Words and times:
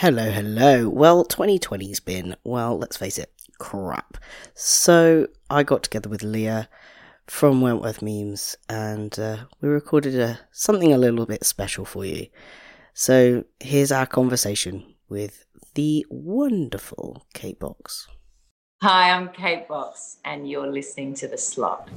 Hello, 0.00 0.30
hello. 0.30 0.90
Well, 0.90 1.24
2020's 1.24 2.00
been, 2.00 2.36
well, 2.44 2.76
let's 2.76 2.98
face 2.98 3.16
it, 3.16 3.32
crap. 3.58 4.18
So 4.52 5.28
I 5.48 5.62
got 5.62 5.84
together 5.84 6.10
with 6.10 6.22
Leah 6.22 6.68
from 7.26 7.62
Wentworth 7.62 8.02
Memes 8.02 8.56
and 8.68 9.18
uh, 9.18 9.36
we 9.62 9.70
recorded 9.70 10.14
a, 10.20 10.38
something 10.52 10.92
a 10.92 10.98
little 10.98 11.24
bit 11.24 11.46
special 11.46 11.86
for 11.86 12.04
you. 12.04 12.26
So 12.92 13.44
here's 13.58 13.90
our 13.90 14.04
conversation 14.04 14.84
with 15.08 15.46
the 15.72 16.04
wonderful 16.10 17.24
Kate 17.32 17.58
Box. 17.58 18.06
Hi, 18.82 19.12
I'm 19.12 19.30
Kate 19.30 19.66
Box, 19.66 20.18
and 20.26 20.46
you're 20.46 20.70
listening 20.70 21.14
to 21.14 21.26
The 21.26 21.38
Slot. 21.38 21.88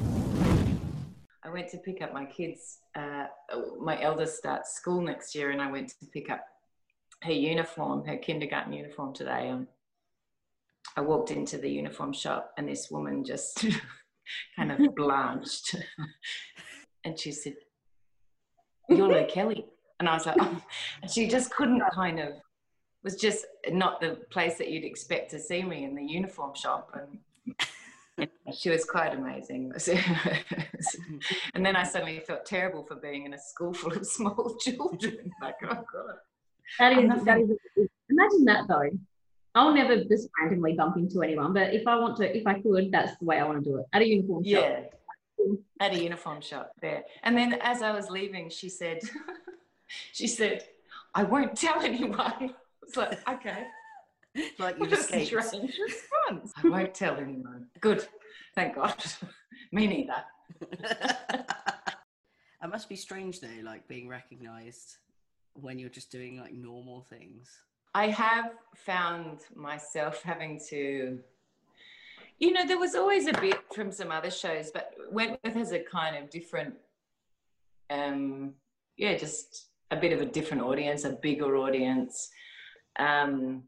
I 1.43 1.49
went 1.49 1.67
to 1.71 1.77
pick 1.77 2.01
up 2.01 2.13
my 2.13 2.23
kids. 2.23 2.77
Uh, 2.95 3.25
my 3.77 4.01
eldest 4.01 4.37
starts 4.37 4.71
school 4.71 5.01
next 5.01 5.35
year, 5.35 5.51
and 5.51 5.61
I 5.61 5.69
went 5.69 5.89
to 5.89 6.05
pick 6.13 6.29
up 6.29 6.45
her 7.23 7.31
uniform, 7.31 8.05
her 8.05 8.17
kindergarten 8.17 8.73
uniform 8.73 9.13
today. 9.13 9.49
And 9.49 9.67
I 10.95 11.01
walked 11.01 11.31
into 11.31 11.57
the 11.57 11.69
uniform 11.69 12.13
shop, 12.13 12.53
and 12.57 12.67
this 12.67 12.89
woman 12.89 13.23
just 13.23 13.65
kind 14.55 14.71
of 14.71 14.95
blanched. 14.95 15.75
and 17.03 17.19
she 17.19 17.31
said, 17.31 17.55
You're 18.89 19.07
Lou 19.07 19.25
Kelly. 19.27 19.65
And 19.99 20.07
I 20.07 20.13
was 20.13 20.25
like, 20.25 20.37
oh. 20.39 20.61
and 21.01 21.11
she 21.11 21.27
just 21.27 21.51
couldn't 21.51 21.83
kind 21.93 22.19
of 22.19 22.33
was 23.03 23.15
just 23.15 23.45
not 23.71 24.01
the 24.01 24.19
place 24.29 24.57
that 24.57 24.69
you'd 24.69 24.83
expect 24.83 25.31
to 25.31 25.39
see 25.39 25.63
me 25.63 25.83
in 25.83 25.95
the 25.95 26.03
uniform 26.03 26.53
shop 26.53 26.95
and 26.95 28.27
she 28.53 28.69
was 28.69 28.83
quite 28.83 29.13
amazing 29.15 29.71
and 31.53 31.65
then 31.65 31.75
i 31.75 31.83
suddenly 31.83 32.19
felt 32.19 32.45
terrible 32.45 32.83
for 32.83 32.95
being 32.95 33.25
in 33.25 33.33
a 33.33 33.37
school 33.37 33.73
full 33.73 33.93
of 33.93 34.05
small 34.05 34.55
children 34.59 35.31
like 35.41 35.55
oh 35.63 35.83
god 35.93 36.15
that 36.77 36.93
is, 36.93 37.23
that 37.25 37.39
is 37.39 37.87
imagine 38.09 38.45
that 38.45 38.67
though 38.67 38.89
i'll 39.55 39.73
never 39.73 40.03
just 40.03 40.29
randomly 40.39 40.73
bump 40.73 40.97
into 40.97 41.21
anyone 41.21 41.53
but 41.53 41.73
if 41.73 41.87
i 41.87 41.95
want 41.95 42.15
to 42.17 42.37
if 42.37 42.45
i 42.45 42.59
could 42.59 42.91
that's 42.91 43.17
the 43.17 43.25
way 43.25 43.39
i 43.39 43.43
want 43.43 43.63
to 43.63 43.69
do 43.69 43.77
it 43.77 43.85
at 43.93 44.01
a 44.01 44.07
uniform 44.07 44.43
shop 44.43 44.63
yeah 44.63 44.79
at 45.79 45.93
a 45.93 46.03
uniform 46.03 46.41
shop 46.41 46.71
there 46.81 47.03
and 47.23 47.37
then 47.37 47.53
as 47.61 47.81
i 47.81 47.91
was 47.91 48.09
leaving 48.09 48.49
she 48.49 48.69
said 48.69 48.99
she 50.11 50.27
said 50.27 50.65
i 51.15 51.23
won't 51.23 51.55
tell 51.55 51.81
anyone 51.81 52.53
it's 52.89 52.97
like, 52.97 53.29
okay. 53.29 53.67
like 54.57 54.79
you 54.79 54.85
escaped. 54.91 55.27
strange 55.27 55.77
response. 55.77 56.51
I 56.63 56.67
won't 56.67 56.93
tell 56.95 57.17
anyone. 57.17 57.67
Good. 57.79 58.07
Thank 58.55 58.75
God. 58.75 58.95
Me 59.71 59.85
neither. 59.85 60.23
it 60.71 62.67
must 62.67 62.89
be 62.89 62.95
strange 62.95 63.41
though, 63.41 63.47
like 63.63 63.87
being 63.87 64.07
recognised 64.07 64.97
when 65.53 65.79
you're 65.79 65.89
just 65.89 66.11
doing 66.11 66.39
like 66.39 66.53
normal 66.53 67.01
things. 67.09 67.49
I 67.93 68.09
have 68.09 68.51
found 68.75 69.39
myself 69.55 70.21
having 70.23 70.59
to 70.69 71.19
you 72.41 72.53
know, 72.53 72.65
there 72.65 72.79
was 72.79 72.95
always 72.95 73.27
a 73.27 73.33
bit 73.33 73.59
from 73.73 73.91
some 73.91 74.11
other 74.11 74.31
shows, 74.31 74.71
but 74.71 74.93
Wentworth 75.11 75.55
has 75.55 75.73
a 75.73 75.79
kind 75.79 76.15
of 76.15 76.29
different 76.29 76.75
um 77.89 78.53
yeah, 78.97 79.17
just 79.17 79.67
a 79.91 79.95
bit 79.95 80.13
of 80.13 80.21
a 80.21 80.25
different 80.25 80.63
audience, 80.63 81.03
a 81.03 81.11
bigger 81.11 81.57
audience 81.57 82.29
um, 82.99 83.63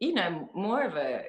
you 0.00 0.14
know, 0.14 0.48
more 0.54 0.84
of 0.84 0.96
a 0.96 1.24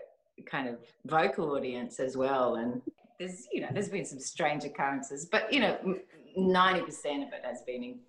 kind 0.45 0.69
of 0.69 0.77
vocal 1.05 1.55
audience 1.55 1.99
as 1.99 2.15
well. 2.15 2.55
And 2.55 2.81
there's, 3.19 3.47
you 3.51 3.61
know, 3.61 3.69
there's 3.73 3.89
been 3.89 4.05
some 4.05 4.19
strange 4.19 4.63
occurrences, 4.63 5.25
but 5.25 5.51
you 5.51 5.59
know, 5.59 5.77
90% 6.37 6.85
of 6.85 7.33
it 7.33 7.43
has 7.43 7.63
been 7.65 7.99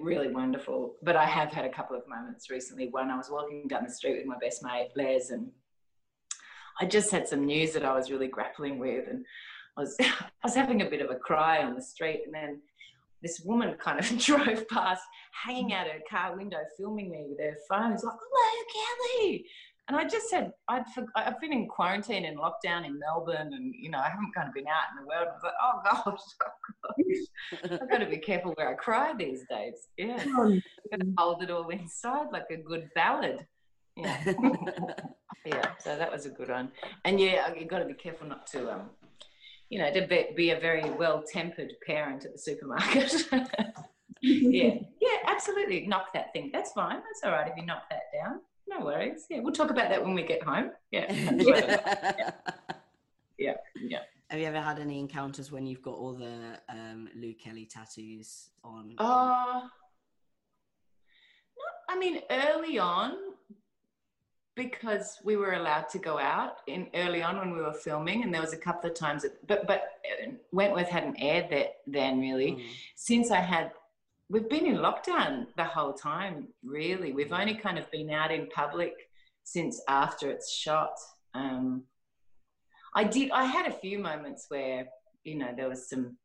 really 0.00 0.28
wonderful. 0.28 0.94
But 1.02 1.16
I 1.16 1.26
have 1.26 1.52
had 1.52 1.64
a 1.64 1.72
couple 1.72 1.96
of 1.96 2.08
moments 2.08 2.50
recently 2.50 2.88
when 2.90 3.10
I 3.10 3.16
was 3.16 3.30
walking 3.30 3.68
down 3.68 3.84
the 3.84 3.92
street 3.92 4.16
with 4.16 4.26
my 4.26 4.36
best 4.40 4.62
mate, 4.62 4.90
Les, 4.96 5.30
and 5.30 5.50
I 6.80 6.86
just 6.86 7.10
had 7.10 7.28
some 7.28 7.46
news 7.46 7.72
that 7.72 7.84
I 7.84 7.94
was 7.94 8.10
really 8.10 8.28
grappling 8.28 8.78
with. 8.78 9.08
And 9.08 9.24
I 9.76 9.80
was, 9.80 9.96
I 10.00 10.28
was 10.44 10.54
having 10.54 10.82
a 10.82 10.90
bit 10.90 11.00
of 11.00 11.10
a 11.10 11.16
cry 11.16 11.62
on 11.62 11.74
the 11.74 11.82
street. 11.82 12.22
And 12.26 12.34
then 12.34 12.60
this 13.22 13.40
woman 13.44 13.76
kind 13.82 13.98
of 13.98 14.18
drove 14.18 14.68
past, 14.68 15.02
hanging 15.32 15.72
out 15.72 15.86
her 15.86 16.00
car 16.08 16.36
window, 16.36 16.58
filming 16.76 17.10
me 17.10 17.26
with 17.28 17.40
her 17.40 17.56
phone. 17.68 17.92
It's 17.92 18.04
like, 18.04 18.14
hello, 18.30 18.64
Kelly. 19.18 19.46
And 19.88 19.96
I 19.96 20.04
just 20.04 20.28
said, 20.28 20.52
I'd 20.68 20.82
I've 21.14 21.40
been 21.40 21.52
in 21.52 21.68
quarantine 21.68 22.24
and 22.24 22.38
lockdown 22.38 22.84
in 22.84 22.98
Melbourne, 22.98 23.52
and 23.52 23.72
you 23.72 23.88
know, 23.88 23.98
I 23.98 24.08
haven't 24.08 24.34
kind 24.34 24.48
of 24.48 24.54
been 24.54 24.66
out 24.66 24.90
in 24.90 25.02
the 25.02 25.06
world. 25.06 25.28
I 25.28 25.32
was 25.32 25.42
like, 25.44 25.52
oh 25.62 25.80
gosh, 25.84 26.20
oh 27.62 27.70
gosh. 27.70 27.80
I've 27.80 27.90
got 27.90 27.98
to 27.98 28.06
be 28.06 28.18
careful 28.18 28.52
where 28.56 28.70
I 28.70 28.74
cry 28.74 29.14
these 29.16 29.44
days. 29.48 29.86
Yeah, 29.96 30.16
I've 30.18 30.30
got 30.90 31.00
to 31.00 31.12
hold 31.16 31.42
it 31.42 31.50
all 31.50 31.68
inside 31.68 32.26
like 32.32 32.46
a 32.50 32.56
good 32.56 32.90
ballad. 32.96 33.46
Yeah, 33.96 34.24
yeah. 35.46 35.70
So 35.78 35.96
that 35.96 36.10
was 36.10 36.26
a 36.26 36.30
good 36.30 36.48
one. 36.48 36.72
And 37.04 37.20
yeah, 37.20 37.54
you've 37.56 37.68
got 37.68 37.78
to 37.78 37.84
be 37.84 37.94
careful 37.94 38.26
not 38.26 38.46
to 38.48 38.72
um, 38.72 38.90
you 39.70 39.78
know, 39.78 39.92
to 39.92 40.06
be, 40.06 40.26
be 40.36 40.50
a 40.50 40.60
very 40.60 40.88
well-tempered 40.90 41.72
parent 41.86 42.24
at 42.24 42.32
the 42.32 42.38
supermarket. 42.38 43.12
yeah, 44.20 44.74
yeah, 45.00 45.18
absolutely. 45.26 45.86
Knock 45.86 46.12
that 46.14 46.32
thing. 46.32 46.50
That's 46.52 46.72
fine. 46.72 46.96
That's 46.96 47.22
all 47.24 47.32
right 47.32 47.48
if 47.48 47.56
you 47.56 47.66
knock 47.66 47.82
that 47.90 48.02
down. 48.14 48.40
No 48.68 48.84
worries. 48.84 49.26
Yeah, 49.30 49.40
we'll 49.40 49.52
talk 49.52 49.70
about 49.70 49.88
that 49.90 50.02
when 50.02 50.14
we 50.14 50.22
get 50.22 50.42
home. 50.42 50.70
Yeah. 50.90 51.12
yeah. 51.32 52.32
yeah. 53.38 53.54
Yeah. 53.76 53.98
Have 54.28 54.40
you 54.40 54.46
ever 54.46 54.60
had 54.60 54.80
any 54.80 54.98
encounters 54.98 55.52
when 55.52 55.66
you've 55.66 55.82
got 55.82 55.94
all 55.94 56.12
the 56.12 56.58
um, 56.68 57.08
Lou 57.14 57.32
Kelly 57.34 57.64
tattoos 57.64 58.50
on? 58.64 58.94
Uh, 58.98 59.60
no, 61.56 61.64
I 61.88 61.96
mean, 61.96 62.20
early 62.30 62.78
on, 62.78 63.12
because 64.56 65.20
we 65.22 65.36
were 65.36 65.52
allowed 65.52 65.88
to 65.90 65.98
go 65.98 66.18
out 66.18 66.56
in 66.66 66.88
early 66.94 67.22
on 67.22 67.38
when 67.38 67.52
we 67.52 67.60
were 67.60 67.74
filming 67.74 68.24
and 68.24 68.34
there 68.34 68.40
was 68.40 68.54
a 68.54 68.56
couple 68.56 68.90
of 68.90 68.96
times 68.96 69.22
that, 69.22 69.46
but 69.46 69.66
but 69.66 69.82
Wentworth 70.50 70.88
hadn't 70.88 71.16
aired 71.20 71.50
that 71.50 71.76
then 71.86 72.18
really 72.18 72.52
mm. 72.52 72.66
since 72.94 73.30
I 73.30 73.40
had 73.40 73.72
we've 74.28 74.48
been 74.48 74.66
in 74.66 74.76
lockdown 74.76 75.46
the 75.56 75.64
whole 75.64 75.92
time 75.92 76.48
really. 76.64 77.12
We've 77.12 77.32
only 77.32 77.54
kind 77.54 77.78
of 77.78 77.90
been 77.90 78.10
out 78.10 78.32
in 78.32 78.48
public 78.48 78.92
since 79.44 79.80
after 79.88 80.30
it's 80.30 80.52
shot. 80.52 80.94
Um, 81.34 81.84
I 82.94 83.04
did 83.04 83.30
I 83.30 83.44
had 83.44 83.66
a 83.66 83.78
few 83.78 83.98
moments 83.98 84.46
where 84.48 84.86
you 85.24 85.36
know 85.36 85.48
there 85.56 85.68
was 85.68 85.88
some 85.88 86.16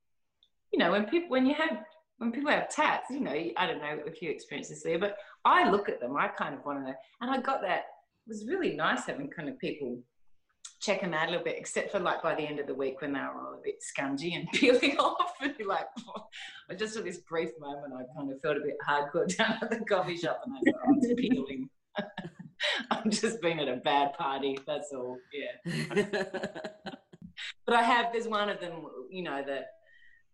you 0.72 0.80
know 0.80 0.92
when 0.92 1.06
people 1.06 1.30
when 1.30 1.46
you 1.46 1.54
have 1.54 1.84
when 2.18 2.32
people 2.32 2.52
have 2.52 2.70
tats 2.70 3.10
you 3.10 3.20
know 3.20 3.32
I 3.58 3.66
don't 3.68 3.80
know 3.80 4.00
if 4.06 4.22
you 4.22 4.30
experience 4.30 4.70
this 4.70 4.84
there 4.84 5.00
but 5.00 5.18
I 5.44 5.70
look 5.70 5.90
at 5.90 6.00
them 6.00 6.16
I 6.18 6.28
kind 6.30 6.56
of 6.56 6.66
want 6.66 6.80
to 6.80 6.86
know. 6.86 6.96
And 7.22 7.30
I 7.30 7.40
got 7.40 7.62
that 7.62 7.84
It 8.26 8.30
was 8.30 8.48
really 8.48 8.76
nice 8.76 9.06
having 9.06 9.30
kind 9.30 9.50
of 9.50 9.60
people 9.60 10.02
check 10.82 11.02
them 11.02 11.14
out 11.14 11.28
a 11.28 11.32
little 11.32 11.44
bit, 11.44 11.58
except 11.58 11.92
for 11.92 12.00
like 12.00 12.24
by 12.24 12.36
the 12.36 12.42
end 12.42 12.60
of 12.60 12.68
the 12.68 12.74
week 12.74 13.02
when 13.02 13.14
they 13.14 13.20
were 13.20 13.40
all 13.40 13.54
a 13.54 13.62
bit 13.64 13.76
scungy 13.82 14.36
and 14.36 14.48
peeling 14.54 14.98
off. 14.98 15.34
And 15.42 15.54
you're 15.58 15.68
like, 15.68 15.88
oh. 16.08 16.26
just 16.76 16.96
for 16.96 17.04
this 17.04 17.20
brief 17.20 17.52
moment, 17.60 17.94
I 17.94 18.04
kind 18.18 18.32
of 18.32 18.42
felt 18.42 18.58
a 18.58 18.62
bit 18.62 18.78
hardcore 18.88 19.28
down 19.38 19.58
at 19.62 19.70
the 19.70 19.86
coffee 19.86 20.18
shop 20.18 20.42
and 20.46 20.56
I 20.56 20.72
thought, 20.72 20.82
oh, 20.88 20.96
it's 21.00 21.22
peeling. 21.22 21.70
I'm 22.92 23.10
just 23.10 23.42
being 23.42 23.60
at 23.60 23.68
a 23.68 23.78
bad 23.78 24.14
party. 24.14 24.58
That's 24.68 24.92
all. 24.94 25.18
Yeah. 25.34 26.06
but 27.66 27.76
I 27.76 27.82
have, 27.82 28.08
there's 28.12 28.28
one 28.28 28.50
of 28.50 28.60
them, 28.60 28.84
you 29.10 29.24
know, 29.24 29.44
the, 29.44 29.62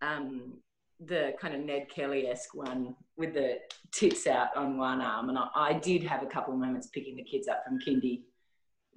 um, 0.05 0.53
the 0.99 1.33
kind 1.39 1.55
of 1.55 1.61
Ned 1.61 1.87
Kelly 1.93 2.27
esque 2.27 2.53
one 2.55 2.95
with 3.17 3.33
the 3.33 3.59
tits 3.91 4.27
out 4.27 4.55
on 4.55 4.77
one 4.77 5.01
arm. 5.01 5.29
And 5.29 5.37
I, 5.37 5.47
I, 5.55 5.73
did 5.73 6.03
have 6.03 6.23
a 6.23 6.25
couple 6.25 6.53
of 6.53 6.59
moments 6.59 6.87
picking 6.87 7.15
the 7.15 7.23
kids 7.23 7.47
up 7.47 7.63
from 7.65 7.79
kindy, 7.79 8.21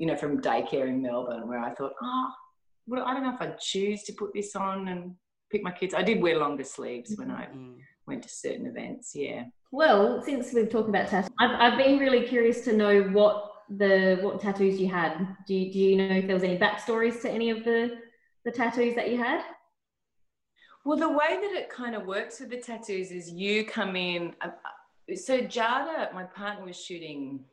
you 0.00 0.06
know, 0.06 0.16
from 0.16 0.40
daycare 0.40 0.88
in 0.88 1.02
Melbourne, 1.02 1.46
where 1.46 1.58
I 1.58 1.74
thought, 1.74 1.92
oh, 2.02 2.30
well, 2.86 3.04
I 3.04 3.12
don't 3.12 3.22
know 3.22 3.34
if 3.34 3.42
I'd 3.42 3.60
choose 3.60 4.02
to 4.04 4.14
put 4.14 4.32
this 4.32 4.56
on 4.56 4.88
and 4.88 5.14
pick 5.52 5.62
my 5.62 5.70
kids. 5.70 5.92
I 5.92 6.02
did 6.02 6.22
wear 6.22 6.38
longer 6.38 6.64
sleeves 6.64 7.12
when 7.16 7.30
I 7.30 7.44
mm-hmm. 7.44 7.74
went 8.06 8.22
to 8.22 8.28
certain 8.30 8.64
events. 8.64 9.12
Yeah. 9.14 9.44
Well, 9.70 10.22
since 10.22 10.54
we've 10.54 10.70
talked 10.70 10.88
about 10.88 11.08
tattoos, 11.08 11.30
I've, 11.38 11.50
I've 11.50 11.78
been 11.78 11.98
really 11.98 12.26
curious 12.26 12.62
to 12.62 12.72
know 12.72 13.02
what 13.02 13.52
the 13.68 14.18
what 14.22 14.40
tattoos 14.40 14.80
you 14.80 14.88
had. 14.88 15.36
Do 15.46 15.54
you, 15.54 15.70
do 15.70 15.78
you 15.78 15.96
know 15.96 16.16
if 16.16 16.26
there 16.26 16.34
was 16.34 16.44
any 16.44 16.56
backstories 16.56 17.20
to 17.20 17.30
any 17.30 17.50
of 17.50 17.62
the 17.64 17.98
the 18.46 18.50
tattoos 18.50 18.94
that 18.94 19.10
you 19.10 19.18
had? 19.18 19.42
Well, 20.86 20.96
the 20.96 21.10
way 21.10 21.38
that 21.42 21.52
it 21.52 21.68
kind 21.68 21.94
of 21.94 22.06
works 22.06 22.40
with 22.40 22.48
the 22.48 22.56
tattoos 22.56 23.10
is 23.10 23.30
you 23.30 23.66
come 23.66 23.96
in. 23.96 24.34
Uh, 24.40 24.48
uh, 24.48 25.14
so 25.14 25.40
Jada, 25.42 26.10
my 26.14 26.24
partner, 26.24 26.64
was 26.64 26.82
shooting 26.82 27.44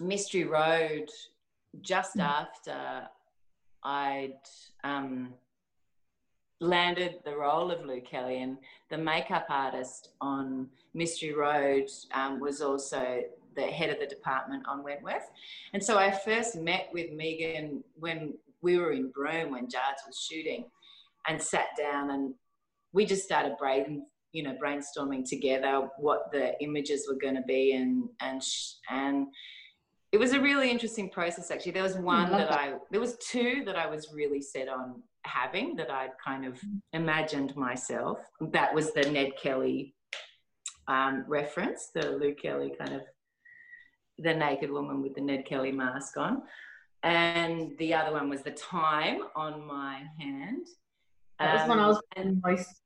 Mystery 0.00 0.44
Road 0.44 1.08
just 1.80 2.16
mm. 2.16 2.22
after 2.22 3.08
I'd 3.82 4.40
um, 4.84 5.34
landed 6.60 7.20
the 7.24 7.36
role 7.36 7.70
of 7.70 7.84
Lou 7.84 8.00
Kelly, 8.00 8.42
and 8.42 8.58
the 8.90 8.98
makeup 8.98 9.46
artist 9.48 10.10
on 10.20 10.68
Mystery 10.94 11.32
Road 11.32 11.88
um, 12.14 12.40
was 12.40 12.60
also 12.60 13.22
the 13.56 13.62
head 13.62 13.90
of 13.90 13.98
the 13.98 14.06
department 14.06 14.66
on 14.68 14.82
Wentworth. 14.82 15.30
And 15.72 15.82
so 15.82 15.98
I 15.98 16.10
first 16.10 16.56
met 16.56 16.88
with 16.92 17.12
Megan 17.12 17.82
when 17.98 18.34
we 18.62 18.78
were 18.78 18.92
in 18.92 19.10
Broome 19.10 19.52
when 19.52 19.68
Jards 19.68 20.02
was 20.06 20.18
shooting 20.18 20.66
and 21.28 21.40
sat 21.40 21.68
down 21.76 22.10
and 22.10 22.34
we 22.92 23.06
just 23.06 23.24
started 23.24 23.56
brain, 23.58 24.04
you 24.32 24.42
know, 24.42 24.56
brainstorming 24.62 25.28
together 25.28 25.88
what 25.98 26.30
the 26.32 26.60
images 26.62 27.06
were 27.08 27.18
going 27.18 27.36
to 27.36 27.42
be 27.42 27.72
and 27.72 28.08
and 28.20 28.42
and 28.90 29.28
it 30.12 30.18
was 30.18 30.32
a 30.32 30.40
really 30.40 30.70
interesting 30.70 31.08
process 31.08 31.50
actually 31.50 31.72
there 31.72 31.82
was 31.82 31.96
one 31.96 32.26
I 32.26 32.38
that, 32.38 32.50
that. 32.50 32.58
i 32.58 32.74
there 32.90 33.00
was 33.00 33.16
two 33.18 33.62
that 33.66 33.76
i 33.76 33.86
was 33.86 34.12
really 34.12 34.42
set 34.42 34.68
on 34.68 35.02
having 35.24 35.76
that 35.76 35.90
i'd 35.90 36.10
kind 36.24 36.44
of 36.44 36.58
imagined 36.92 37.54
myself 37.56 38.18
that 38.52 38.74
was 38.74 38.92
the 38.92 39.02
ned 39.10 39.32
kelly 39.40 39.94
um, 40.88 41.24
reference 41.28 41.90
the 41.94 42.10
lou 42.10 42.34
kelly 42.34 42.72
kind 42.78 42.94
of 42.94 43.02
the 44.18 44.34
naked 44.34 44.70
woman 44.70 45.00
with 45.02 45.14
the 45.14 45.20
ned 45.20 45.44
kelly 45.46 45.72
mask 45.72 46.16
on 46.16 46.42
and 47.02 47.72
the 47.78 47.94
other 47.94 48.12
one 48.12 48.28
was 48.28 48.42
the 48.42 48.50
time 48.50 49.20
on 49.34 49.64
my 49.66 50.02
hand 50.18 50.66
That 51.38 51.54
was 51.60 51.68
one 51.68 51.78
I 51.78 51.84
Um, 51.84 51.88
was 51.88 52.02
most 52.44 52.82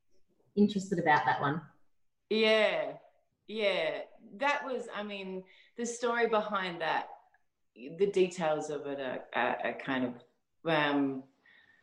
interested 0.55 0.99
about. 1.01 1.25
That 1.27 1.41
one. 1.41 1.61
Yeah, 2.31 2.93
yeah. 3.49 4.03
That 4.37 4.65
was, 4.65 4.87
I 4.95 5.03
mean, 5.03 5.43
the 5.77 5.85
story 5.85 6.29
behind 6.29 6.81
that, 6.81 7.09
the 7.99 8.07
details 8.07 8.71
of 8.71 8.87
it 8.87 9.01
are, 9.01 9.25
are, 9.35 9.59
are 9.65 9.79
kind 9.85 10.05
of, 10.05 10.71
um, 10.71 11.23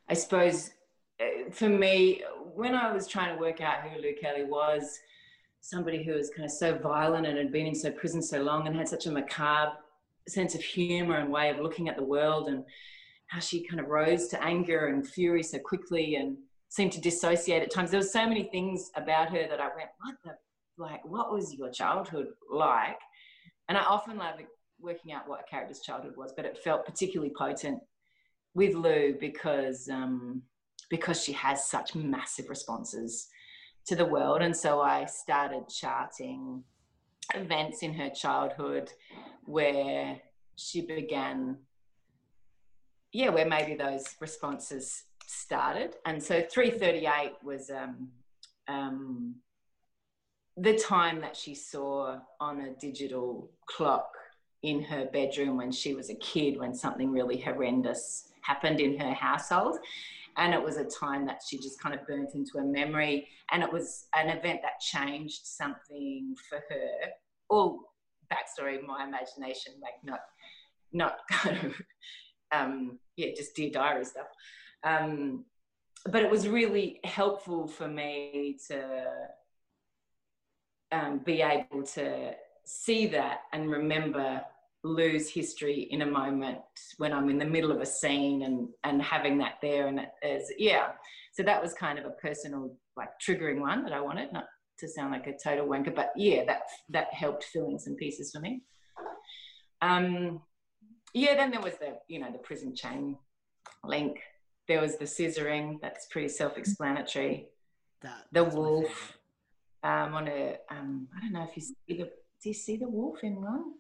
I 0.10 0.14
suppose, 0.14 0.72
uh, 1.20 1.52
for 1.52 1.70
me, 1.70 2.24
when 2.54 2.76
I 2.76 2.92
was 2.92 3.08
trying 3.08 3.36
to 3.36 3.42
work 3.42 3.62
out 3.62 3.82
who 3.82 4.02
Lou 4.02 4.14
Kelly 4.20 4.46
was, 4.46 5.00
somebody 5.62 6.04
who 6.04 6.14
was 6.14 6.30
kind 6.30 6.46
of 6.46 6.52
so 6.52 6.78
violent 6.78 7.28
and 7.28 7.38
had 7.38 7.52
been 7.52 7.68
in 7.68 7.76
so 7.76 7.92
prison 7.92 8.22
so 8.22 8.42
long 8.42 8.68
and 8.68 8.76
had 8.76 8.88
such 8.88 9.06
a 9.06 9.12
macabre 9.12 9.78
sense 10.28 10.56
of 10.56 10.62
humor 10.62 11.18
and 11.18 11.32
way 11.32 11.50
of 11.50 11.60
looking 11.60 11.88
at 11.88 11.96
the 11.96 12.04
world 12.04 12.48
and 12.48 12.64
how 13.28 13.40
she 13.40 13.66
kind 13.68 13.80
of 13.80 13.88
rose 13.88 14.28
to 14.28 14.44
anger 14.44 14.88
and 14.88 15.08
fury 15.08 15.44
so 15.44 15.58
quickly 15.60 16.16
and 16.16 16.38
seemed 16.70 16.92
to 16.92 17.02
dissociate 17.02 17.62
at 17.62 17.72
times. 17.72 17.92
There 17.92 18.00
were 18.00 18.06
so 18.06 18.28
many 18.28 18.44
things 18.44 18.92
about 18.96 19.30
her 19.30 19.48
that 19.48 19.60
I 19.60 19.68
went, 19.76 19.90
what 20.02 20.16
the, 20.24 20.32
like, 20.78 21.04
what 21.06 21.32
was 21.32 21.54
your 21.54 21.70
childhood 21.70 22.28
like? 22.52 23.00
And 23.70 23.78
I 23.78 23.84
often 23.84 24.18
love 24.18 24.40
working 24.82 25.14
out 25.14 25.28
what 25.28 25.42
a 25.42 25.50
character's 25.50 25.82
childhood 25.82 26.16
was, 26.18 26.34
but 26.36 26.46
it 26.46 26.58
felt 26.58 26.86
particularly 26.86 27.34
potent 27.38 27.80
with 28.54 28.76
Lou 28.76 29.16
because 29.20 29.88
um, 29.90 30.42
because 30.90 31.24
she 31.24 31.32
has 31.32 31.70
such 31.70 31.96
massive 31.96 32.50
responses 32.50 33.28
to 33.88 33.96
the 33.96 34.06
world, 34.06 34.42
and 34.42 34.56
so 34.56 34.82
I 34.82 35.06
started 35.06 35.70
charting 35.70 36.64
events 37.34 37.82
in 37.84 37.94
her 37.94 38.10
childhood 38.10 38.92
where 39.46 40.20
she 40.56 40.82
began, 40.82 41.58
yeah, 43.14 43.30
where 43.30 43.48
maybe 43.48 43.76
those 43.76 44.16
responses 44.20 45.04
started. 45.26 45.96
And 46.06 46.22
so 46.22 46.42
338 46.42 47.34
was 47.44 47.70
um, 47.70 48.10
um, 48.68 49.36
the 50.58 50.78
time 50.78 51.22
that 51.22 51.36
she 51.36 51.56
saw 51.56 52.20
on 52.40 52.62
a 52.62 52.74
digital 52.74 53.50
clock 53.66 54.12
in 54.64 54.84
her 54.84 55.06
bedroom 55.06 55.58
when 55.58 55.72
she 55.72 55.94
was 55.94 56.10
a 56.10 56.16
kid, 56.16 56.58
when 56.58 56.74
something 56.74 57.12
really 57.12 57.40
horrendous 57.40 58.30
happened 58.42 58.80
in 58.80 59.00
her 59.00 59.14
household. 59.14 59.78
And 60.38 60.54
it 60.54 60.64
was 60.64 60.78
a 60.78 60.86
time 60.86 61.26
that 61.26 61.42
she 61.48 61.58
just 61.58 61.82
kind 61.82 61.94
of 61.94 62.08
burnt 62.08 62.36
into 62.36 62.58
her 62.58 62.64
memory. 62.64 63.28
And 63.52 63.64
it 63.64 63.72
was 63.72 64.08
an 64.16 64.30
event 64.30 64.62
that 64.64 64.80
changed 64.80 65.46
something 65.46 66.36
for 66.50 66.64
her. 66.70 67.10
All 67.50 67.80
backstory, 68.32 68.82
my 68.86 69.06
imagination, 69.06 69.74
like 69.82 69.96
not, 70.04 70.20
not 70.94 71.18
kind 71.30 71.58
of, 71.66 71.82
um, 72.52 73.00
yeah, 73.18 73.30
just 73.36 73.56
dear 73.56 73.72
diary 73.72 74.06
stuff. 74.06 74.28
Um, 74.84 75.46
but 76.06 76.24
it 76.24 76.32
was 76.32 76.48
really 76.48 77.00
helpful 77.04 77.68
for 77.68 77.88
me 77.88 78.58
to 78.68 79.06
um, 80.92 81.20
be 81.20 81.42
able 81.42 81.84
to 81.84 82.34
see 82.66 83.08
that 83.08 83.42
and 83.54 83.70
remember 83.70 84.42
Lou's 84.84 85.30
history 85.30 85.88
in 85.92 86.02
a 86.02 86.06
moment 86.06 86.60
when 86.98 87.14
I'm 87.14 87.30
in 87.30 87.38
the 87.38 87.46
middle 87.46 87.72
of 87.72 87.82
a 87.82 87.86
scene 87.86 88.44
and 88.44 88.68
and 88.84 89.02
having 89.02 89.38
that 89.40 89.56
there 89.62 89.88
and 89.88 90.00
it 90.00 90.10
is 90.24 90.52
yeah. 90.58 90.90
So 91.34 91.44
that 91.44 91.62
was 91.62 91.74
kind 91.74 92.00
of 92.00 92.06
a 92.06 92.12
personal 92.12 92.76
like 92.98 93.10
triggering 93.26 93.60
one 93.60 93.84
that 93.84 93.94
I 93.94 94.02
wanted, 94.02 94.34
not 94.34 94.46
to 94.80 94.88
sound 94.88 95.12
like 95.12 95.28
a 95.28 95.38
total 95.38 95.68
wanker, 95.68 95.96
but 95.96 96.12
yeah, 96.16 96.44
that 96.46 96.62
that 96.90 97.14
helped 97.14 97.44
fill 97.46 97.70
in 97.70 97.80
some 97.80 97.96
pieces 97.96 98.32
for 98.32 98.40
me. 98.40 98.64
Um, 99.82 100.42
yeah, 101.14 101.36
then 101.36 101.52
there 101.52 101.62
was 101.62 101.76
the 101.76 101.98
you 102.08 102.20
know 102.20 102.32
the 102.32 102.40
prison 102.40 102.76
chain 102.76 103.18
link. 103.84 104.20
There 104.68 104.82
was 104.82 104.98
the 104.98 105.06
scissoring. 105.06 105.80
That's 105.82 106.08
pretty 106.08 106.30
self-explanatory. 106.30 107.48
That 108.02 108.26
The 108.32 108.44
wolf. 108.44 109.18
Um, 109.84 110.14
on 110.14 110.28
a 110.28 110.58
um, 110.70 111.08
I 111.18 111.22
don't 111.22 111.34
know 111.34 111.44
if 111.50 111.56
you 111.56 111.64
see 111.64 111.98
the 111.98 112.12
do 112.42 112.50
you 112.50 112.54
see 112.54 112.78
the 112.78 112.90
wolf 112.90 113.24
in 113.24 113.42
one? 113.42 113.74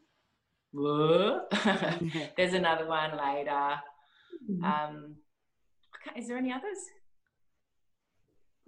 There's 2.37 2.53
another 2.53 2.87
one 2.87 3.17
later. 3.17 3.73
Um, 4.63 5.15
okay, 6.07 6.19
is 6.19 6.27
there 6.27 6.37
any 6.37 6.51
others? 6.51 6.77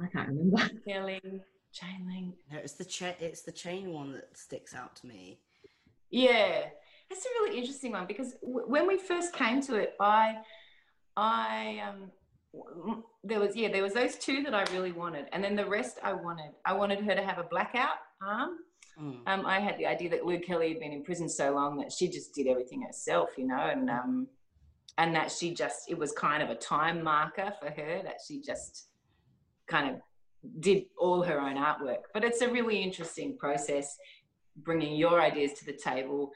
I 0.02 0.08
can't 0.08 0.30
remember. 0.30 0.70
Kelly, 0.88 1.22
chain 1.72 2.06
link. 2.08 2.36
no, 2.52 2.58
it's 2.60 2.74
the 2.74 2.86
cha- 2.86 3.16
it's 3.20 3.42
the 3.44 3.52
chain 3.52 3.92
one 3.92 4.14
that 4.14 4.38
sticks 4.38 4.74
out 4.76 4.96
to 4.98 5.08
me. 5.08 5.40
Yeah, 6.10 6.66
that's 7.10 7.26
a 7.26 7.30
really 7.44 7.58
interesting 7.58 7.92
one 7.92 8.06
because 8.08 8.34
w- 8.42 8.68
when 8.68 8.88
we 8.88 8.98
first 8.98 9.34
came 9.34 9.62
to 9.62 9.76
it, 9.76 9.94
I, 10.00 10.36
I 11.16 11.82
um, 11.88 12.12
w- 12.54 13.04
there 13.24 13.40
was 13.40 13.56
yeah 13.56 13.72
there 13.72 13.84
was 13.84 13.94
those 13.94 14.16
two 14.16 14.44
that 14.44 14.54
I 14.54 14.64
really 14.74 14.92
wanted, 14.92 15.28
and 15.32 15.44
then 15.44 15.56
the 15.56 15.66
rest 15.66 16.00
I 16.04 16.14
wanted. 16.14 16.52
I 16.66 16.74
wanted 16.74 17.02
her 17.06 17.16
to 17.16 17.24
have 17.24 17.38
a 17.40 17.44
blackout 17.44 17.98
arm. 18.22 18.58
Mm. 19.00 19.20
Um, 19.28 19.46
I 19.46 19.60
had 19.60 19.78
the 19.78 19.86
idea 19.86 20.10
that 20.12 20.26
Lou 20.26 20.40
Kelly 20.40 20.70
had 20.70 20.80
been 20.80 20.92
in 20.92 21.04
prison 21.04 21.28
so 21.30 21.54
long 21.54 21.78
that 21.78 21.92
she 21.92 22.08
just 22.08 22.34
did 22.34 22.48
everything 22.48 22.82
herself, 22.82 23.32
you 23.38 23.48
know, 23.48 23.58
and 23.58 23.90
um, 23.90 24.28
and 24.98 25.16
that 25.16 25.32
she 25.32 25.54
just 25.54 25.90
it 25.90 25.98
was 25.98 26.12
kind 26.12 26.44
of 26.44 26.50
a 26.50 26.56
time 26.56 27.04
marker 27.04 27.54
for 27.60 27.70
her 27.70 28.02
that 28.04 28.18
she 28.26 28.42
just 28.42 28.90
kind 29.68 29.90
of 29.90 30.02
did 30.60 30.84
all 30.98 31.24
her 31.24 31.40
own 31.40 31.56
artwork. 31.56 32.04
But 32.14 32.24
it's 32.24 32.42
a 32.42 32.50
really 32.50 32.82
interesting 32.82 33.38
process, 33.38 33.98
bringing 34.58 34.96
your 34.96 35.22
ideas 35.22 35.54
to 35.54 35.66
the 35.66 35.74
table, 35.74 36.32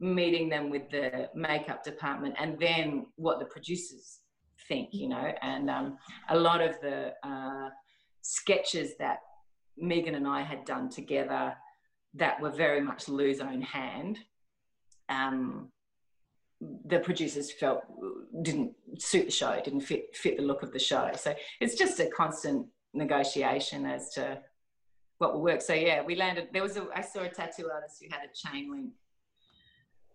meeting 0.00 0.48
them 0.48 0.70
with 0.70 0.90
the 0.90 1.28
makeup 1.34 1.84
department, 1.84 2.34
and 2.38 2.58
then 2.58 3.06
what 3.16 3.38
the 3.38 3.44
producers 3.44 4.20
think, 4.66 4.88
you 4.92 5.08
know, 5.08 5.32
and 5.42 5.70
um, 5.70 5.98
a 6.30 6.38
lot 6.38 6.60
of 6.60 6.80
the 6.80 7.12
uh, 7.22 7.68
sketches 8.22 8.92
that 8.98 9.18
Megan 9.76 10.14
and 10.14 10.26
I 10.26 10.42
had 10.42 10.64
done 10.64 10.88
together 10.88 11.54
that 12.14 12.40
were 12.40 12.50
very 12.50 12.80
much 12.80 13.08
Lou's 13.08 13.40
own 13.40 13.62
hand. 13.62 14.18
Um, 15.08 15.70
the 16.86 16.98
producers 16.98 17.50
felt 17.50 17.82
didn't 18.42 18.74
suit 18.98 19.26
the 19.26 19.30
show, 19.30 19.60
didn't 19.64 19.80
fit 19.80 20.14
fit 20.14 20.36
the 20.36 20.42
look 20.42 20.62
of 20.62 20.72
the 20.72 20.78
show. 20.78 21.10
So 21.16 21.34
it's 21.60 21.74
just 21.74 22.00
a 22.00 22.06
constant 22.10 22.66
negotiation 22.92 23.86
as 23.86 24.10
to 24.14 24.40
what 25.18 25.34
will 25.34 25.42
work. 25.42 25.62
So 25.62 25.72
yeah, 25.72 26.02
we 26.02 26.16
landed. 26.16 26.48
There 26.52 26.62
was 26.62 26.76
a 26.76 26.86
I 26.94 27.00
saw 27.00 27.20
a 27.20 27.28
tattoo 27.28 27.70
artist 27.72 28.02
who 28.02 28.08
had 28.10 28.22
a 28.24 28.34
chain 28.34 28.70
link 28.70 28.90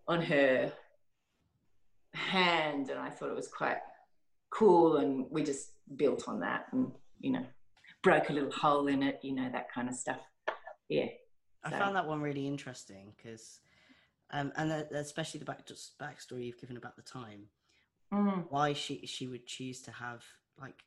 on 0.06 0.22
her 0.22 0.72
hand, 2.14 2.90
and 2.90 2.98
I 2.98 3.10
thought 3.10 3.30
it 3.30 3.36
was 3.36 3.48
quite 3.48 3.78
cool. 4.50 4.98
And 4.98 5.26
we 5.30 5.42
just 5.42 5.72
built 5.96 6.28
on 6.28 6.40
that, 6.40 6.66
and 6.72 6.92
you 7.20 7.32
know, 7.32 7.46
broke 8.02 8.30
a 8.30 8.32
little 8.32 8.52
hole 8.52 8.86
in 8.86 9.02
it, 9.02 9.18
you 9.22 9.34
know, 9.34 9.48
that 9.50 9.72
kind 9.72 9.88
of 9.88 9.94
stuff. 9.94 10.20
Yeah. 10.88 11.06
I 11.66 11.70
So- 11.70 11.78
found 11.78 11.96
that 11.96 12.06
one 12.06 12.20
really 12.20 12.46
interesting 12.46 13.12
because, 13.16 13.60
um, 14.30 14.52
and 14.56 14.70
especially 14.70 15.38
the 15.40 15.44
back 15.46 15.66
just 15.66 15.98
backstory 15.98 16.46
you've 16.46 16.60
given 16.60 16.76
about 16.76 16.94
the 16.96 17.02
time, 17.02 17.50
Mm. 18.12 18.48
why 18.50 18.72
she 18.72 19.04
she 19.06 19.26
would 19.26 19.46
choose 19.46 19.82
to 19.82 19.90
have 19.90 20.24
like 20.58 20.84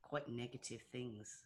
quite 0.00 0.28
negative 0.28 0.80
things. 0.92 1.44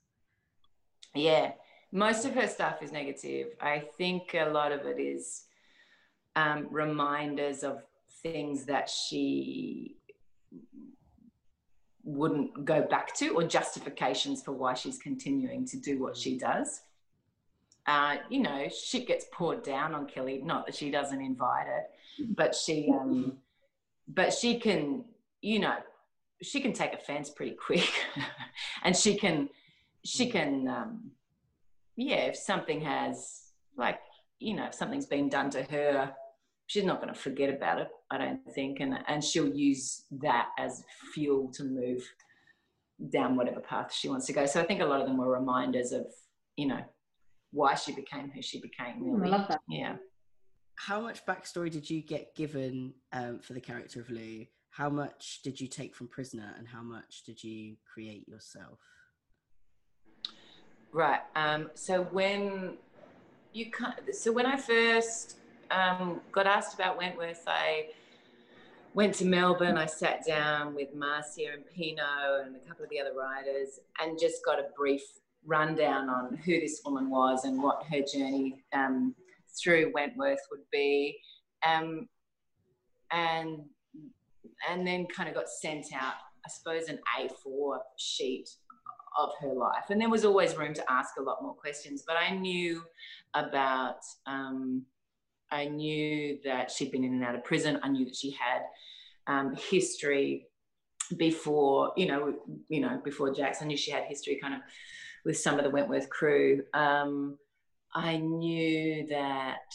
Yeah, 1.14 1.54
most 1.90 2.26
of 2.26 2.34
her 2.34 2.46
stuff 2.46 2.82
is 2.82 2.92
negative. 2.92 3.56
I 3.60 3.80
think 3.80 4.34
a 4.34 4.44
lot 4.50 4.72
of 4.72 4.84
it 4.86 4.98
is 5.00 5.46
um, 6.34 6.68
reminders 6.70 7.62
of 7.64 7.82
things 8.22 8.66
that 8.66 8.90
she 8.90 9.96
wouldn't 12.04 12.64
go 12.66 12.82
back 12.82 13.14
to 13.14 13.30
or 13.30 13.42
justifications 13.42 14.42
for 14.42 14.52
why 14.52 14.74
she's 14.74 14.98
continuing 14.98 15.64
to 15.66 15.78
do 15.78 15.98
what 15.98 16.14
she 16.16 16.36
does. 16.36 16.82
Uh, 17.86 18.16
you 18.28 18.40
know, 18.40 18.68
shit 18.68 19.06
gets 19.06 19.26
poured 19.32 19.62
down 19.62 19.94
on 19.94 20.06
Kelly. 20.06 20.40
Not 20.44 20.66
that 20.66 20.74
she 20.74 20.90
doesn't 20.90 21.20
invite 21.20 21.66
it, 21.68 22.34
but 22.36 22.54
she, 22.54 22.92
um, 22.92 23.38
but 24.08 24.32
she 24.32 24.58
can, 24.58 25.04
you 25.40 25.60
know, 25.60 25.76
she 26.42 26.60
can 26.60 26.72
take 26.72 26.92
offense 26.92 27.30
pretty 27.30 27.54
quick, 27.54 27.88
and 28.82 28.96
she 28.96 29.16
can, 29.16 29.48
she 30.04 30.28
can, 30.30 30.66
um, 30.68 31.10
yeah. 31.96 32.26
If 32.26 32.36
something 32.36 32.80
has, 32.80 33.52
like, 33.76 34.00
you 34.40 34.54
know, 34.54 34.66
if 34.66 34.74
something's 34.74 35.06
been 35.06 35.28
done 35.28 35.50
to 35.50 35.62
her, 35.62 36.12
she's 36.66 36.84
not 36.84 37.00
going 37.00 37.12
to 37.12 37.18
forget 37.18 37.54
about 37.54 37.80
it. 37.80 37.88
I 38.10 38.18
don't 38.18 38.40
think, 38.52 38.80
and 38.80 38.98
and 39.06 39.22
she'll 39.22 39.48
use 39.48 40.02
that 40.22 40.48
as 40.58 40.82
fuel 41.14 41.50
to 41.54 41.64
move 41.64 42.02
down 43.10 43.36
whatever 43.36 43.60
path 43.60 43.92
she 43.92 44.08
wants 44.08 44.26
to 44.26 44.32
go. 44.32 44.46
So 44.46 44.60
I 44.60 44.64
think 44.64 44.80
a 44.80 44.86
lot 44.86 45.00
of 45.00 45.06
them 45.06 45.18
were 45.18 45.30
reminders 45.30 45.92
of, 45.92 46.06
you 46.56 46.66
know, 46.66 46.80
why 47.56 47.74
she 47.74 47.92
became 47.92 48.30
who 48.34 48.42
she 48.42 48.60
became. 48.60 48.96
Mm, 49.02 49.26
I 49.26 49.28
love 49.36 49.48
that. 49.48 49.60
Yeah. 49.68 49.96
how 50.76 51.00
much 51.00 51.24
backstory 51.24 51.70
did 51.70 51.88
you 51.88 52.02
get 52.02 52.34
given 52.36 52.92
um, 53.12 53.40
for 53.40 53.54
the 53.54 53.60
character 53.60 53.98
of 54.00 54.10
Lou? 54.10 54.44
How 54.70 54.90
much 54.90 55.40
did 55.42 55.58
you 55.60 55.68
take 55.68 55.92
from 55.96 56.06
Prisoner, 56.06 56.50
and 56.58 56.68
how 56.68 56.82
much 56.82 57.22
did 57.24 57.42
you 57.42 57.76
create 57.92 58.28
yourself? 58.28 58.78
Right. 60.92 61.20
Um, 61.34 61.70
so 61.74 62.04
when 62.18 62.76
you 63.54 63.70
so 64.12 64.32
when 64.32 64.46
I 64.46 64.56
first 64.56 65.38
um, 65.70 66.20
got 66.30 66.46
asked 66.46 66.74
about 66.74 66.98
Wentworth, 66.98 67.44
I 67.46 67.88
went 68.92 69.14
to 69.16 69.24
Melbourne. 69.24 69.78
I 69.78 69.86
sat 69.86 70.26
down 70.26 70.74
with 70.74 70.94
Marcia 70.94 71.48
and 71.54 71.64
Pino 71.74 72.42
and 72.44 72.54
a 72.54 72.62
couple 72.68 72.84
of 72.84 72.90
the 72.90 73.00
other 73.00 73.14
writers, 73.18 73.80
and 74.00 74.18
just 74.18 74.44
got 74.44 74.58
a 74.58 74.66
brief 74.76 75.06
rundown 75.46 76.08
on 76.08 76.36
who 76.36 76.60
this 76.60 76.80
woman 76.84 77.08
was 77.10 77.44
and 77.44 77.62
what 77.62 77.84
her 77.90 78.00
journey 78.00 78.64
um, 78.72 79.14
through 79.60 79.92
Wentworth 79.94 80.40
would 80.50 80.68
be, 80.72 81.18
um, 81.66 82.08
and 83.10 83.60
and 84.68 84.86
then 84.86 85.06
kind 85.06 85.28
of 85.28 85.34
got 85.34 85.48
sent 85.48 85.86
out, 85.94 86.14
I 86.44 86.48
suppose, 86.48 86.88
an 86.88 86.98
A4 87.18 87.78
sheet 87.96 88.48
of 89.18 89.30
her 89.40 89.52
life. 89.52 89.84
And 89.90 90.00
there 90.00 90.10
was 90.10 90.24
always 90.24 90.56
room 90.56 90.74
to 90.74 90.84
ask 90.90 91.14
a 91.18 91.22
lot 91.22 91.42
more 91.42 91.54
questions, 91.54 92.04
but 92.06 92.16
I 92.16 92.34
knew 92.34 92.82
about, 93.34 94.00
um, 94.26 94.82
I 95.50 95.66
knew 95.66 96.38
that 96.44 96.70
she'd 96.70 96.90
been 96.90 97.04
in 97.04 97.14
and 97.14 97.24
out 97.24 97.34
of 97.34 97.44
prison. 97.44 97.78
I 97.82 97.88
knew 97.88 98.04
that 98.04 98.16
she 98.16 98.32
had 98.32 98.62
um, 99.26 99.54
history 99.56 100.46
before, 101.16 101.92
you 101.96 102.06
know, 102.06 102.34
you 102.68 102.80
know, 102.80 103.00
before 103.04 103.32
Jax. 103.32 103.62
I 103.62 103.66
knew 103.66 103.76
she 103.76 103.90
had 103.90 104.04
history 104.04 104.38
kind 104.40 104.54
of 104.54 104.60
with 105.26 105.36
some 105.36 105.58
of 105.58 105.64
the 105.64 105.70
Wentworth 105.70 106.08
crew. 106.08 106.62
Um, 106.72 107.36
I 107.92 108.16
knew 108.16 109.06
that 109.08 109.66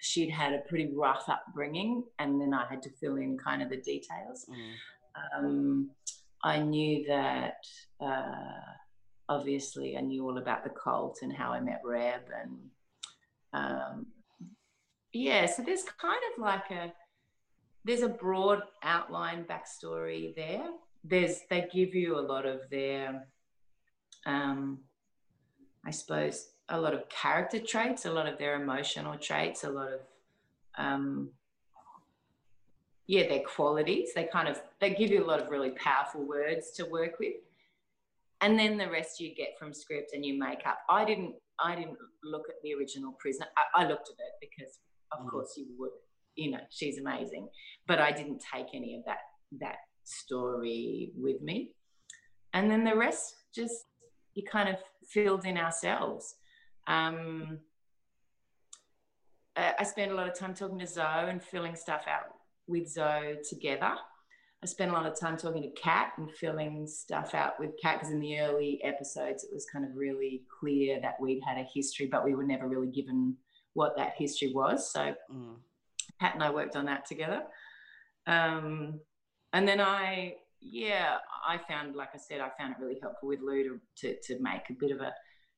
she'd 0.00 0.30
had 0.30 0.54
a 0.54 0.62
pretty 0.68 0.90
rough 0.94 1.28
upbringing, 1.28 2.04
and 2.18 2.40
then 2.40 2.54
I 2.54 2.66
had 2.68 2.82
to 2.82 2.90
fill 3.00 3.16
in 3.16 3.36
kind 3.36 3.62
of 3.62 3.68
the 3.68 3.76
details. 3.76 4.46
Mm. 4.50 5.38
Um, 5.38 5.90
I 6.42 6.58
knew 6.58 7.04
that 7.06 7.58
uh, 8.00 8.72
obviously 9.28 9.96
I 9.96 10.00
knew 10.00 10.24
all 10.24 10.38
about 10.38 10.64
the 10.64 10.70
cult 10.70 11.18
and 11.22 11.32
how 11.32 11.50
I 11.52 11.60
met 11.60 11.82
Reb, 11.84 12.22
and 12.42 12.58
um, 13.52 14.06
yeah, 15.12 15.46
so 15.46 15.62
there's 15.62 15.84
kind 15.84 16.20
of 16.32 16.42
like 16.42 16.70
a 16.70 16.92
there's 17.84 18.02
a 18.02 18.08
broad 18.08 18.62
outline 18.82 19.44
backstory 19.44 20.34
there. 20.34 20.66
There's 21.04 21.40
they 21.50 21.68
give 21.72 21.94
you 21.94 22.18
a 22.18 22.24
lot 22.26 22.46
of 22.46 22.60
their, 22.70 23.26
um, 24.24 24.78
I 25.86 25.90
suppose, 25.90 26.48
a 26.68 26.80
lot 26.80 26.94
of 26.94 27.08
character 27.08 27.60
traits, 27.60 28.06
a 28.06 28.12
lot 28.12 28.26
of 28.26 28.38
their 28.38 28.60
emotional 28.60 29.16
traits, 29.18 29.64
a 29.64 29.70
lot 29.70 29.88
of 29.92 30.00
um, 30.78 31.30
yeah, 33.06 33.28
their 33.28 33.42
qualities. 33.42 34.10
They 34.14 34.24
kind 34.24 34.48
of 34.48 34.60
they 34.80 34.94
give 34.94 35.10
you 35.10 35.24
a 35.24 35.26
lot 35.26 35.40
of 35.40 35.50
really 35.50 35.70
powerful 35.70 36.26
words 36.26 36.70
to 36.72 36.84
work 36.84 37.18
with, 37.18 37.34
and 38.40 38.58
then 38.58 38.78
the 38.78 38.90
rest 38.90 39.20
you 39.20 39.34
get 39.34 39.58
from 39.58 39.74
script 39.74 40.12
and 40.14 40.24
you 40.24 40.38
make 40.38 40.66
up. 40.66 40.78
I 40.88 41.04
didn't 41.04 41.34
I 41.62 41.74
didn't 41.74 41.98
look 42.22 42.48
at 42.48 42.56
the 42.62 42.74
original 42.74 43.12
prisoner. 43.18 43.46
I, 43.56 43.82
I 43.82 43.88
looked 43.88 44.08
at 44.08 44.16
it 44.18 44.48
because 44.50 44.78
of 45.12 45.24
mm. 45.24 45.30
course 45.30 45.54
you 45.56 45.66
would. 45.78 45.90
You 46.36 46.52
know, 46.52 46.60
she's 46.70 46.98
amazing, 46.98 47.48
but 47.86 48.00
I 48.00 48.10
didn't 48.10 48.42
take 48.52 48.68
any 48.74 48.96
of 48.96 49.04
that 49.04 49.18
that 49.60 49.76
story 50.04 51.12
with 51.16 51.42
me, 51.42 51.72
and 52.54 52.70
then 52.70 52.84
the 52.84 52.96
rest 52.96 53.34
just 53.54 53.84
you 54.34 54.42
kind 54.50 54.68
of 54.68 54.76
filled 55.08 55.44
in 55.44 55.56
ourselves. 55.56 56.34
Um, 56.86 57.60
I 59.56 59.84
spent 59.84 60.10
a 60.10 60.14
lot 60.14 60.28
of 60.28 60.36
time 60.36 60.54
talking 60.54 60.80
to 60.80 60.86
Zoe 60.86 61.30
and 61.30 61.42
filling 61.42 61.76
stuff 61.76 62.04
out 62.08 62.34
with 62.66 62.88
Zoe 62.88 63.36
together. 63.48 63.94
I 64.62 64.66
spent 64.66 64.90
a 64.90 64.94
lot 64.94 65.06
of 65.06 65.18
time 65.18 65.36
talking 65.36 65.62
to 65.62 65.80
Kat 65.80 66.12
and 66.16 66.30
filling 66.30 66.86
stuff 66.86 67.34
out 67.34 67.60
with 67.60 67.70
Kat 67.80 67.98
because 67.98 68.12
in 68.12 68.18
the 68.18 68.40
early 68.40 68.80
episodes 68.82 69.44
it 69.44 69.50
was 69.52 69.66
kind 69.66 69.84
of 69.84 69.94
really 69.94 70.42
clear 70.58 71.00
that 71.02 71.20
we'd 71.20 71.42
had 71.46 71.58
a 71.58 71.68
history, 71.72 72.06
but 72.06 72.24
we 72.24 72.34
were 72.34 72.44
never 72.44 72.66
really 72.66 72.90
given 72.90 73.36
what 73.74 73.96
that 73.96 74.14
history 74.16 74.52
was. 74.52 74.90
So 74.90 75.14
mm. 75.32 75.56
Kat 76.20 76.34
and 76.34 76.42
I 76.42 76.50
worked 76.50 76.76
on 76.76 76.86
that 76.86 77.06
together. 77.06 77.42
Um, 78.26 79.00
and 79.52 79.68
then 79.68 79.80
I, 79.80 80.36
yeah, 80.64 81.18
I 81.46 81.58
found, 81.68 81.94
like 81.94 82.10
I 82.14 82.18
said, 82.18 82.40
I 82.40 82.50
found 82.58 82.72
it 82.72 82.82
really 82.82 82.98
helpful 83.00 83.28
with 83.28 83.40
Lou 83.40 83.62
to, 83.64 83.80
to, 83.98 84.20
to 84.22 84.42
make 84.42 84.70
a 84.70 84.72
bit 84.72 84.90
of 84.90 85.00
a 85.00 85.12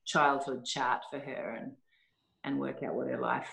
childhood 0.05 0.65
chart 0.65 1.03
for 1.11 1.19
her 1.19 1.59
and 1.61 1.73
and 2.45 2.61
work 2.61 2.81
out 2.85 2.95
what 2.95 3.09
her 3.09 3.21
life 3.21 3.51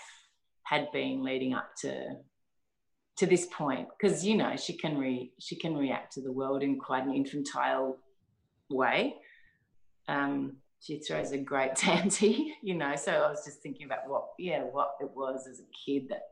had 0.62 0.86
been 0.92 1.24
leading 1.24 1.52
up 1.52 1.70
to 1.80 2.16
to 3.16 3.26
this 3.26 3.46
point. 3.46 3.88
Because 3.98 4.24
you 4.24 4.36
know 4.36 4.56
she 4.56 4.76
can 4.76 4.98
re 4.98 5.32
she 5.40 5.56
can 5.56 5.76
react 5.76 6.12
to 6.14 6.20
the 6.20 6.32
world 6.32 6.62
in 6.62 6.78
quite 6.78 7.04
an 7.04 7.14
infantile 7.14 7.98
way. 8.70 9.16
Um, 10.06 10.56
she 10.80 10.98
throws 10.98 11.32
a 11.32 11.38
great 11.38 11.74
tanty 11.76 12.54
you 12.62 12.74
know 12.74 12.94
so 12.94 13.10
i 13.10 13.30
was 13.30 13.42
just 13.44 13.62
thinking 13.62 13.86
about 13.86 14.06
what 14.06 14.24
yeah 14.38 14.60
what 14.60 14.96
it 15.00 15.10
was 15.14 15.46
as 15.46 15.60
a 15.60 15.62
kid 15.72 16.08
that 16.10 16.22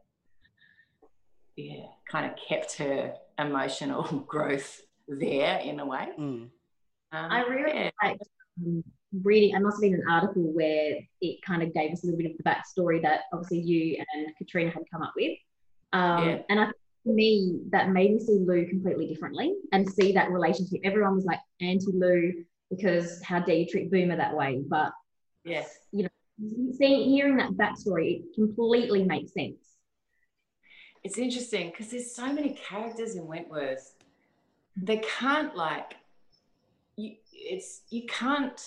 yeah 1.56 1.86
kind 2.10 2.30
of 2.30 2.36
kept 2.36 2.76
her 2.76 3.14
emotional 3.38 4.02
growth 4.28 4.82
there 5.08 5.58
in 5.60 5.80
a 5.80 5.86
way 5.86 6.08
mm. 6.18 6.22
um, 6.22 6.50
i 7.12 7.42
really 7.42 7.72
yeah. 7.72 7.90
like 8.02 8.18
um, 8.60 8.84
reading, 9.22 9.54
I 9.54 9.58
must 9.58 9.76
have 9.76 9.82
been 9.82 9.94
an 9.94 10.08
article 10.08 10.52
where 10.52 10.98
it 11.20 11.42
kind 11.42 11.62
of 11.62 11.74
gave 11.74 11.92
us 11.92 12.02
a 12.02 12.06
little 12.06 12.18
bit 12.18 12.30
of 12.30 12.36
the 12.36 12.44
backstory 12.44 13.02
that 13.02 13.22
obviously 13.32 13.60
you 13.60 14.02
and 14.14 14.34
Katrina 14.36 14.70
had 14.70 14.84
come 14.90 15.02
up 15.02 15.12
with. 15.16 15.38
Um, 15.92 16.28
yeah. 16.28 16.38
And 16.48 16.60
I 16.60 16.64
think 16.64 16.76
for 17.04 17.12
me, 17.12 17.60
that 17.70 17.90
made 17.90 18.12
me 18.12 18.20
see 18.20 18.38
Lou 18.46 18.66
completely 18.66 19.06
differently 19.06 19.54
and 19.72 19.88
see 19.88 20.12
that 20.12 20.30
relationship. 20.30 20.80
Everyone 20.84 21.14
was 21.14 21.24
like 21.24 21.40
anti 21.60 21.92
Lou 21.92 22.44
because 22.70 23.22
how 23.22 23.40
dare 23.40 23.56
you 23.56 23.66
treat 23.66 23.90
Boomer 23.90 24.16
that 24.16 24.34
way? 24.34 24.62
But 24.66 24.92
yes, 25.44 25.78
you 25.92 26.04
know, 26.04 26.72
seeing 26.78 27.10
hearing 27.10 27.36
that 27.36 27.52
backstory, 27.52 28.20
it 28.20 28.34
completely 28.34 29.04
makes 29.04 29.34
sense. 29.34 29.58
It's 31.04 31.18
interesting 31.18 31.70
because 31.70 31.90
there's 31.90 32.14
so 32.14 32.32
many 32.32 32.56
characters 32.68 33.16
in 33.16 33.26
Wentworth. 33.26 33.94
They 34.76 34.98
can't 34.98 35.56
like 35.56 35.94
you. 36.96 37.16
It's 37.32 37.82
you 37.90 38.06
can't 38.06 38.60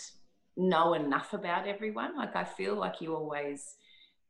know 0.58 0.94
enough 0.94 1.34
about 1.34 1.68
everyone. 1.68 2.18
Like 2.18 2.36
I 2.36 2.44
feel 2.44 2.76
like 2.76 3.02
you 3.02 3.16
always, 3.16 3.76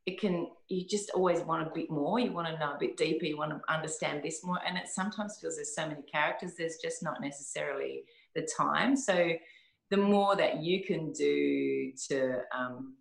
it 0.06 0.20
can, 0.20 0.48
you 0.68 0.86
just 0.86 1.10
always 1.10 1.40
want 1.40 1.66
a 1.66 1.70
bit 1.74 1.90
more. 1.90 2.18
You 2.18 2.32
want 2.32 2.48
to 2.48 2.58
know 2.58 2.72
a 2.72 2.78
bit 2.78 2.96
deeper. 2.96 3.24
You 3.24 3.38
want 3.38 3.52
to 3.52 3.72
understand 3.72 4.22
this 4.22 4.44
more. 4.44 4.58
And 4.66 4.76
it 4.76 4.88
sometimes 4.88 5.38
feels 5.40 5.56
there's 5.56 5.74
so 5.74 5.86
many 5.88 6.02
characters, 6.02 6.54
there's 6.56 6.78
just 6.82 7.02
not 7.02 7.20
necessarily 7.20 8.04
the 8.34 8.48
time. 8.56 8.96
So 8.96 9.32
the 9.90 9.96
more 9.96 10.36
that 10.36 10.62
you 10.62 10.84
can 10.84 11.12
do 11.12 11.92
to, 12.08 12.40
um, 12.56 12.94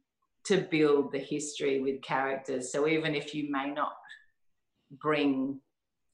to 0.46 0.58
build 0.58 1.12
the 1.12 1.20
history 1.20 1.82
with 1.82 2.02
characters. 2.04 2.72
So 2.72 2.88
even 2.88 3.16
if 3.16 3.34
you 3.34 3.52
may 3.52 3.72
not 3.72 3.94
bring 4.92 5.60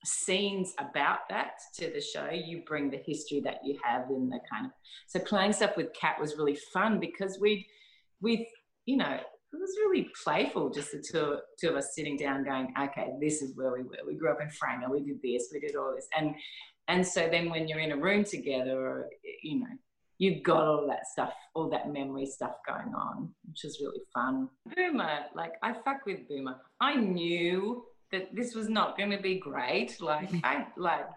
scenes 0.03 0.73
about 0.79 1.19
that 1.29 1.59
to 1.75 1.91
the 1.91 2.01
show 2.01 2.29
you 2.31 2.63
bring 2.65 2.89
the 2.89 3.01
history 3.05 3.39
that 3.39 3.59
you 3.63 3.77
have 3.83 4.09
in 4.09 4.29
the 4.29 4.39
kind 4.51 4.65
of 4.65 4.71
so 5.07 5.19
playing 5.19 5.53
stuff 5.53 5.77
with 5.77 5.93
kat 5.93 6.19
was 6.19 6.37
really 6.37 6.57
fun 6.73 6.99
because 6.99 7.37
we'd 7.39 7.65
with 8.21 8.39
you 8.85 8.97
know 8.97 9.19
it 9.53 9.59
was 9.59 9.75
really 9.85 10.09
playful 10.23 10.69
just 10.69 10.91
the 10.91 10.99
two, 10.99 11.37
two 11.59 11.69
of 11.69 11.75
us 11.75 11.93
sitting 11.93 12.15
down 12.15 12.43
going 12.43 12.73
okay 12.81 13.09
this 13.19 13.41
is 13.41 13.55
where 13.55 13.73
we 13.73 13.83
were. 13.83 13.97
We 14.07 14.15
grew 14.15 14.31
up 14.31 14.39
in 14.41 14.47
franger 14.47 14.89
we 14.89 15.01
did 15.01 15.21
this. 15.21 15.49
We 15.53 15.59
did 15.59 15.75
all 15.75 15.93
this. 15.93 16.07
And 16.17 16.35
and 16.87 17.05
so 17.05 17.27
then 17.29 17.49
when 17.49 17.67
you're 17.67 17.79
in 17.79 17.91
a 17.91 17.97
room 17.97 18.23
together 18.23 19.07
you 19.43 19.59
know 19.59 19.67
you've 20.17 20.43
got 20.43 20.63
all 20.63 20.87
that 20.87 21.07
stuff 21.07 21.33
all 21.53 21.69
that 21.69 21.91
memory 21.91 22.25
stuff 22.25 22.55
going 22.67 22.93
on 22.95 23.29
which 23.47 23.65
is 23.65 23.79
really 23.81 24.01
fun. 24.13 24.49
Boomer 24.75 25.25
like 25.35 25.53
i 25.63 25.73
fuck 25.73 26.05
with 26.05 26.27
boomer. 26.29 26.55
I 26.79 26.95
knew 26.95 27.83
that 28.11 28.35
this 28.35 28.53
was 28.55 28.69
not 28.69 28.97
going 28.97 29.11
to 29.11 29.21
be 29.21 29.39
great. 29.39 30.01
Like 30.01 30.29
I 30.43 30.67
like 30.77 31.07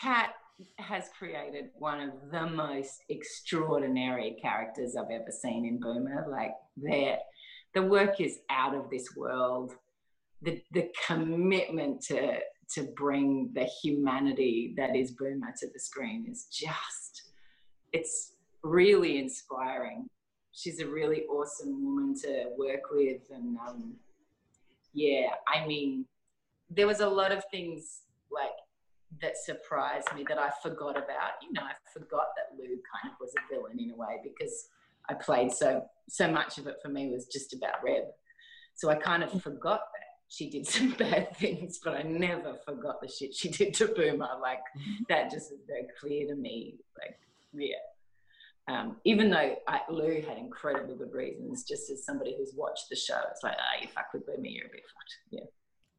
Kat 0.00 0.34
has 0.78 1.08
created 1.16 1.70
one 1.74 2.00
of 2.00 2.30
the 2.32 2.46
most 2.46 3.02
extraordinary 3.08 4.36
characters 4.42 4.96
I've 4.96 5.10
ever 5.10 5.30
seen 5.30 5.64
in 5.64 5.78
Boomer. 5.78 6.26
Like 6.30 6.54
that 6.82 7.20
the 7.74 7.82
work 7.82 8.20
is 8.20 8.40
out 8.50 8.74
of 8.74 8.90
this 8.90 9.14
world. 9.16 9.72
The 10.42 10.62
the 10.72 10.90
commitment 11.06 12.02
to 12.02 12.38
to 12.74 12.82
bring 12.96 13.50
the 13.54 13.64
humanity 13.64 14.74
that 14.76 14.94
is 14.94 15.12
Boomer 15.12 15.54
to 15.58 15.68
the 15.72 15.80
screen 15.80 16.26
is 16.30 16.46
just 16.52 17.30
it's 17.92 18.32
really 18.62 19.18
inspiring. 19.18 20.08
She's 20.52 20.80
a 20.80 20.86
really 20.86 21.22
awesome 21.26 21.84
woman 21.84 22.14
to 22.22 22.50
work 22.58 22.90
with 22.90 23.22
and 23.30 23.56
um, 23.58 23.94
yeah, 24.92 25.30
I 25.46 25.66
mean, 25.66 26.06
there 26.70 26.86
was 26.86 27.00
a 27.00 27.08
lot 27.08 27.32
of 27.32 27.44
things 27.50 28.02
like 28.30 28.50
that 29.22 29.36
surprised 29.36 30.08
me 30.14 30.24
that 30.28 30.38
I 30.38 30.50
forgot 30.62 30.96
about. 30.96 31.42
You 31.42 31.52
know, 31.52 31.62
I 31.62 31.72
forgot 31.92 32.28
that 32.36 32.56
Lou 32.56 32.68
kind 32.68 33.12
of 33.12 33.18
was 33.20 33.32
a 33.36 33.54
villain 33.54 33.78
in 33.78 33.90
a 33.90 33.96
way 33.96 34.20
because 34.22 34.68
I 35.08 35.14
played 35.14 35.52
so 35.52 35.84
so 36.08 36.30
much 36.30 36.58
of 36.58 36.66
it 36.66 36.76
for 36.82 36.88
me 36.88 37.10
was 37.10 37.26
just 37.26 37.54
about 37.54 37.82
Reb. 37.84 38.04
So 38.74 38.90
I 38.90 38.94
kind 38.94 39.22
of 39.22 39.30
forgot 39.42 39.80
that 39.80 40.08
she 40.28 40.50
did 40.50 40.66
some 40.68 40.92
bad 40.92 41.36
things, 41.36 41.80
but 41.82 41.94
I 41.94 42.02
never 42.02 42.54
forgot 42.64 43.00
the 43.00 43.08
shit 43.08 43.34
she 43.34 43.48
did 43.48 43.74
to 43.74 43.88
Boomer. 43.88 44.28
Like 44.40 44.60
that 45.08 45.30
just 45.30 45.52
is 45.52 45.60
very 45.66 45.86
clear 46.00 46.26
to 46.28 46.34
me. 46.34 46.76
Like, 46.98 47.18
yeah. 47.52 47.76
Um, 48.68 48.96
even 49.04 49.30
though 49.30 49.56
I, 49.66 49.80
Lou 49.88 50.20
had 50.20 50.36
incredibly 50.36 50.94
good 50.94 51.12
reasons, 51.12 51.64
just 51.64 51.90
as 51.90 52.04
somebody 52.04 52.36
who's 52.36 52.52
watched 52.54 52.88
the 52.90 52.96
show, 52.96 53.18
it's 53.30 53.42
like, 53.42 53.56
ah, 53.58 53.62
oh, 53.76 53.82
you 53.82 53.88
fuck 53.88 54.12
with 54.12 54.26
Boomer, 54.26 54.46
you're 54.46 54.66
a 54.66 54.70
bit 54.70 54.82
fucked. 54.82 55.50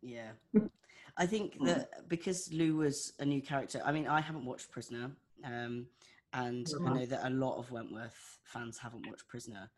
Yeah. 0.02 0.32
Yeah. 0.54 0.62
I 1.18 1.26
think 1.26 1.58
mm. 1.60 1.66
that 1.66 2.08
because 2.08 2.50
Lou 2.54 2.78
was 2.78 3.14
a 3.20 3.26
new 3.26 3.42
character, 3.42 3.82
I 3.84 3.92
mean, 3.92 4.08
I 4.08 4.22
haven't 4.22 4.46
watched 4.46 4.72
Prisoner, 4.72 5.12
um, 5.44 5.88
and 6.34 6.66
mm-hmm. 6.66 6.88
I 6.88 6.94
know 6.94 7.06
that 7.08 7.28
a 7.28 7.32
lot 7.32 7.58
of 7.58 7.72
Wentworth 7.72 8.38
fans 8.44 8.78
haven't 8.78 9.08
watched 9.08 9.28
Prisoner. 9.28 9.70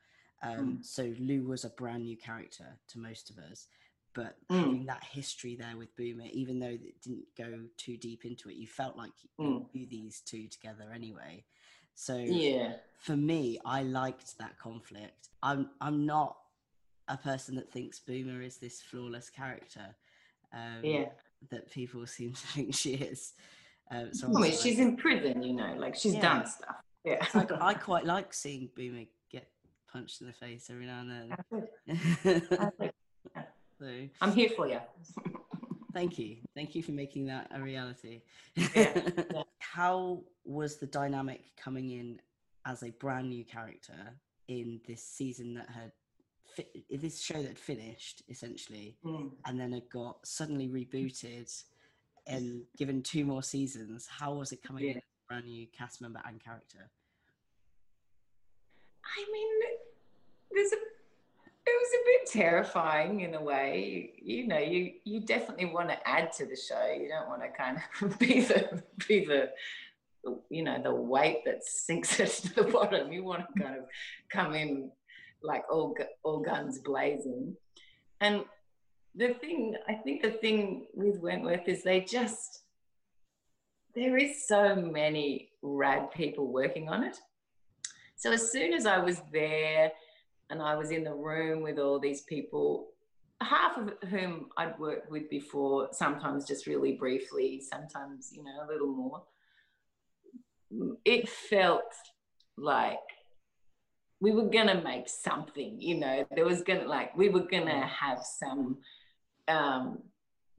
Um, 0.44 0.80
mm. 0.80 0.86
So 0.86 1.14
Lou 1.20 1.48
was 1.48 1.66
a 1.66 1.70
brand 1.70 2.04
new 2.04 2.18
character 2.18 2.78
to 2.90 3.00
most 3.00 3.30
of 3.30 3.38
us, 3.38 3.68
but 4.14 4.36
mm. 4.52 4.60
having 4.60 4.86
that 4.88 5.04
history 5.04 5.56
there 5.56 5.78
with 5.78 5.96
Boomer, 5.96 6.26
even 6.32 6.60
though 6.60 6.68
it 6.68 7.02
didn't 7.02 7.26
go 7.38 7.60
too 7.78 7.98
deep 7.98 8.26
into 8.26 8.50
it, 8.50 8.56
you 8.56 8.68
felt 8.68 8.98
like 8.98 9.12
you 9.40 9.46
mm. 9.46 9.66
knew 9.74 9.88
these 9.88 10.22
two 10.22 10.48
together 10.48 10.92
anyway. 10.94 11.44
So 11.96 12.18
yeah, 12.18 12.74
for 13.00 13.16
me, 13.16 13.60
I 13.66 13.84
liked 13.84 14.38
that 14.38 14.58
conflict. 14.58 15.30
I'm 15.44 15.70
I'm 15.80 16.06
not 16.06 16.38
a 17.08 17.18
person 17.18 17.56
that 17.56 17.72
thinks 17.72 18.00
Boomer 18.00 18.42
is 18.42 18.58
this 18.58 18.82
flawless 18.82 19.30
character. 19.30 19.96
Um, 20.54 20.84
yeah, 20.84 21.06
that 21.50 21.72
people 21.72 22.06
seem 22.08 22.34
to 22.34 22.48
think 22.48 22.76
she 22.76 22.94
is. 22.94 23.34
Um, 23.90 24.14
so 24.14 24.28
I 24.28 24.40
mean, 24.40 24.52
she's 24.52 24.80
in 24.80 24.96
prison, 24.96 25.44
you 25.44 25.54
know, 25.54 25.74
like 25.78 25.96
she's 25.96 26.16
yeah. 26.16 26.22
done 26.22 26.48
stuff. 26.48 26.76
Yeah, 27.04 27.26
like, 27.34 27.52
I 27.52 27.74
quite 27.90 28.06
like 28.06 28.34
seeing 28.34 28.70
Boomer 28.76 29.06
get 29.32 29.50
punched 29.92 30.22
in 30.22 30.28
the 30.28 30.34
face 30.34 30.70
every 30.70 30.86
now 30.86 31.02
and 31.02 31.36
then. 31.90 32.12
so, 33.80 33.88
I'm 34.22 34.32
here 34.32 34.50
for 34.56 34.68
you. 34.68 34.80
Thank 35.94 36.18
you, 36.20 36.38
thank 36.56 36.76
you 36.76 36.84
for 36.84 36.92
making 36.92 37.26
that 37.28 37.52
a 37.54 37.62
reality. 37.62 38.22
Yeah. 38.56 38.68
yeah. 39.34 39.44
How 39.60 40.22
was 40.44 40.78
the 40.78 40.88
dynamic 40.88 41.56
coming 41.58 41.92
in 41.92 42.20
as 42.66 42.84
a 42.84 42.92
brand 42.92 43.30
new 43.30 43.44
character 43.44 44.16
in 44.48 44.82
this 44.88 45.04
season 45.04 45.54
that 45.56 45.70
had 45.70 45.92
fi- 46.56 46.98
this 46.98 47.22
show 47.22 47.42
that 47.42 47.58
finished 47.58 48.24
essentially, 48.30 48.98
mm. 49.06 49.32
and 49.46 49.60
then 49.60 49.74
it 49.74 49.90
got 49.90 50.26
suddenly 50.26 50.68
rebooted 50.68 51.52
and 52.28 52.64
given 52.78 53.02
two 53.02 53.26
more 53.26 53.44
seasons. 53.44 54.08
How 54.08 54.34
was 54.34 54.52
it 54.52 54.62
coming 54.64 54.86
yeah. 54.86 54.92
in 54.92 54.98
as 54.98 55.04
a 55.04 55.28
brand 55.28 55.46
new 55.46 55.68
cast 55.78 56.02
member 56.02 56.22
and 56.26 56.44
character? 56.44 56.90
I 59.04 59.26
mean, 59.32 59.50
there's 60.52 60.72
a 60.74 60.76
it 60.76 61.01
was 61.80 61.90
a 61.94 62.06
bit 62.06 62.42
terrifying 62.42 63.22
in 63.22 63.36
a 63.36 63.42
way. 63.42 64.14
You 64.22 64.48
know, 64.48 64.58
you 64.58 64.94
you 65.04 65.22
definitely 65.22 65.66
want 65.66 65.90
to 65.90 66.08
add 66.08 66.32
to 66.34 66.46
the 66.46 66.56
show. 66.56 66.86
You 66.92 67.10
don't 67.10 67.30
want 67.30 67.42
to 67.42 67.50
kind 67.50 67.78
of 68.02 68.20
be 68.20 68.42
the 68.42 68.84
be 69.08 69.26
the 69.26 69.50
you 70.50 70.64
know 70.64 70.82
the 70.82 70.94
weight 70.94 71.44
that 71.46 71.64
sinks 71.64 72.20
it 72.20 72.30
to 72.30 72.56
the 72.56 72.64
bottom. 72.64 73.12
You 73.12 73.24
want 73.24 73.44
to 73.48 73.62
kind 73.62 73.78
of 73.78 73.86
come 74.30 74.54
in 74.54 74.92
like 75.44 75.64
all 75.72 75.96
all 76.24 76.40
guns 76.40 76.80
blazing. 76.80 77.56
And 78.20 78.46
the 79.16 79.34
thing, 79.34 79.76
I 79.90 79.94
think 79.94 80.22
the 80.22 80.32
thing 80.32 80.88
with 80.94 81.20
Wentworth 81.20 81.68
is 81.68 81.84
they 81.84 82.02
just 82.02 82.62
there 83.94 84.18
is 84.18 84.48
so 84.48 84.76
many 84.76 85.50
rad 85.62 86.12
people 86.12 86.48
working 86.48 86.88
on 86.88 87.04
it. 87.04 87.18
So 88.16 88.32
as 88.32 88.52
soon 88.52 88.74
as 88.74 88.86
I 88.86 89.00
was 89.00 89.22
there 89.34 89.92
and 90.52 90.62
I 90.62 90.76
was 90.76 90.92
in 90.92 91.04
the 91.06 91.14
room 91.14 91.64
with 91.64 91.80
all 91.80 91.98
these 91.98 92.22
people, 92.22 92.90
half 93.42 93.78
of 93.78 93.94
whom 94.10 94.50
I'd 94.58 94.78
worked 94.78 95.10
with 95.10 95.30
before, 95.30 95.90
sometimes 95.94 96.46
just 96.46 96.68
really 96.68 96.94
briefly, 96.94 97.62
sometimes, 97.62 98.32
you 98.36 98.44
know, 98.44 98.58
a 98.64 98.68
little 98.68 98.94
more. 98.94 99.24
It 101.06 101.30
felt 101.30 101.94
like 102.58 103.00
we 104.20 104.32
were 104.32 104.50
gonna 104.50 104.82
make 104.84 105.08
something, 105.08 105.82
you 105.82 105.96
know, 106.00 106.26
there 106.36 106.46
was 106.46 106.62
gonna 106.62 106.88
like 106.88 107.16
we 107.18 107.30
were 107.30 107.48
gonna 107.48 107.88
have 107.88 108.24
some 108.24 108.78
um 109.48 110.00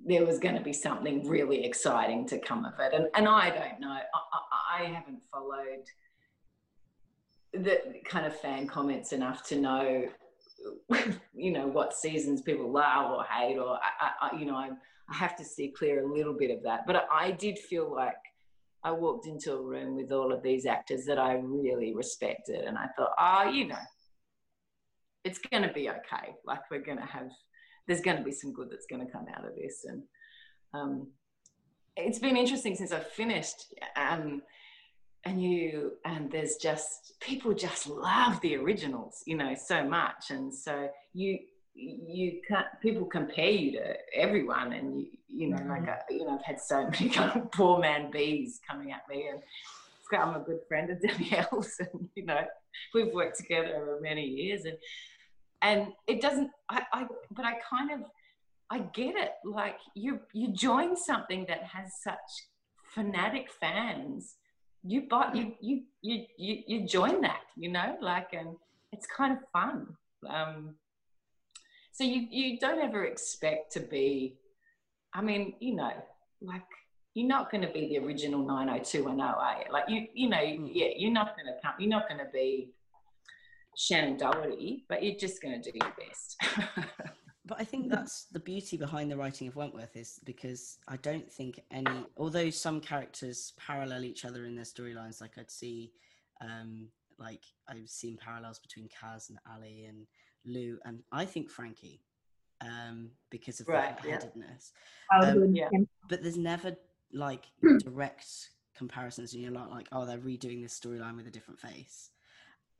there 0.04 0.26
was 0.26 0.38
going 0.40 0.56
to 0.56 0.60
be 0.60 0.72
something 0.72 1.28
really 1.28 1.64
exciting 1.64 2.26
to 2.26 2.36
come 2.38 2.64
of 2.64 2.72
it. 2.80 2.92
And, 2.92 3.06
and 3.14 3.28
I 3.28 3.50
don't 3.50 3.78
know, 3.78 3.88
I, 3.88 4.02
I, 4.12 4.82
I, 4.82 4.84
haven't 4.86 5.22
followed 5.30 5.84
the 7.52 7.80
kind 8.04 8.26
of 8.26 8.38
fan 8.40 8.66
comments 8.66 9.12
enough 9.12 9.44
to 9.48 9.60
know, 9.60 10.08
you 11.34 11.50
know, 11.50 11.66
what 11.66 11.92
seasons 11.92 12.40
people 12.42 12.70
love 12.70 13.10
or 13.10 13.24
hate, 13.24 13.58
or, 13.58 13.78
I, 14.00 14.10
I, 14.28 14.36
you 14.38 14.46
know, 14.46 14.54
I, 14.54 14.70
I 15.08 15.14
have 15.14 15.36
to 15.36 15.44
see 15.44 15.68
clear 15.68 16.04
a 16.04 16.12
little 16.12 16.34
bit 16.34 16.50
of 16.50 16.62
that. 16.62 16.86
But 16.86 17.06
I 17.12 17.32
did 17.32 17.58
feel 17.58 17.92
like 17.92 18.14
I 18.84 18.90
walked 18.90 19.26
into 19.26 19.52
a 19.52 19.62
room 19.62 19.96
with 19.96 20.10
all 20.12 20.32
of 20.32 20.42
these 20.42 20.66
actors 20.66 21.04
that 21.06 21.18
I 21.18 21.34
really 21.34 21.94
respected, 21.94 22.64
and 22.64 22.76
I 22.78 22.86
thought, 22.96 23.12
oh, 23.18 23.50
you 23.50 23.68
know, 23.68 23.76
it's 25.24 25.38
going 25.38 25.62
to 25.62 25.72
be 25.72 25.88
okay. 25.88 26.34
Like 26.44 26.68
we're 26.70 26.80
going 26.80 26.98
to 26.98 27.04
have, 27.04 27.30
there's 27.86 28.00
going 28.00 28.16
to 28.16 28.24
be 28.24 28.32
some 28.32 28.52
good 28.52 28.70
that's 28.70 28.86
going 28.86 29.04
to 29.06 29.12
come 29.12 29.26
out 29.36 29.44
of 29.44 29.54
this, 29.54 29.84
and 29.88 30.02
um, 30.74 31.06
it's 31.96 32.18
been 32.18 32.36
interesting 32.36 32.74
since 32.74 32.92
I 32.92 33.00
finished. 33.00 33.72
Um, 33.96 34.42
and 35.24 35.42
you 35.42 35.92
and 36.04 36.30
there's 36.30 36.56
just 36.56 37.14
people 37.20 37.54
just 37.54 37.86
love 37.86 38.40
the 38.40 38.56
originals, 38.56 39.22
you 39.26 39.36
know, 39.36 39.54
so 39.54 39.84
much, 39.84 40.30
and 40.30 40.52
so 40.52 40.88
you 41.14 41.38
you 41.74 42.40
can't 42.46 42.66
people 42.80 43.06
compare 43.06 43.50
you 43.50 43.72
to 43.72 43.94
everyone 44.14 44.72
and 44.72 45.00
you 45.00 45.06
you 45.28 45.48
know 45.48 45.56
mm-hmm. 45.56 45.70
like 45.70 45.88
I, 45.88 45.98
you 46.10 46.24
know 46.24 46.34
I've 46.34 46.44
had 46.44 46.60
so 46.60 46.82
many 46.90 47.08
kind 47.08 47.40
of 47.40 47.50
poor 47.50 47.78
man 47.78 48.10
Bea's 48.10 48.60
coming 48.68 48.92
at 48.92 49.08
me 49.08 49.28
and 49.30 49.40
I'm 50.14 50.36
a 50.36 50.40
good 50.40 50.60
friend 50.68 50.90
of 50.90 51.00
Danielle's 51.18 51.74
and 51.78 52.08
you 52.14 52.26
know 52.26 52.42
we've 52.94 53.12
worked 53.14 53.38
together 53.38 53.76
over 53.76 53.98
many 54.02 54.24
years 54.24 54.66
and 54.66 54.76
and 55.62 55.92
it 56.06 56.20
doesn't 56.20 56.50
I, 56.68 56.82
I 56.92 57.06
but 57.30 57.46
I 57.46 57.54
kind 57.68 57.92
of 57.92 58.00
I 58.70 58.80
get 58.80 59.16
it 59.16 59.32
like 59.44 59.78
you 59.94 60.20
you 60.34 60.52
join 60.52 60.96
something 60.96 61.46
that 61.48 61.62
has 61.62 61.92
such 62.02 62.18
fanatic 62.94 63.48
fans 63.58 64.36
you 64.84 65.02
bought 65.08 65.34
you 65.36 65.54
you 65.60 65.82
you 66.00 66.24
you, 66.36 66.62
you 66.66 66.86
join 66.86 67.20
that 67.20 67.40
you 67.56 67.70
know 67.70 67.96
like 68.00 68.32
and 68.32 68.56
it's 68.92 69.06
kind 69.06 69.32
of 69.32 69.38
fun. 69.52 69.86
Um 70.28 70.74
so 71.92 72.04
you 72.04 72.26
you 72.30 72.58
don't 72.58 72.80
ever 72.80 73.04
expect 73.04 73.72
to 73.72 73.80
be 73.80 74.36
i 75.14 75.20
mean 75.20 75.54
you 75.60 75.74
know 75.74 75.92
like 76.40 76.62
you're 77.14 77.28
not 77.28 77.50
going 77.50 77.60
to 77.60 77.68
be 77.68 77.88
the 77.88 77.98
original 77.98 78.42
90210 78.42 79.20
are 79.20 79.58
you? 79.58 79.72
Like 79.72 79.84
you 79.88 80.06
you 80.14 80.28
know 80.28 80.38
hmm. 80.38 80.66
yeah 80.72 80.88
you're 80.96 81.12
not 81.12 81.36
going 81.36 81.46
to 81.46 81.60
come 81.62 81.74
you're 81.78 81.90
not 81.90 82.08
going 82.08 82.18
to 82.18 82.30
be 82.32 82.70
shannen 83.78 84.18
doherty 84.18 84.84
but 84.88 85.02
you're 85.02 85.16
just 85.16 85.40
going 85.40 85.60
to 85.60 85.70
do 85.70 85.78
your 85.78 85.94
best 85.98 86.36
but 87.44 87.60
I 87.60 87.64
think 87.64 87.90
that's 87.90 88.26
the 88.30 88.38
beauty 88.38 88.76
behind 88.76 89.10
the 89.10 89.16
writing 89.16 89.48
of 89.48 89.56
Wentworth 89.56 89.96
is 89.96 90.20
because 90.24 90.78
I 90.86 90.96
don't 90.96 91.30
think 91.30 91.60
any, 91.72 92.06
although 92.16 92.50
some 92.50 92.80
characters 92.80 93.52
parallel 93.56 94.04
each 94.04 94.24
other 94.24 94.44
in 94.44 94.54
their 94.54 94.64
storylines, 94.64 95.20
like 95.20 95.32
I'd 95.36 95.50
see, 95.50 95.92
um, 96.40 96.88
like 97.18 97.42
I've 97.68 97.88
seen 97.88 98.16
parallels 98.16 98.60
between 98.60 98.88
Kaz 98.88 99.28
and 99.28 99.38
Allie 99.52 99.86
and 99.88 100.06
Lou, 100.44 100.78
and 100.84 101.02
I 101.10 101.24
think 101.24 101.50
Frankie, 101.50 102.00
um, 102.60 103.10
because 103.28 103.58
of 103.58 103.66
right, 103.66 104.00
the 104.00 104.10
headedness. 104.10 104.72
Yeah. 105.12 105.30
Um, 105.30 105.54
yeah. 105.54 105.68
But 106.08 106.22
there's 106.22 106.38
never 106.38 106.76
like 107.12 107.46
direct 107.80 108.50
comparisons, 108.76 109.34
and 109.34 109.42
you're 109.42 109.50
not 109.50 109.70
like, 109.70 109.88
oh, 109.90 110.06
they're 110.06 110.18
redoing 110.18 110.62
this 110.62 110.78
storyline 110.78 111.16
with 111.16 111.26
a 111.26 111.30
different 111.30 111.58
face. 111.58 112.10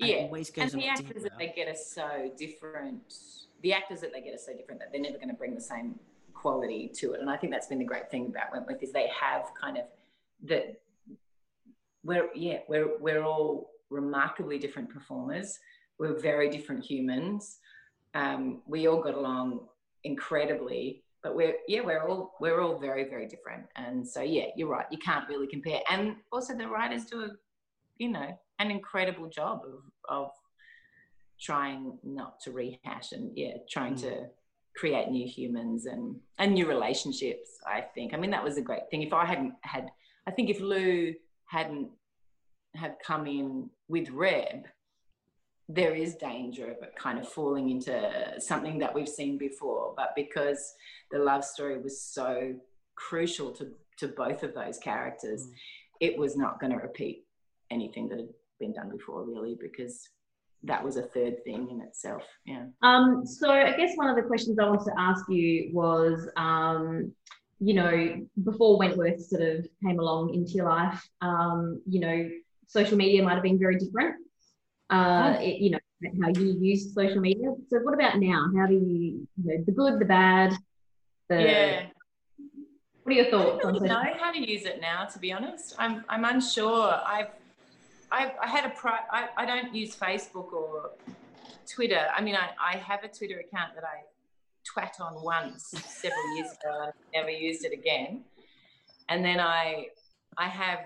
And 0.02 0.10
yeah, 0.10 0.24
always 0.24 0.50
goes 0.50 0.72
and 0.72 0.82
the 0.82 0.88
actors 0.88 1.08
deeper. 1.08 1.20
that 1.20 1.38
they 1.38 1.52
get 1.54 1.68
are 1.68 1.74
so 1.74 2.30
different. 2.36 3.14
The 3.62 3.72
actors 3.72 4.00
that 4.00 4.12
they 4.12 4.20
get 4.20 4.34
are 4.34 4.38
so 4.38 4.52
different 4.56 4.80
that 4.80 4.90
they're 4.92 5.00
never 5.00 5.16
going 5.16 5.28
to 5.28 5.34
bring 5.34 5.54
the 5.54 5.60
same 5.60 5.98
quality 6.34 6.90
to 6.96 7.12
it. 7.12 7.20
And 7.20 7.30
I 7.30 7.36
think 7.36 7.52
that's 7.52 7.68
been 7.68 7.78
the 7.78 7.84
great 7.84 8.10
thing 8.10 8.26
about 8.26 8.52
Wentworth 8.52 8.82
is 8.82 8.92
they 8.92 9.08
have 9.08 9.50
kind 9.60 9.78
of 9.78 9.84
the 10.42 10.74
we're 12.04 12.28
yeah 12.34 12.58
we're 12.68 12.98
we're 12.98 13.22
all 13.22 13.70
remarkably 13.90 14.58
different 14.58 14.90
performers. 14.90 15.58
We're 15.98 16.18
very 16.18 16.48
different 16.50 16.84
humans. 16.84 17.58
Um, 18.14 18.62
we 18.66 18.88
all 18.88 19.00
got 19.00 19.14
along 19.14 19.68
incredibly, 20.04 21.04
but 21.22 21.36
we're 21.36 21.54
yeah 21.68 21.80
we're 21.80 22.02
all 22.02 22.34
we're 22.40 22.60
all 22.60 22.78
very 22.78 23.08
very 23.08 23.28
different. 23.28 23.66
And 23.76 24.06
so 24.06 24.20
yeah, 24.22 24.46
you're 24.56 24.68
right. 24.68 24.86
You 24.90 24.98
can't 24.98 25.28
really 25.28 25.46
compare. 25.46 25.80
And 25.88 26.16
also 26.32 26.56
the 26.56 26.66
writers 26.66 27.04
do 27.04 27.22
a 27.22 27.28
you 27.98 28.08
know 28.08 28.36
an 28.62 28.70
incredible 28.70 29.28
job 29.28 29.62
of 29.66 29.82
of 30.08 30.30
trying 31.40 31.98
not 32.02 32.40
to 32.40 32.52
rehash 32.52 33.12
and 33.12 33.30
yeah 33.36 33.54
trying 33.70 33.94
mm. 33.94 34.00
to 34.00 34.26
create 34.76 35.08
new 35.10 35.26
humans 35.26 35.86
and 35.86 36.16
and 36.38 36.54
new 36.54 36.66
relationships 36.66 37.50
i 37.66 37.80
think 37.80 38.14
i 38.14 38.16
mean 38.16 38.30
that 38.30 38.44
was 38.44 38.56
a 38.56 38.62
great 38.62 38.88
thing 38.90 39.02
if 39.02 39.12
i 39.12 39.24
hadn't 39.24 39.52
had 39.62 39.90
i 40.26 40.30
think 40.30 40.48
if 40.48 40.60
lou 40.60 41.12
hadn't 41.46 41.88
had 42.74 42.96
come 43.04 43.26
in 43.26 43.68
with 43.88 44.08
reb 44.10 44.64
there 45.68 45.94
is 45.94 46.14
danger 46.16 46.64
of 46.64 46.82
it 46.82 46.94
kind 46.96 47.18
of 47.18 47.28
falling 47.28 47.70
into 47.70 48.34
something 48.38 48.78
that 48.78 48.94
we've 48.94 49.08
seen 49.08 49.38
before. 49.38 49.94
But 49.96 50.10
because 50.16 50.74
the 51.10 51.18
love 51.18 51.44
story 51.44 51.80
was 51.80 52.00
so 52.00 52.54
crucial 52.94 53.52
to, 53.52 53.68
to 53.98 54.08
both 54.08 54.42
of 54.42 54.54
those 54.54 54.78
characters, 54.78 55.46
mm. 55.46 55.52
it 56.00 56.18
was 56.18 56.36
not 56.36 56.60
going 56.60 56.72
to 56.72 56.78
repeat 56.78 57.24
anything 57.70 58.08
that 58.08 58.18
had 58.18 58.28
been 58.58 58.72
done 58.72 58.90
before, 58.90 59.24
really, 59.24 59.56
because 59.60 60.08
that 60.64 60.84
was 60.84 60.96
a 60.96 61.02
third 61.02 61.42
thing 61.44 61.68
in 61.70 61.80
itself. 61.80 62.22
Yeah. 62.44 62.66
Um, 62.82 63.26
so 63.26 63.50
I 63.50 63.76
guess 63.76 63.96
one 63.96 64.08
of 64.08 64.16
the 64.16 64.22
questions 64.22 64.58
I 64.58 64.68
wanted 64.68 64.84
to 64.84 64.98
ask 64.98 65.24
you 65.28 65.70
was, 65.72 66.28
um, 66.36 67.12
you 67.58 67.74
know, 67.74 68.20
before 68.44 68.78
Wentworth 68.78 69.20
sort 69.20 69.42
of 69.42 69.66
came 69.84 69.98
along 69.98 70.34
into 70.34 70.52
your 70.52 70.68
life, 70.68 71.02
um, 71.20 71.80
you 71.88 72.00
know, 72.00 72.30
social 72.66 72.96
media 72.96 73.22
might 73.22 73.34
have 73.34 73.42
been 73.42 73.58
very 73.58 73.76
different. 73.76 74.16
Uh, 74.90 75.36
it, 75.40 75.60
you 75.60 75.70
know, 75.70 75.78
how 76.22 76.28
you 76.40 76.58
use 76.60 76.94
social 76.94 77.20
media. 77.20 77.48
So 77.68 77.78
what 77.78 77.94
about 77.94 78.18
now? 78.18 78.46
How 78.56 78.66
do 78.66 78.74
you, 78.74 79.26
you 79.36 79.44
know, 79.44 79.64
the 79.64 79.72
good, 79.72 79.98
the 79.98 80.04
bad, 80.04 80.54
the 81.28 81.42
yeah. 81.42 81.86
What 83.02 83.12
are 83.12 83.16
your 83.16 83.30
thoughts? 83.30 83.58
I 83.58 83.62
don't 83.62 83.74
really 83.74 83.88
know 83.88 84.14
how 84.20 84.30
to 84.30 84.50
use 84.50 84.64
it 84.64 84.80
now. 84.80 85.06
To 85.06 85.18
be 85.18 85.32
honest, 85.32 85.74
I'm 85.78 86.04
I'm 86.08 86.24
unsure. 86.24 87.00
I've 87.04 87.30
I've 88.12 88.32
I 88.40 88.46
had 88.46 88.64
a 88.66 88.70
pri- 88.70 89.06
I, 89.10 89.28
I 89.36 89.46
don't 89.46 89.74
use 89.74 89.96
Facebook 89.96 90.52
or 90.52 90.90
Twitter. 91.66 92.06
I 92.16 92.20
mean, 92.20 92.36
I, 92.36 92.50
I 92.72 92.76
have 92.76 93.02
a 93.02 93.08
Twitter 93.08 93.38
account 93.40 93.74
that 93.74 93.84
I 93.84 94.02
twat 94.68 95.00
on 95.00 95.24
once 95.24 95.74
several 95.86 96.36
years 96.36 96.48
ago. 96.52 96.84
and 96.84 96.92
never 97.14 97.30
used 97.30 97.64
it 97.64 97.72
again. 97.72 98.22
And 99.08 99.24
then 99.24 99.40
I 99.40 99.86
I 100.36 100.48
have 100.48 100.80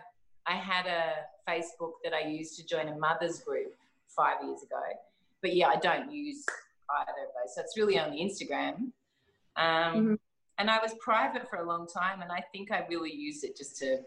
I 0.46 0.54
had 0.54 0.86
a 0.86 1.50
Facebook 1.50 1.94
that 2.04 2.12
I 2.14 2.28
used 2.28 2.56
to 2.58 2.66
join 2.66 2.88
a 2.88 2.96
mother's 2.96 3.40
group 3.40 3.74
five 4.08 4.36
years 4.44 4.62
ago. 4.62 4.80
But 5.42 5.54
yeah, 5.54 5.68
I 5.68 5.76
don't 5.76 6.10
use 6.12 6.44
either 7.00 7.10
of 7.10 7.32
those. 7.34 7.54
So 7.54 7.60
it's 7.60 7.76
really 7.76 7.98
only 7.98 8.22
Instagram. 8.22 8.92
Um, 9.56 9.94
mm-hmm. 9.94 10.14
And 10.58 10.70
I 10.70 10.78
was 10.78 10.94
private 11.00 11.48
for 11.50 11.56
a 11.56 11.66
long 11.66 11.86
time, 11.86 12.22
and 12.22 12.32
I 12.32 12.42
think 12.52 12.72
I 12.72 12.86
really 12.88 13.12
used 13.12 13.44
it 13.44 13.56
just 13.56 13.76
to, 13.78 13.98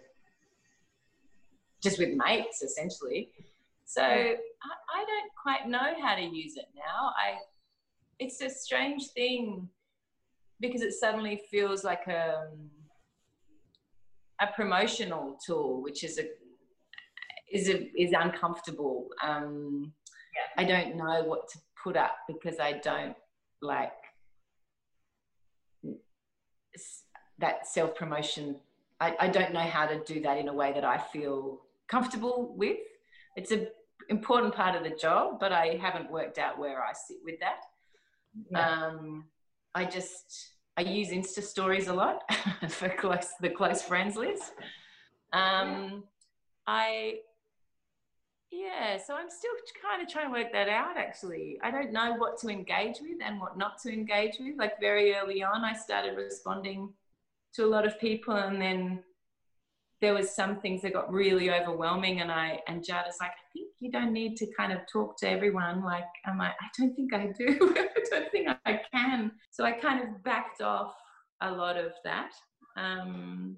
just 1.82 2.00
with 2.00 2.10
mates 2.16 2.62
essentially. 2.62 3.30
So 3.86 4.04
I, 4.04 4.34
I 4.94 5.06
don't 5.06 5.32
quite 5.42 5.68
know 5.68 5.94
how 6.02 6.16
to 6.16 6.22
use 6.22 6.58
it 6.58 6.68
now. 6.76 7.12
I, 7.18 7.38
it's 8.20 8.42
a 8.42 8.50
strange 8.50 9.08
thing 9.08 9.68
because 10.60 10.82
it 10.82 10.94
suddenly 10.94 11.42
feels 11.50 11.84
like 11.84 12.08
a, 12.08 12.50
a 14.42 14.48
promotional 14.56 15.40
tool, 15.46 15.82
which 15.82 16.04
is 16.04 16.20
a 16.20 16.26
is 17.52 17.68
a, 17.68 17.90
is 18.00 18.14
uncomfortable. 18.16 19.08
Um, 19.24 19.92
yeah. 20.36 20.64
I 20.64 20.68
don't 20.68 20.96
know 20.96 21.24
what 21.24 21.48
to 21.50 21.60
put 21.84 21.98
up 21.98 22.16
because 22.28 22.60
I 22.60 22.74
don't 22.74 23.16
like 23.62 23.92
that 27.40 27.68
self 27.68 27.96
promotion. 27.96 28.58
I, 29.02 29.16
I 29.20 29.28
don't 29.30 29.54
know 29.54 29.62
how 29.62 29.88
to 29.88 30.04
do 30.04 30.22
that 30.22 30.38
in 30.38 30.48
a 30.48 30.54
way 30.54 30.74
that 30.74 30.84
I 30.84 30.98
feel 30.98 31.62
comfortable 31.90 32.54
with. 32.58 32.78
It's 33.36 33.52
an 33.52 33.68
important 34.10 34.56
part 34.56 34.76
of 34.76 34.84
the 34.84 34.96
job, 34.96 35.40
but 35.40 35.52
I 35.52 35.78
haven't 35.82 36.12
worked 36.12 36.38
out 36.38 36.60
where 36.60 36.84
I 36.84 36.94
sit 36.94 37.18
with 37.24 37.40
that. 37.40 37.62
Yeah. 38.52 38.88
Um, 38.88 39.26
I 39.76 39.86
just 39.86 40.54
I 40.78 40.82
use 40.82 41.10
Insta 41.10 41.42
stories 41.44 41.88
a 41.88 41.94
lot 41.94 42.24
for 42.70 42.90
close 42.90 43.28
the 43.42 43.50
close 43.50 43.82
friends 43.82 44.16
list. 44.16 44.54
Um, 45.34 46.04
I 46.68 47.20
yeah, 48.52 48.98
so 48.98 49.14
I'm 49.14 49.30
still 49.30 49.52
kind 49.82 50.02
of 50.02 50.12
trying 50.12 50.28
to 50.28 50.40
work 50.40 50.52
that 50.54 50.70
out 50.70 50.98
actually. 50.98 51.60
I 51.62 51.70
don't 51.70 51.92
know 51.92 52.16
what 52.16 52.40
to 52.40 52.50
engage 52.50 52.98
with 53.00 53.22
and 53.24 53.40
what 53.40 53.58
not 53.58 53.80
to 53.84 53.94
engage 53.94 54.38
with. 54.40 54.58
Like 54.58 54.80
very 54.80 55.14
early 55.16 55.44
on, 55.44 55.64
I 55.64 55.74
started 55.74 56.16
responding 56.16 56.94
to 57.54 57.66
a 57.66 57.68
lot 57.68 57.86
of 57.86 58.00
people 58.00 58.36
and 58.36 58.62
then 58.62 59.04
there 60.02 60.14
was 60.14 60.34
some 60.34 60.60
things 60.62 60.82
that 60.82 60.94
got 60.94 61.12
really 61.12 61.52
overwhelming 61.52 62.22
and 62.22 62.32
I 62.32 62.60
and 62.68 62.84
Jad 62.84 63.06
is 63.10 63.18
like, 63.20 63.32
I 63.32 63.46
think 63.54 63.70
you 63.80 63.92
don't 63.92 64.14
need 64.14 64.38
to 64.38 64.48
kind 64.58 64.72
of 64.72 64.80
talk 64.92 65.18
to 65.20 65.30
everyone. 65.30 65.84
Like 65.84 66.06
I'm 66.26 66.38
like, 66.38 66.54
I 66.62 66.68
don't 66.78 66.96
think 66.96 67.14
I 67.14 67.32
do. 67.38 67.74
I 67.78 67.88
don't 68.10 68.32
think 68.32 68.50
I 68.66 68.82
can. 68.94 69.32
So 69.52 69.66
I 69.66 69.74
kind 69.74 70.02
of 70.02 70.24
backed 70.24 70.62
off 70.62 70.96
a 71.42 71.52
lot 71.52 71.78
of 71.78 71.94
that. 72.04 72.32
Um, 72.78 73.58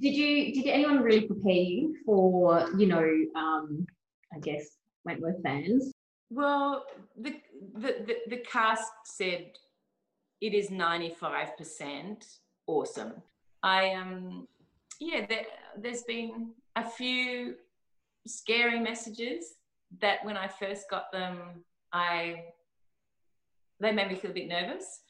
did 0.00 0.14
you 0.14 0.54
did 0.54 0.66
anyone 0.66 1.00
really 1.00 1.26
prepare 1.26 1.52
you 1.52 1.96
for, 2.04 2.68
you 2.76 2.86
know, 2.86 3.08
um, 3.36 3.86
I 4.34 4.38
guess 4.40 4.78
Wentworth 5.04 5.42
fans? 5.42 5.92
Well, 6.30 6.84
the 7.20 7.34
the, 7.74 8.04
the, 8.06 8.16
the 8.28 8.36
cast 8.38 8.90
said 9.04 9.52
it 10.40 10.54
is 10.54 10.68
95% 10.70 12.24
awesome. 12.66 13.14
I 13.62 13.94
um 13.94 14.48
yeah, 15.00 15.26
there, 15.28 15.46
there's 15.78 16.02
been 16.02 16.52
a 16.76 16.88
few 16.88 17.54
scary 18.26 18.80
messages 18.80 19.54
that 20.00 20.24
when 20.24 20.36
I 20.36 20.48
first 20.48 20.90
got 20.90 21.12
them, 21.12 21.64
I 21.92 22.44
they 23.80 23.92
made 23.92 24.08
me 24.08 24.16
feel 24.16 24.30
a 24.30 24.34
bit 24.34 24.48
nervous. 24.48 25.00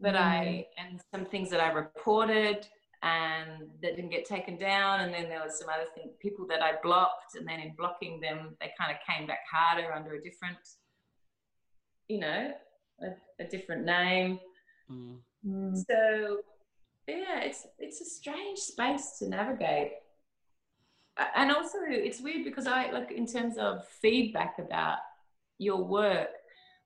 But 0.00 0.14
mm. 0.14 0.20
I 0.20 0.66
and 0.78 1.00
some 1.12 1.26
things 1.26 1.50
that 1.50 1.60
I 1.60 1.72
reported 1.72 2.66
and 3.02 3.68
that 3.82 3.96
didn't 3.96 4.10
get 4.10 4.24
taken 4.24 4.56
down, 4.58 5.00
and 5.00 5.14
then 5.14 5.28
there 5.28 5.40
was 5.40 5.58
some 5.58 5.68
other 5.68 5.86
things, 5.94 6.14
people 6.20 6.46
that 6.48 6.62
I 6.62 6.72
blocked, 6.82 7.36
and 7.36 7.46
then 7.46 7.60
in 7.60 7.74
blocking 7.76 8.20
them, 8.20 8.56
they 8.60 8.72
kind 8.78 8.90
of 8.90 8.96
came 9.06 9.26
back 9.26 9.40
harder 9.50 9.92
under 9.92 10.14
a 10.14 10.22
different, 10.22 10.58
you 12.08 12.18
know, 12.18 12.52
a, 13.02 13.42
a 13.42 13.46
different 13.46 13.84
name. 13.84 14.40
Mm. 14.90 15.76
So 15.76 16.38
yeah, 17.08 17.40
it's 17.40 17.66
it's 17.78 18.00
a 18.00 18.04
strange 18.04 18.58
space 18.58 19.16
to 19.18 19.28
navigate. 19.28 19.92
And 21.34 21.50
also 21.50 21.78
it's 21.88 22.20
weird 22.20 22.44
because 22.44 22.66
I 22.66 22.90
like 22.90 23.10
in 23.10 23.26
terms 23.26 23.56
of 23.58 23.86
feedback 24.00 24.56
about 24.58 24.98
your 25.58 25.82
work, 25.82 26.28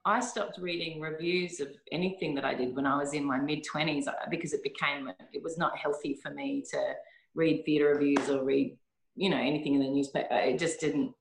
I 0.05 0.21
stopped 0.21 0.59
reading 0.59 1.01
reviews 1.01 1.61
of 1.61 1.69
anything 1.91 2.35
that 2.37 2.45
I 2.45 2.55
did 2.55 2.75
when 2.75 2.87
I 2.87 2.97
was 2.97 3.13
in 3.13 3.25
my 3.25 3.39
mid 3.39 3.65
20s 3.65 4.09
uh, 4.09 4.13
because 4.31 4.53
it 4.53 4.63
became 4.63 5.11
it 5.33 5.43
was 5.43 5.59
not 5.59 5.77
healthy 5.77 6.19
for 6.23 6.31
me 6.31 6.65
to 6.71 6.95
read 7.35 7.65
theatre 7.65 7.95
reviews 7.95 8.31
or 8.31 8.45
read 8.45 8.77
you 9.17 9.29
know 9.29 9.37
anything 9.37 9.75
in 9.75 9.81
the 9.81 9.89
newspaper. 9.89 10.35
It 10.35 10.59
just 10.59 10.81
didn't 10.81 11.13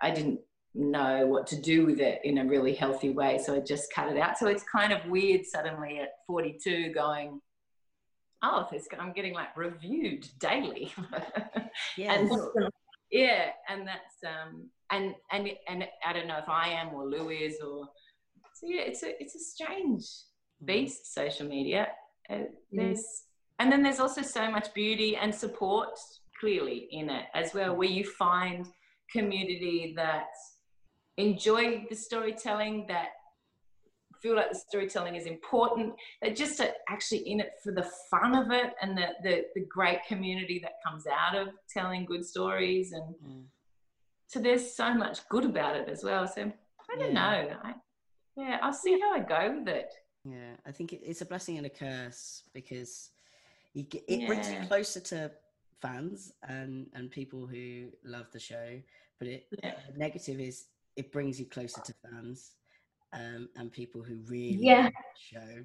I 0.00 0.10
didn't 0.10 0.40
know 0.74 1.26
what 1.26 1.46
to 1.48 1.60
do 1.60 1.84
with 1.84 2.00
it 2.00 2.20
in 2.24 2.38
a 2.38 2.46
really 2.46 2.74
healthy 2.74 3.10
way, 3.10 3.38
so 3.38 3.54
I 3.54 3.60
just 3.60 3.92
cut 3.92 4.08
it 4.08 4.18
out. 4.18 4.38
So 4.38 4.46
it's 4.46 4.64
kind 4.64 4.92
of 4.92 5.04
weird 5.06 5.44
suddenly 5.44 5.98
at 5.98 6.10
42 6.26 6.92
going 6.94 7.40
oh, 8.42 8.66
this, 8.70 8.88
I'm 8.98 9.12
getting 9.12 9.34
like 9.34 9.56
reviewed 9.56 10.26
daily. 10.38 10.92
yeah. 11.96 12.12
and, 12.18 12.30
yeah, 13.10 13.50
and 13.68 13.86
that's 13.86 14.16
um, 14.26 14.68
and 14.90 15.14
and 15.30 15.50
and 15.68 15.84
I 16.06 16.12
don't 16.12 16.26
know 16.26 16.38
if 16.38 16.48
I 16.48 16.68
am 16.68 16.94
or 16.94 17.06
Lou 17.06 17.30
is 17.30 17.58
or 17.60 17.88
so 18.54 18.66
yeah, 18.66 18.82
it's 18.82 19.02
a 19.02 19.20
it's 19.20 19.34
a 19.34 19.38
strange 19.38 20.02
mm. 20.02 20.66
beast, 20.66 21.12
social 21.12 21.46
media. 21.46 21.88
Uh, 22.30 22.44
there's 22.70 23.24
and 23.58 23.70
then 23.70 23.82
there's 23.82 24.00
also 24.00 24.22
so 24.22 24.50
much 24.50 24.72
beauty 24.74 25.16
and 25.16 25.34
support 25.34 25.90
clearly 26.40 26.88
in 26.90 27.10
it 27.10 27.26
as 27.34 27.54
well, 27.54 27.76
where 27.76 27.88
you 27.88 28.04
find 28.04 28.66
community 29.12 29.92
that 29.96 30.26
enjoy 31.18 31.84
the 31.90 31.94
storytelling 31.94 32.86
that 32.88 33.08
feel 34.22 34.36
like 34.36 34.50
the 34.50 34.58
storytelling 34.58 35.16
is 35.16 35.26
important. 35.26 35.94
They're 36.20 36.34
just 36.34 36.60
actually 36.88 37.28
in 37.30 37.40
it 37.40 37.52
for 37.62 37.72
the 37.72 37.88
fun 38.10 38.34
of 38.34 38.50
it 38.52 38.72
and 38.80 38.96
the, 38.96 39.08
the, 39.22 39.44
the 39.54 39.66
great 39.68 39.98
community 40.06 40.60
that 40.62 40.74
comes 40.86 41.04
out 41.06 41.36
of 41.36 41.48
telling 41.68 42.04
good 42.04 42.24
stories. 42.24 42.92
And 42.92 43.14
mm. 43.26 43.42
so 44.28 44.40
there's 44.40 44.74
so 44.74 44.94
much 44.94 45.28
good 45.28 45.44
about 45.44 45.76
it 45.76 45.88
as 45.88 46.04
well. 46.04 46.26
So 46.28 46.42
I 46.42 46.96
don't 46.98 47.12
yeah. 47.12 47.20
know. 47.20 47.56
I, 47.64 47.74
yeah, 48.36 48.58
I'll 48.62 48.72
see 48.72 48.98
how 48.98 49.12
I 49.12 49.20
go 49.20 49.58
with 49.58 49.68
it. 49.68 49.92
Yeah, 50.24 50.54
I 50.64 50.70
think 50.70 50.92
it's 50.92 51.20
a 51.20 51.26
blessing 51.26 51.58
and 51.58 51.66
a 51.66 51.70
curse 51.70 52.44
because 52.54 53.10
you 53.74 53.82
get, 53.82 54.04
it 54.06 54.20
yeah. 54.20 54.26
brings 54.26 54.50
you 54.50 54.58
closer 54.68 55.00
to 55.00 55.32
fans 55.80 56.32
and 56.48 56.86
and 56.94 57.10
people 57.10 57.46
who 57.46 57.88
love 58.04 58.26
the 58.32 58.38
show. 58.38 58.80
But 59.18 59.28
it 59.28 59.46
yeah. 59.62 59.74
negative 59.96 60.38
is 60.38 60.66
it 60.96 61.10
brings 61.10 61.40
you 61.40 61.46
closer 61.46 61.80
to 61.80 61.94
fans 62.04 62.52
um, 63.12 63.48
and 63.56 63.72
people 63.72 64.02
who 64.02 64.16
really 64.26 64.58
yeah. 64.60 64.88
show. 65.16 65.64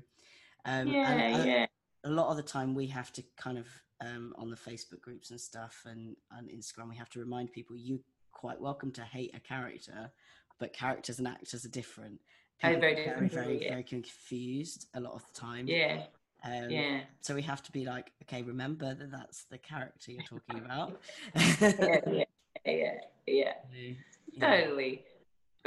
Um, 0.66 0.88
yeah, 0.88 1.46
yeah. 1.46 1.66
A 2.04 2.10
lot 2.10 2.30
of 2.30 2.38
the 2.38 2.44
time, 2.44 2.76
we 2.76 2.88
have 2.88 3.12
to 3.14 3.24
kind 3.38 3.58
of 3.58 3.68
um, 4.02 4.34
on 4.38 4.50
the 4.50 4.56
Facebook 4.56 5.02
groups 5.02 5.32
and 5.32 5.40
stuff 5.40 5.84
and 5.86 6.16
on 6.32 6.46
Instagram, 6.46 6.90
we 6.90 6.96
have 6.96 7.10
to 7.10 7.20
remind 7.20 7.52
people 7.52 7.76
you're 7.76 8.00
quite 8.32 8.60
welcome 8.60 8.92
to 8.92 9.02
hate 9.02 9.36
a 9.36 9.40
character, 9.40 10.12
but 10.60 10.74
characters 10.74 11.20
and 11.20 11.28
actors 11.28 11.66
are 11.66 11.70
different. 11.70 12.20
People 12.62 12.80
very 12.80 12.96
different. 12.96 13.32
Very, 13.32 13.46
very, 13.46 13.64
yeah. 13.64 13.70
very 13.70 13.84
confused 13.84 14.88
a 14.94 15.00
lot 15.00 15.14
of 15.14 15.24
the 15.34 15.40
time. 15.40 15.68
Yeah. 15.68 16.04
Um, 16.44 16.70
yeah. 16.70 17.02
So 17.22 17.34
we 17.34 17.42
have 17.44 17.64
to 17.64 17.72
be 17.72 17.86
like, 17.86 18.12
okay, 18.24 18.44
remember 18.44 18.94
that 18.94 19.12
that's 19.12 19.46
the 19.46 19.58
character 19.58 20.12
you're 20.12 20.24
talking 20.24 20.60
about. 20.64 21.02
yeah, 21.36 22.24
yeah, 22.66 22.94
yeah, 23.26 23.54
yeah. 24.34 24.40
Totally 24.40 25.04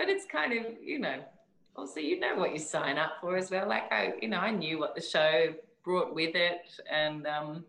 but 0.00 0.08
it's 0.08 0.24
kind 0.24 0.54
of 0.54 0.64
you 0.82 0.98
know 0.98 1.18
also 1.80 2.00
you 2.00 2.20
know 2.20 2.36
what 2.36 2.52
you 2.52 2.58
sign 2.58 2.98
up 2.98 3.12
for 3.20 3.36
as 3.36 3.50
well. 3.50 3.66
Like 3.66 3.90
I 3.90 4.12
you 4.20 4.28
know 4.28 4.38
I 4.38 4.50
knew 4.50 4.78
what 4.78 4.94
the 4.94 5.00
show 5.00 5.54
brought 5.82 6.14
with 6.14 6.34
it, 6.34 6.60
and 6.90 7.26
um, 7.26 7.64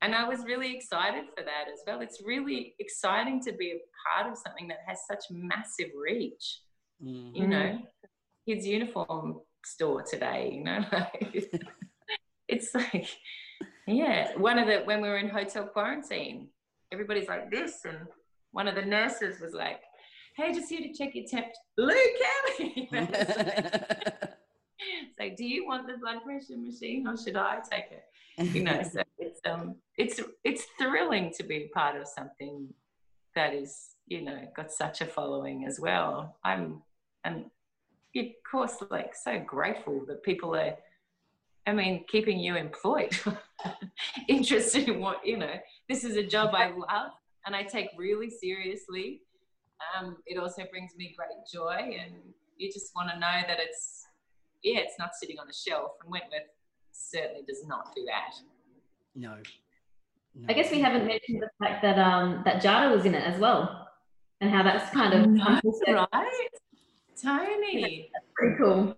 and 0.00 0.14
I 0.14 0.28
was 0.28 0.44
really 0.44 0.74
excited 0.74 1.24
for 1.36 1.42
that 1.42 1.64
as 1.72 1.80
well. 1.86 2.00
It's 2.00 2.22
really 2.24 2.74
exciting 2.78 3.40
to 3.42 3.52
be 3.52 3.72
a 3.72 3.80
part 4.06 4.30
of 4.30 4.38
something 4.38 4.68
that 4.68 4.78
has 4.86 5.00
such 5.06 5.24
massive 5.30 5.90
reach. 6.00 6.60
Mm-hmm. 7.04 7.36
You 7.36 7.46
know, 7.48 7.78
kids' 8.46 8.66
uniform 8.66 9.40
store 9.64 10.02
today. 10.02 10.52
You 10.54 10.64
know, 10.64 10.84
it's 12.48 12.74
like 12.74 13.08
yeah. 13.86 14.36
One 14.36 14.58
of 14.58 14.68
the 14.68 14.82
when 14.84 15.02
we 15.02 15.08
were 15.08 15.18
in 15.18 15.28
hotel 15.28 15.66
quarantine, 15.66 16.48
everybody's 16.92 17.28
like 17.28 17.50
this, 17.50 17.84
and 17.84 17.98
one 18.52 18.68
of 18.68 18.76
the 18.76 18.82
nurses 18.82 19.40
was 19.40 19.52
like, 19.52 19.80
"Hey, 20.36 20.52
just 20.52 20.68
here 20.68 20.80
to 20.80 20.92
check 20.92 21.14
your 21.14 21.26
temp." 21.26 21.46
Lou 21.76 21.94
Kelly. 22.58 22.88
it's 22.92 24.34
like, 25.18 25.36
do 25.36 25.44
you 25.44 25.66
want 25.66 25.86
the 25.86 25.98
blood 25.98 26.22
pressure 26.24 26.56
machine 26.56 27.06
or 27.06 27.16
should 27.16 27.36
I 27.36 27.60
take 27.70 27.86
it? 27.90 28.04
You 28.38 28.64
know, 28.64 28.82
so 28.82 29.02
it's 29.18 29.40
um, 29.44 29.76
it's 29.98 30.20
it's 30.42 30.64
thrilling 30.78 31.32
to 31.36 31.42
be 31.42 31.70
part 31.74 31.96
of 31.96 32.08
something 32.08 32.68
that 33.34 33.54
is, 33.54 33.90
you 34.06 34.22
know, 34.22 34.40
got 34.56 34.72
such 34.72 35.00
a 35.00 35.06
following 35.06 35.66
as 35.66 35.78
well. 35.78 36.36
I'm, 36.44 36.82
and 37.24 37.46
of 38.16 38.26
course, 38.50 38.76
like 38.90 39.14
so 39.14 39.38
grateful 39.38 40.04
that 40.06 40.22
people 40.22 40.56
are. 40.56 40.76
I 41.64 41.72
mean, 41.72 42.04
keeping 42.08 42.40
you 42.40 42.56
employed, 42.56 43.16
interested 44.28 44.88
in 44.88 44.98
what 44.98 45.24
you 45.24 45.36
know. 45.36 45.54
This 45.88 46.02
is 46.02 46.16
a 46.16 46.26
job 46.26 46.54
I 46.54 46.70
love 46.70 47.12
and 47.46 47.54
I 47.54 47.62
take 47.62 47.90
really 47.96 48.30
seriously. 48.30 49.22
Um, 49.96 50.16
it 50.26 50.38
also 50.38 50.64
brings 50.70 50.92
me 50.96 51.14
great 51.16 51.46
joy, 51.52 51.96
and 52.00 52.14
you 52.56 52.72
just 52.72 52.92
want 52.94 53.10
to 53.10 53.18
know 53.18 53.40
that 53.46 53.58
it's 53.58 54.06
yeah, 54.62 54.78
it's 54.78 54.98
not 54.98 55.10
sitting 55.14 55.38
on 55.38 55.48
a 55.48 55.52
shelf. 55.52 55.92
And 56.02 56.10
Wentworth 56.10 56.48
certainly 56.92 57.42
does 57.46 57.66
not 57.66 57.94
do 57.94 58.04
that. 58.06 58.34
No. 59.14 59.36
no. 60.34 60.46
I 60.48 60.52
guess 60.52 60.70
we 60.70 60.80
haven't 60.80 61.06
mentioned 61.06 61.42
the 61.42 61.50
fact 61.64 61.82
that 61.82 61.98
um 61.98 62.42
that 62.44 62.62
Jada 62.62 62.94
was 62.94 63.04
in 63.04 63.14
it 63.14 63.24
as 63.24 63.40
well, 63.40 63.88
and 64.40 64.50
how 64.50 64.62
that's 64.62 64.90
kind 64.92 65.14
of 65.14 65.62
that's 65.62 65.80
right. 65.88 66.48
Toni, 67.20 68.10
that's 68.12 68.26
pretty 68.34 68.56
cool. 68.56 68.96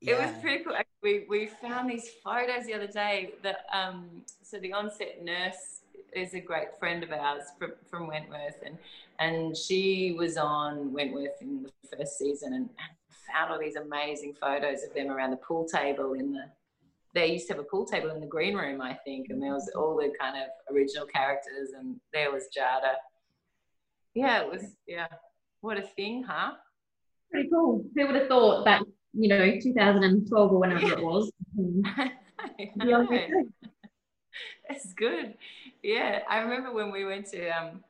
Yeah. 0.00 0.14
It 0.14 0.18
was 0.20 0.42
pretty 0.42 0.64
cool. 0.64 0.74
We, 1.02 1.26
we 1.28 1.46
found 1.46 1.88
these 1.88 2.08
photos 2.24 2.66
the 2.66 2.74
other 2.74 2.86
day 2.86 3.34
that 3.42 3.66
um 3.72 4.22
so 4.42 4.58
the 4.58 4.72
onset 4.72 5.22
nurse 5.22 5.81
is 6.14 6.34
a 6.34 6.40
great 6.40 6.76
friend 6.78 7.02
of 7.02 7.10
ours 7.12 7.42
from, 7.58 7.72
from 7.90 8.06
Wentworth, 8.06 8.56
and 8.64 8.78
and 9.18 9.56
she 9.56 10.14
was 10.18 10.36
on 10.36 10.92
Wentworth 10.92 11.40
in 11.40 11.64
the 11.64 11.96
first 11.96 12.18
season 12.18 12.54
and, 12.54 12.68
found 13.32 13.50
all 13.50 13.58
these 13.58 13.76
amazing 13.76 14.34
photos 14.34 14.82
of 14.82 14.92
them 14.94 15.10
around 15.10 15.30
the 15.30 15.36
pool 15.38 15.66
table 15.66 16.14
in 16.14 16.32
the. 16.32 16.44
They 17.14 17.32
used 17.32 17.46
to 17.48 17.54
have 17.54 17.60
a 17.60 17.64
pool 17.64 17.84
table 17.84 18.10
in 18.10 18.20
the 18.20 18.26
green 18.26 18.54
room, 18.54 18.80
I 18.80 18.94
think, 19.04 19.28
and 19.28 19.42
there 19.42 19.52
was 19.52 19.70
all 19.76 19.96
the 19.96 20.12
kind 20.18 20.36
of 20.36 20.74
original 20.74 21.06
characters, 21.06 21.70
and 21.78 22.00
there 22.12 22.32
was 22.32 22.44
Jada. 22.56 22.94
Yeah, 24.14 24.42
it 24.42 24.50
was. 24.50 24.62
Yeah, 24.86 25.08
what 25.60 25.78
a 25.78 25.82
thing, 25.82 26.24
huh? 26.26 26.52
Pretty 27.30 27.48
cool. 27.50 27.84
Who 27.94 28.06
would 28.06 28.16
have 28.16 28.28
thought 28.28 28.64
that? 28.64 28.82
You 29.14 29.28
know, 29.28 29.58
2012 29.60 30.52
or 30.52 30.58
whenever 30.58 30.86
it 30.86 31.02
was. 31.02 31.30
It's 34.70 34.92
good 34.92 35.34
yeah, 35.82 36.20
I 36.28 36.38
remember 36.38 36.72
when 36.72 36.92
we 36.92 37.04
went 37.04 37.26
to 37.32 37.48
um, 37.48 37.82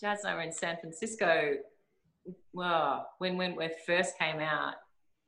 Jazz 0.00 0.24
and 0.24 0.32
I 0.32 0.34
were 0.34 0.42
in 0.42 0.52
San 0.52 0.78
Francisco. 0.78 1.56
Well, 2.52 3.08
when 3.18 3.36
Wentworth 3.36 3.80
first 3.86 4.18
came 4.18 4.40
out, 4.40 4.74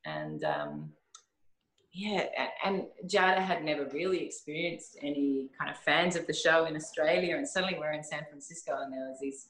and 0.04 0.42
um, 0.44 0.92
yeah, 1.92 2.26
and 2.64 2.84
Jada 3.06 3.38
had 3.38 3.64
never 3.64 3.84
really 3.86 4.24
experienced 4.24 4.96
any 5.02 5.50
kind 5.58 5.70
of 5.70 5.76
fans 5.78 6.16
of 6.16 6.26
the 6.26 6.32
show 6.32 6.64
in 6.64 6.74
Australia, 6.74 7.36
and 7.36 7.46
suddenly 7.46 7.76
we're 7.78 7.92
in 7.92 8.02
San 8.02 8.24
Francisco, 8.28 8.78
and 8.82 8.92
there 8.92 9.08
was 9.08 9.18
these 9.20 9.48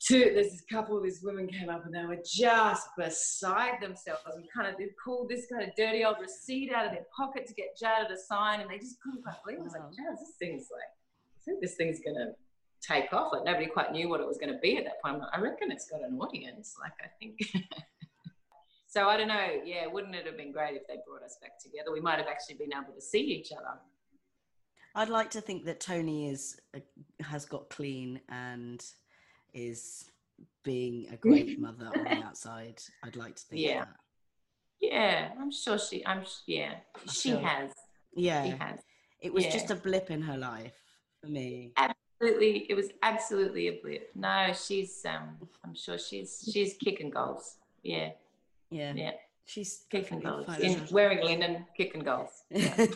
two, 0.00 0.32
there's 0.34 0.50
this 0.50 0.64
couple, 0.70 1.00
these 1.00 1.22
women 1.22 1.46
came 1.46 1.68
up 1.68 1.84
and 1.84 1.94
they 1.94 2.04
were 2.04 2.22
just 2.24 2.88
beside 2.96 3.80
themselves 3.80 4.22
and 4.34 4.44
kind 4.54 4.68
of 4.68 4.76
they 4.78 4.88
pulled 5.02 5.28
this 5.28 5.46
kind 5.50 5.62
of 5.62 5.74
dirty 5.76 6.04
old 6.04 6.16
receipt 6.20 6.72
out 6.72 6.86
of 6.86 6.92
their 6.92 7.06
pocket 7.16 7.46
to 7.46 7.54
get 7.54 7.78
Jada 7.80 8.08
to 8.08 8.16
sign 8.16 8.60
and 8.60 8.70
they 8.70 8.78
just 8.78 9.00
couldn't 9.00 9.22
quite 9.22 9.36
believe 9.44 9.58
it. 9.58 9.62
I 9.62 9.64
was 9.64 9.72
like, 9.72 9.82
Jada, 9.82 10.18
this 10.18 10.34
thing's 10.38 10.68
like, 10.72 10.82
I 10.82 11.40
think 11.44 11.60
this 11.60 11.74
thing's 11.74 12.00
going 12.00 12.16
to 12.16 12.32
take 12.86 13.12
off. 13.12 13.32
Like 13.32 13.44
nobody 13.44 13.66
quite 13.66 13.92
knew 13.92 14.08
what 14.08 14.20
it 14.20 14.26
was 14.26 14.38
going 14.38 14.52
to 14.52 14.58
be 14.58 14.76
at 14.76 14.84
that 14.84 15.02
point. 15.02 15.20
Like, 15.20 15.30
i 15.32 15.40
reckon 15.40 15.70
it's 15.70 15.88
got 15.88 16.02
an 16.02 16.18
audience. 16.18 16.76
Like 16.80 16.92
I 17.02 17.08
think. 17.18 17.38
so 18.86 19.08
I 19.08 19.16
don't 19.16 19.28
know. 19.28 19.60
Yeah, 19.64 19.86
wouldn't 19.86 20.14
it 20.14 20.26
have 20.26 20.36
been 20.36 20.52
great 20.52 20.74
if 20.76 20.86
they 20.86 20.96
brought 21.06 21.22
us 21.22 21.36
back 21.40 21.58
together? 21.58 21.92
We 21.92 22.00
might 22.00 22.18
have 22.18 22.28
actually 22.28 22.56
been 22.56 22.72
able 22.72 22.92
to 22.94 23.00
see 23.00 23.20
each 23.20 23.52
other. 23.52 23.78
I'd 24.94 25.08
like 25.08 25.30
to 25.30 25.40
think 25.40 25.64
that 25.64 25.80
Toni 25.80 26.30
is 26.30 26.56
uh, 26.74 26.80
has 27.20 27.44
got 27.44 27.68
clean 27.68 28.20
and 28.28 28.84
is 29.54 30.10
being 30.64 31.06
a 31.12 31.16
great 31.16 31.58
mother 31.58 31.90
on 31.94 32.04
the 32.04 32.24
outside. 32.24 32.82
I'd 33.02 33.16
like 33.16 33.36
to 33.36 33.42
think 33.42 33.62
yeah. 33.62 33.80
that. 33.80 33.96
Yeah, 34.80 35.28
I'm 35.40 35.50
sure 35.50 35.78
she. 35.78 36.04
I'm 36.06 36.24
yeah. 36.46 36.74
She 37.10 37.30
sure. 37.30 37.40
has. 37.40 37.70
Yeah, 38.14 38.44
she 38.44 38.50
has. 38.50 38.80
It 39.20 39.32
was 39.32 39.44
yeah. 39.44 39.52
just 39.52 39.70
a 39.70 39.76
blip 39.76 40.10
in 40.10 40.20
her 40.22 40.36
life 40.36 40.76
for 41.22 41.28
me. 41.28 41.72
Absolutely, 41.76 42.66
it 42.68 42.74
was 42.74 42.90
absolutely 43.02 43.68
a 43.68 43.80
blip. 43.82 44.10
No, 44.14 44.52
she's. 44.52 45.04
Um, 45.06 45.38
I'm 45.64 45.74
sure 45.74 45.98
she's 45.98 46.48
she's 46.52 46.74
kicking 46.74 47.10
goals. 47.10 47.56
Yeah. 47.82 48.10
Yeah. 48.70 48.92
Yeah. 48.94 49.12
She's 49.46 49.84
kicking 49.90 50.20
goals. 50.20 50.46
In 50.58 50.86
wearing 50.90 51.24
linen, 51.24 51.66
kicking 51.76 52.02
goals. 52.02 52.30
Yeah. 52.50 52.86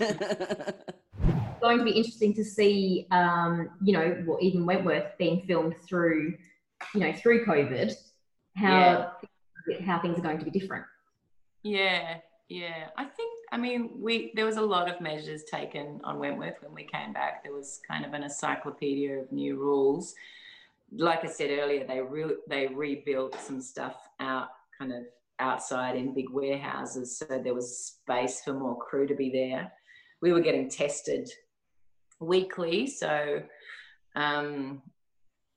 Going 1.60 1.78
to 1.78 1.84
be 1.84 1.90
interesting 1.90 2.34
to 2.34 2.44
see, 2.44 3.06
um, 3.10 3.70
you 3.82 3.92
know, 3.92 4.22
well, 4.26 4.38
even 4.40 4.66
Wentworth 4.66 5.16
being 5.18 5.42
filmed 5.46 5.76
through 5.86 6.34
you 6.94 7.00
know, 7.00 7.12
through 7.12 7.44
COVID, 7.44 7.94
how 8.56 9.12
yeah. 9.68 9.80
how 9.84 10.00
things 10.00 10.18
are 10.18 10.22
going 10.22 10.38
to 10.38 10.44
be 10.44 10.50
different. 10.50 10.84
Yeah, 11.62 12.18
yeah. 12.48 12.88
I 12.96 13.04
think 13.04 13.32
I 13.52 13.56
mean 13.56 13.90
we 14.00 14.32
there 14.34 14.44
was 14.44 14.56
a 14.56 14.62
lot 14.62 14.90
of 14.90 15.00
measures 15.00 15.44
taken 15.44 16.00
on 16.04 16.18
Wentworth 16.18 16.56
when 16.60 16.74
we 16.74 16.84
came 16.84 17.12
back. 17.12 17.42
There 17.42 17.52
was 17.52 17.80
kind 17.88 18.04
of 18.04 18.12
an 18.14 18.22
encyclopedia 18.22 19.18
of 19.18 19.32
new 19.32 19.56
rules. 19.56 20.14
Like 20.92 21.24
I 21.24 21.28
said 21.28 21.50
earlier, 21.50 21.86
they 21.86 22.00
re- 22.00 22.36
they 22.48 22.66
rebuilt 22.68 23.36
some 23.40 23.60
stuff 23.60 23.96
out 24.20 24.48
kind 24.78 24.92
of 24.92 25.04
outside 25.40 25.96
in 25.96 26.14
big 26.14 26.30
warehouses, 26.30 27.18
so 27.18 27.26
there 27.42 27.54
was 27.54 27.78
space 27.78 28.42
for 28.44 28.54
more 28.54 28.76
crew 28.76 29.06
to 29.06 29.14
be 29.14 29.30
there. 29.30 29.70
We 30.20 30.32
were 30.32 30.40
getting 30.40 30.68
tested 30.68 31.30
weekly, 32.20 32.86
so 32.86 33.42
um, 34.14 34.82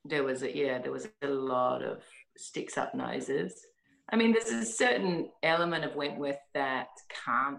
there 0.04 0.24
was 0.24 0.42
a 0.42 0.56
yeah 0.56 0.78
there 0.78 0.92
was 0.92 1.08
a 1.22 1.28
lot 1.28 1.82
of 1.82 2.02
sticks 2.36 2.76
up 2.78 2.94
noses. 2.94 3.66
I 4.10 4.16
mean 4.16 4.32
there's 4.32 4.50
a 4.50 4.64
certain 4.64 5.30
element 5.42 5.84
of 5.84 5.94
wentworth 5.94 6.40
that 6.54 6.88
can't 7.24 7.58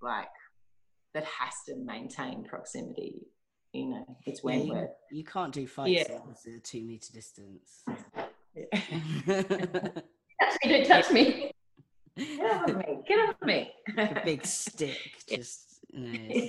like 0.00 0.28
that 1.14 1.24
has 1.24 1.54
to 1.66 1.76
maintain 1.76 2.44
proximity 2.44 3.26
you 3.72 3.88
know 3.90 4.16
it's 4.24 4.42
wentworth 4.42 4.76
yeah, 4.76 4.82
you, 5.10 5.18
you, 5.18 5.24
can't 5.24 5.52
do 5.52 5.66
fights 5.66 5.90
yeah. 5.90 6.14
at 6.14 6.54
a 6.54 6.60
two 6.60 6.82
meter 6.82 7.12
distance. 7.12 7.84
Yeah. 10.40 10.52
don't 10.70 10.86
touch 10.86 11.10
me. 11.10 11.50
Get 12.16 12.52
off 12.52 12.68
me 12.68 12.98
get 13.06 13.28
off 13.28 13.36
me. 13.42 13.72
A 13.96 14.22
big 14.24 14.46
stick 14.46 14.98
just 15.28 15.80
you 15.90 16.00
know, 16.00 16.48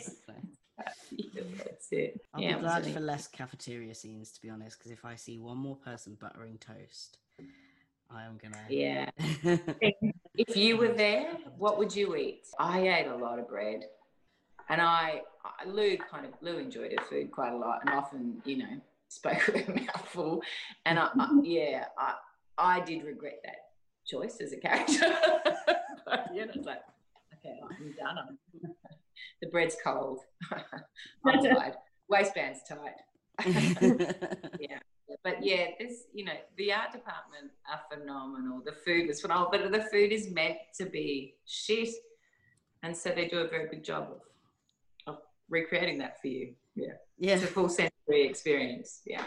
That's 1.57 1.87
it. 1.91 2.21
I'll 2.33 2.41
yeah, 2.41 2.55
be 2.55 2.61
glad 2.61 2.85
for 2.87 2.99
less 2.99 3.27
cafeteria 3.27 3.93
scenes, 3.93 4.31
to 4.31 4.41
be 4.41 4.49
honest, 4.49 4.77
because 4.77 4.91
if 4.91 5.05
I 5.05 5.15
see 5.15 5.39
one 5.39 5.57
more 5.57 5.75
person 5.75 6.17
buttering 6.19 6.57
toast, 6.57 7.17
I 8.11 8.23
am 8.23 8.39
gonna. 8.41 8.63
Yeah. 8.69 9.09
if 10.35 10.55
you 10.55 10.77
were 10.77 10.93
there, 10.93 11.31
what 11.57 11.77
would 11.77 11.95
you 11.95 12.15
eat? 12.15 12.45
I 12.59 12.87
ate 12.87 13.07
a 13.07 13.15
lot 13.15 13.39
of 13.39 13.47
bread, 13.47 13.85
and 14.69 14.81
I, 14.81 15.21
Lou 15.65 15.97
kind 15.97 16.25
of 16.25 16.33
Lou 16.41 16.57
enjoyed 16.57 16.93
her 16.97 17.05
food 17.05 17.31
quite 17.31 17.53
a 17.53 17.57
lot, 17.57 17.81
and 17.81 17.89
often, 17.91 18.41
you 18.45 18.57
know, 18.57 18.81
spoke 19.09 19.47
with 19.47 19.67
a 19.67 19.73
mouthful. 19.73 20.41
And 20.85 20.99
I, 20.99 21.09
I 21.19 21.29
yeah, 21.43 21.85
I, 21.97 22.15
I 22.57 22.79
did 22.81 23.03
regret 23.03 23.39
that 23.43 23.69
choice 24.05 24.37
as 24.41 24.53
a 24.53 24.57
character. 24.57 25.15
but, 26.05 26.27
you 26.33 26.45
know, 26.45 26.51
it's 26.53 26.65
like, 26.65 26.81
okay, 27.35 27.59
I'm 27.63 27.93
done. 27.97 28.37
The 29.41 29.49
bread's 29.49 29.75
cold. 29.83 30.19
I'm 31.25 31.43
tired. 31.43 31.75
Waistband's 32.09 32.61
tight. 32.67 33.45
yeah. 34.59 34.79
But 35.23 35.43
yeah, 35.43 35.67
this, 35.79 36.03
you 36.13 36.25
know, 36.25 36.33
the 36.57 36.71
art 36.71 36.91
department 36.91 37.51
are 37.71 37.81
phenomenal. 37.91 38.61
The 38.65 38.73
food 38.85 39.07
was 39.07 39.21
phenomenal, 39.21 39.51
but 39.51 39.71
the 39.71 39.87
food 39.89 40.11
is 40.11 40.29
meant 40.31 40.57
to 40.77 40.85
be 40.85 41.35
shit. 41.45 41.89
And 42.83 42.95
so 42.95 43.09
they 43.09 43.27
do 43.27 43.39
a 43.39 43.47
very 43.47 43.67
good 43.69 43.83
job 43.83 44.09
of, 44.11 45.15
of 45.15 45.21
recreating 45.49 45.97
that 45.99 46.21
for 46.21 46.27
you. 46.27 46.53
Yeah. 46.75 46.93
Yeah. 47.17 47.35
It's 47.35 47.43
a 47.43 47.47
full 47.47 47.69
sensory 47.69 48.27
experience. 48.27 49.01
Yeah. 49.05 49.23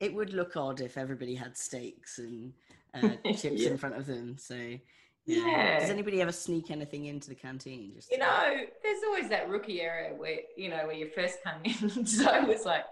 it 0.00 0.14
would 0.14 0.32
look 0.32 0.56
odd 0.56 0.80
if 0.80 0.96
everybody 0.96 1.34
had 1.34 1.56
steaks 1.56 2.18
and 2.18 2.52
uh, 2.94 3.08
chips 3.32 3.62
yeah. 3.62 3.70
in 3.70 3.78
front 3.78 3.96
of 3.96 4.06
them. 4.06 4.36
So. 4.38 4.78
Yeah. 5.26 5.80
Does 5.80 5.90
anybody 5.90 6.20
ever 6.20 6.32
sneak 6.32 6.70
anything 6.70 7.06
into 7.06 7.28
the 7.28 7.34
canteen? 7.34 7.92
Just 7.94 8.10
you 8.10 8.18
know, 8.18 8.56
there's 8.82 9.02
always 9.06 9.28
that 9.30 9.48
rookie 9.48 9.80
area 9.80 10.14
where 10.14 10.38
you 10.56 10.68
know 10.68 10.86
where 10.86 10.94
you 10.94 11.08
first 11.14 11.38
come 11.42 11.60
in. 11.64 12.06
so 12.06 12.28
I 12.28 12.40
was 12.40 12.64
like, 12.64 12.84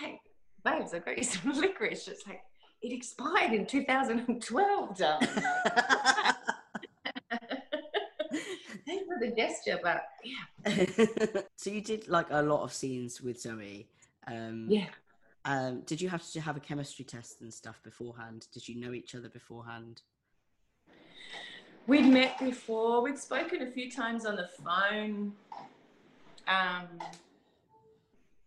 "Hey, 0.00 0.20
babes, 0.64 0.94
I 0.94 1.00
got 1.00 1.18
you 1.18 1.24
some 1.24 1.52
licorice." 1.60 2.08
It's 2.08 2.26
like 2.26 2.40
it 2.82 2.92
expired 2.92 3.52
in 3.52 3.66
2012, 3.66 4.96
darling. 4.96 5.28
Thanks 8.86 9.04
for 9.06 9.18
the 9.20 9.32
gesture, 9.36 9.78
but 9.82 10.04
yeah. 10.24 11.42
so 11.56 11.70
you 11.70 11.80
did 11.80 12.08
like 12.08 12.26
a 12.30 12.42
lot 12.42 12.62
of 12.62 12.72
scenes 12.72 13.20
with 13.20 13.40
Zoe. 13.40 13.88
Um, 14.26 14.66
yeah. 14.68 14.86
Um, 15.44 15.82
did 15.82 16.00
you 16.00 16.08
have 16.08 16.28
to 16.32 16.40
have 16.40 16.56
a 16.56 16.60
chemistry 16.60 17.04
test 17.04 17.40
and 17.40 17.52
stuff 17.52 17.80
beforehand? 17.82 18.48
Did 18.52 18.68
you 18.68 18.80
know 18.80 18.92
each 18.92 19.14
other 19.14 19.28
beforehand? 19.28 20.02
We'd 21.86 22.06
met 22.06 22.38
before. 22.40 23.00
We'd 23.00 23.18
spoken 23.18 23.62
a 23.62 23.70
few 23.70 23.88
times 23.90 24.26
on 24.26 24.34
the 24.34 24.48
phone. 24.64 25.32
Um, 26.48 26.88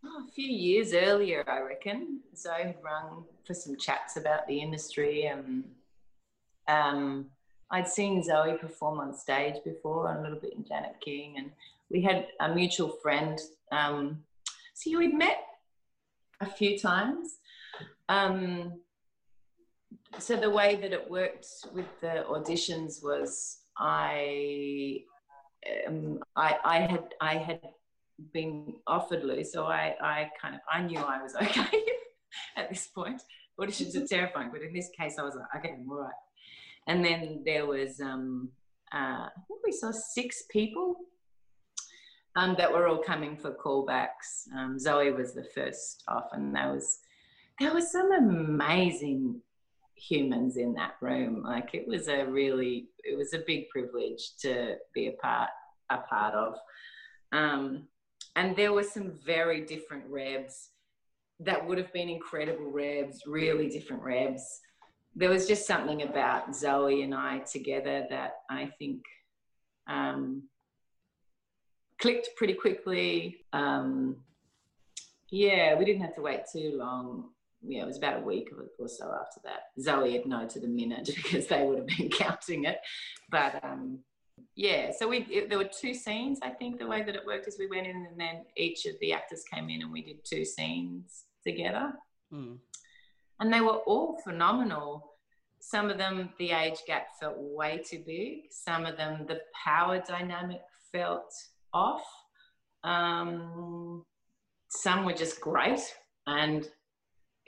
oh, 0.06 0.25
a 0.28 0.32
few 0.34 0.47
years 0.47 0.93
earlier, 0.93 1.45
I 1.47 1.62
reckon. 1.62 2.19
Zoe 2.36 2.63
had 2.63 2.75
rung 2.84 3.23
for 3.47 3.54
some 3.54 3.78
chats 3.78 4.17
about 4.17 4.45
the 4.47 4.60
industry, 4.60 5.28
and 5.28 5.63
um, 6.67 7.28
I'd 7.71 7.88
seen 7.88 8.21
Zoe 8.23 8.58
perform 8.58 8.99
on 8.99 9.15
stage 9.15 9.63
before, 9.63 10.10
and 10.10 10.19
a 10.19 10.21
little 10.21 10.39
bit 10.39 10.54
in 10.56 10.65
Janet 10.65 10.95
King, 10.99 11.36
and 11.38 11.52
we 11.89 12.02
had 12.02 12.28
a 12.41 12.54
mutual 12.54 12.89
friend. 13.02 13.39
Um, 13.71 14.21
so 14.73 14.97
we'd 14.97 15.13
met 15.13 15.45
a 16.41 16.45
few 16.45 16.78
times. 16.78 17.38
Um, 18.10 18.82
so 20.17 20.36
the 20.36 20.50
way 20.50 20.76
that 20.76 20.91
it 20.91 21.10
worked 21.10 21.48
with 21.74 21.86
the 22.02 22.26
auditions 22.30 23.04
was 23.04 23.60
I, 23.78 25.02
um, 25.88 26.19
I, 26.36 26.58
I 26.63 26.80
had 26.80 27.04
I 27.22 27.36
had 27.36 27.62
been 28.34 28.74
offered 28.88 29.24
Lou, 29.24 29.43
so 29.43 29.65
I, 29.65 29.95
I 30.02 30.30
kind 30.41 30.56
of 30.56 30.62
I 30.72 30.82
knew 30.82 31.00
I 31.00 31.22
was 31.22 31.36
okay 31.41 31.84
at 32.58 32.69
this 32.69 32.88
point. 32.88 33.22
Auditions 33.60 33.95
are 33.95 34.08
terrifying, 34.08 34.50
but 34.52 34.62
in 34.62 34.74
this 34.74 34.89
case, 34.98 35.17
I 35.19 35.24
was 35.24 35.36
like, 35.36 35.48
okay, 35.58 35.76
I'm 35.78 35.89
all 35.89 36.00
right. 36.00 36.13
And 36.88 37.04
then 37.04 37.43
there 37.45 37.65
was 37.65 38.00
um, 38.02 38.50
uh, 38.91 39.28
we 39.63 39.72
saw 39.72 39.91
six 39.91 40.43
people 40.50 40.95
um, 42.36 42.56
that 42.58 42.72
were 42.72 42.88
all 42.88 42.98
coming 42.98 43.38
for 43.38 43.52
callbacks. 43.52 44.48
Um, 44.56 44.80
Zoe 44.80 45.12
was 45.12 45.34
the 45.34 45.43
first 45.56 46.04
off, 46.08 46.30
and 46.32 46.56
there 46.56 46.72
was 46.72 47.00
there 47.60 47.74
was 47.74 47.91
some 47.91 48.12
amazing 48.12 49.41
humans 49.99 50.57
in 50.57 50.73
that 50.73 50.95
room. 51.01 51.43
Like 51.43 51.73
it 51.73 51.88
was 51.88 52.07
a 52.07 52.25
really 52.25 52.89
it 53.03 53.17
was 53.17 53.33
a 53.33 53.43
big 53.45 53.69
privilege 53.69 54.35
to 54.41 54.75
be 54.93 55.07
a 55.07 55.13
part 55.13 55.49
a 55.89 55.97
part 55.97 56.33
of. 56.33 56.55
Um, 57.31 57.88
and 58.35 58.55
there 58.55 58.73
were 58.73 58.83
some 58.83 59.12
very 59.25 59.65
different 59.65 60.05
rebs 60.07 60.69
that 61.39 61.65
would 61.65 61.77
have 61.77 61.91
been 61.93 62.09
incredible 62.09 62.71
rebs, 62.71 63.23
really 63.25 63.69
different 63.69 64.03
rebs. 64.03 64.62
There 65.15 65.29
was 65.29 65.47
just 65.47 65.65
something 65.65 66.03
about 66.03 66.55
Zoe 66.55 67.03
and 67.03 67.13
I 67.13 67.39
together 67.39 68.05
that 68.09 68.33
I 68.49 68.71
think 68.77 69.01
um, 69.88 70.43
clicked 71.99 72.29
pretty 72.38 72.53
quickly. 72.53 73.45
Um, 73.53 74.17
yeah, 75.31 75.77
we 75.77 75.85
didn't 75.85 76.01
have 76.01 76.15
to 76.15 76.21
wait 76.21 76.41
too 76.51 76.73
long. 76.75 77.29
Yeah, 77.62 77.84
it 77.84 77.88
was 77.88 77.98
about 77.98 78.22
a 78.22 78.26
week 78.26 78.50
or 78.80 78.88
so 78.88 79.06
after 79.06 79.41
that. 79.43 79.63
Zoe 79.82 80.13
had 80.13 80.26
no 80.26 80.48
to 80.48 80.60
the 80.60 80.67
minute 80.67 81.10
because 81.15 81.48
they 81.48 81.65
would 81.65 81.78
have 81.78 81.88
been 81.88 82.10
counting 82.24 82.65
it. 82.65 82.80
But 83.30 83.63
um, 83.63 84.00
yeah, 84.56 84.91
so 84.98 85.08
we 85.08 85.19
it, 85.30 85.50
there 85.50 85.58
were 85.58 85.69
two 85.69 85.93
scenes. 85.93 86.39
I 86.41 86.50
think 86.50 86.80
the 86.80 86.88
way 86.88 87.04
that 87.04 87.15
it 87.15 87.26
worked 87.26 87.48
is 87.48 87.58
we 87.60 87.67
went 87.67 87.88
in 87.88 88.08
and 88.10 88.19
then 88.19 88.45
each 88.58 88.86
of 88.86 88.95
the 89.02 89.13
actors 89.13 89.43
came 89.52 89.69
in 89.69 89.82
and 89.82 89.91
we 89.91 90.02
did 90.02 90.26
two 90.26 90.45
scenes 90.45 91.26
together, 91.45 91.93
mm. 92.34 92.58
and 93.39 93.54
they 93.54 93.62
were 93.62 93.78
all 93.88 94.19
phenomenal. 94.24 95.06
Some 95.62 95.89
of 95.89 95.98
them, 95.98 96.30
the 96.39 96.52
age 96.52 96.80
gap 96.88 97.08
felt 97.19 97.36
way 97.38 97.84
too 97.86 98.02
big. 98.06 98.43
Some 98.50 98.86
of 98.86 98.95
them, 98.95 99.26
the 99.28 99.41
power 99.65 100.02
dynamic 100.08 100.62
felt 100.93 101.34
off. 101.74 102.06
Um, 102.86 104.04
some 104.69 105.04
were 105.04 105.13
just 105.13 105.41
great, 105.41 105.82
and 106.28 106.67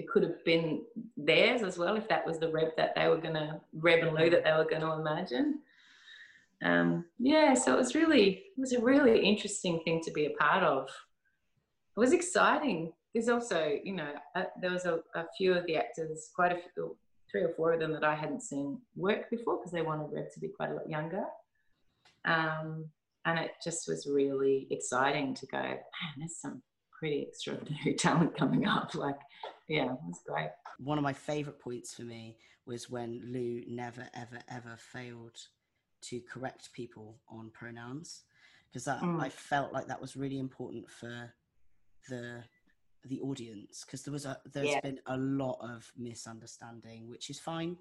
it 0.02 0.08
could 0.08 0.24
have 0.24 0.44
been 0.44 0.82
theirs 1.16 1.62
as 1.62 1.78
well 1.78 1.96
if 1.96 2.10
that 2.10 2.26
was 2.26 2.40
the 2.40 2.52
Reb 2.52 2.70
that 2.76 2.96
they 2.96 3.08
were 3.08 3.18
going 3.18 3.36
to 3.36 3.62
Lou 3.74 4.30
that 4.32 4.44
they 4.44 4.52
were 4.52 4.68
going 4.68 4.82
to 4.82 4.94
imagine. 4.94 5.60
Um, 6.64 7.06
yeah, 7.20 7.54
so 7.54 7.74
it 7.74 7.78
was 7.78 7.94
really 7.94 8.30
it 8.58 8.60
was 8.60 8.74
a 8.74 8.82
really 8.82 9.24
interesting 9.24 9.80
thing 9.84 10.02
to 10.04 10.12
be 10.12 10.26
a 10.26 10.32
part 10.32 10.64
of. 10.64 10.90
It 11.96 12.00
was 12.00 12.14
exciting. 12.14 12.94
There's 13.14 13.30
also, 13.30 13.78
you 13.84 13.94
know, 13.94 14.12
uh, 14.36 14.46
there 14.60 14.72
was 14.72 14.86
a, 14.86 15.00
a, 15.14 15.26
few 15.38 15.54
of 15.54 15.66
the 15.66 15.76
actors, 15.76 16.30
quite 16.34 16.54
a 16.54 16.60
few, 16.74 16.96
three 17.30 17.42
or 17.42 17.50
four 17.50 17.74
of 17.74 17.80
them 17.80 17.92
that 17.92 18.06
I 18.06 18.16
hadn't 18.16 18.42
seen 18.42 18.80
work 18.96 19.30
before 19.30 19.58
because 19.58 19.74
they 19.74 19.82
wanted 19.82 20.14
Reb 20.14 20.32
to 20.34 20.40
be 20.40 20.48
quite 20.48 20.72
a 20.72 20.76
lot 20.76 20.90
younger. 20.90 21.26
Um, 22.26 22.86
and 23.26 23.38
it 23.38 23.52
just 23.64 23.88
was 23.88 24.08
really 24.08 24.68
exciting 24.72 25.36
to 25.36 25.46
go, 25.48 25.60
man, 25.60 25.82
there's 26.18 26.38
some 26.38 26.64
pretty 27.02 27.24
extraordinary 27.24 27.94
talent 27.98 28.38
coming 28.38 28.66
up. 28.66 28.96
Like, 28.96 29.20
yeah, 29.72 29.86
was 30.06 30.22
great. 30.28 30.50
One 30.80 30.98
of 30.98 31.04
my 31.04 31.14
favorite 31.14 31.60
points 31.60 31.94
for 31.94 32.04
me 32.04 32.38
was 32.66 32.90
when 32.90 33.22
Lou 33.26 33.62
never, 33.68 34.08
ever, 34.14 34.40
ever 34.50 34.78
failed 34.78 35.38
to 36.02 36.20
correct 36.22 36.74
people 36.74 37.20
on 37.30 37.52
pronouns 37.52 38.24
because 38.70 38.86
that 38.86 39.02
mm. 39.02 39.22
I 39.22 39.30
felt 39.30 39.74
like 39.74 39.88
that 39.88 40.02
was 40.02 40.16
really 40.16 40.40
important 40.40 40.90
for 40.90 41.34
the 42.10 42.44
the 43.06 43.20
audience 43.22 43.84
because 43.86 44.04
there 44.04 44.12
was 44.12 44.26
a 44.26 44.38
there's 44.54 44.70
yeah. 44.70 44.80
been 44.82 45.00
a 45.08 45.18
lot 45.18 45.58
of 45.62 45.92
misunderstanding 45.98 47.10
which 47.10 47.30
is 47.30 47.40
fine 47.40 47.78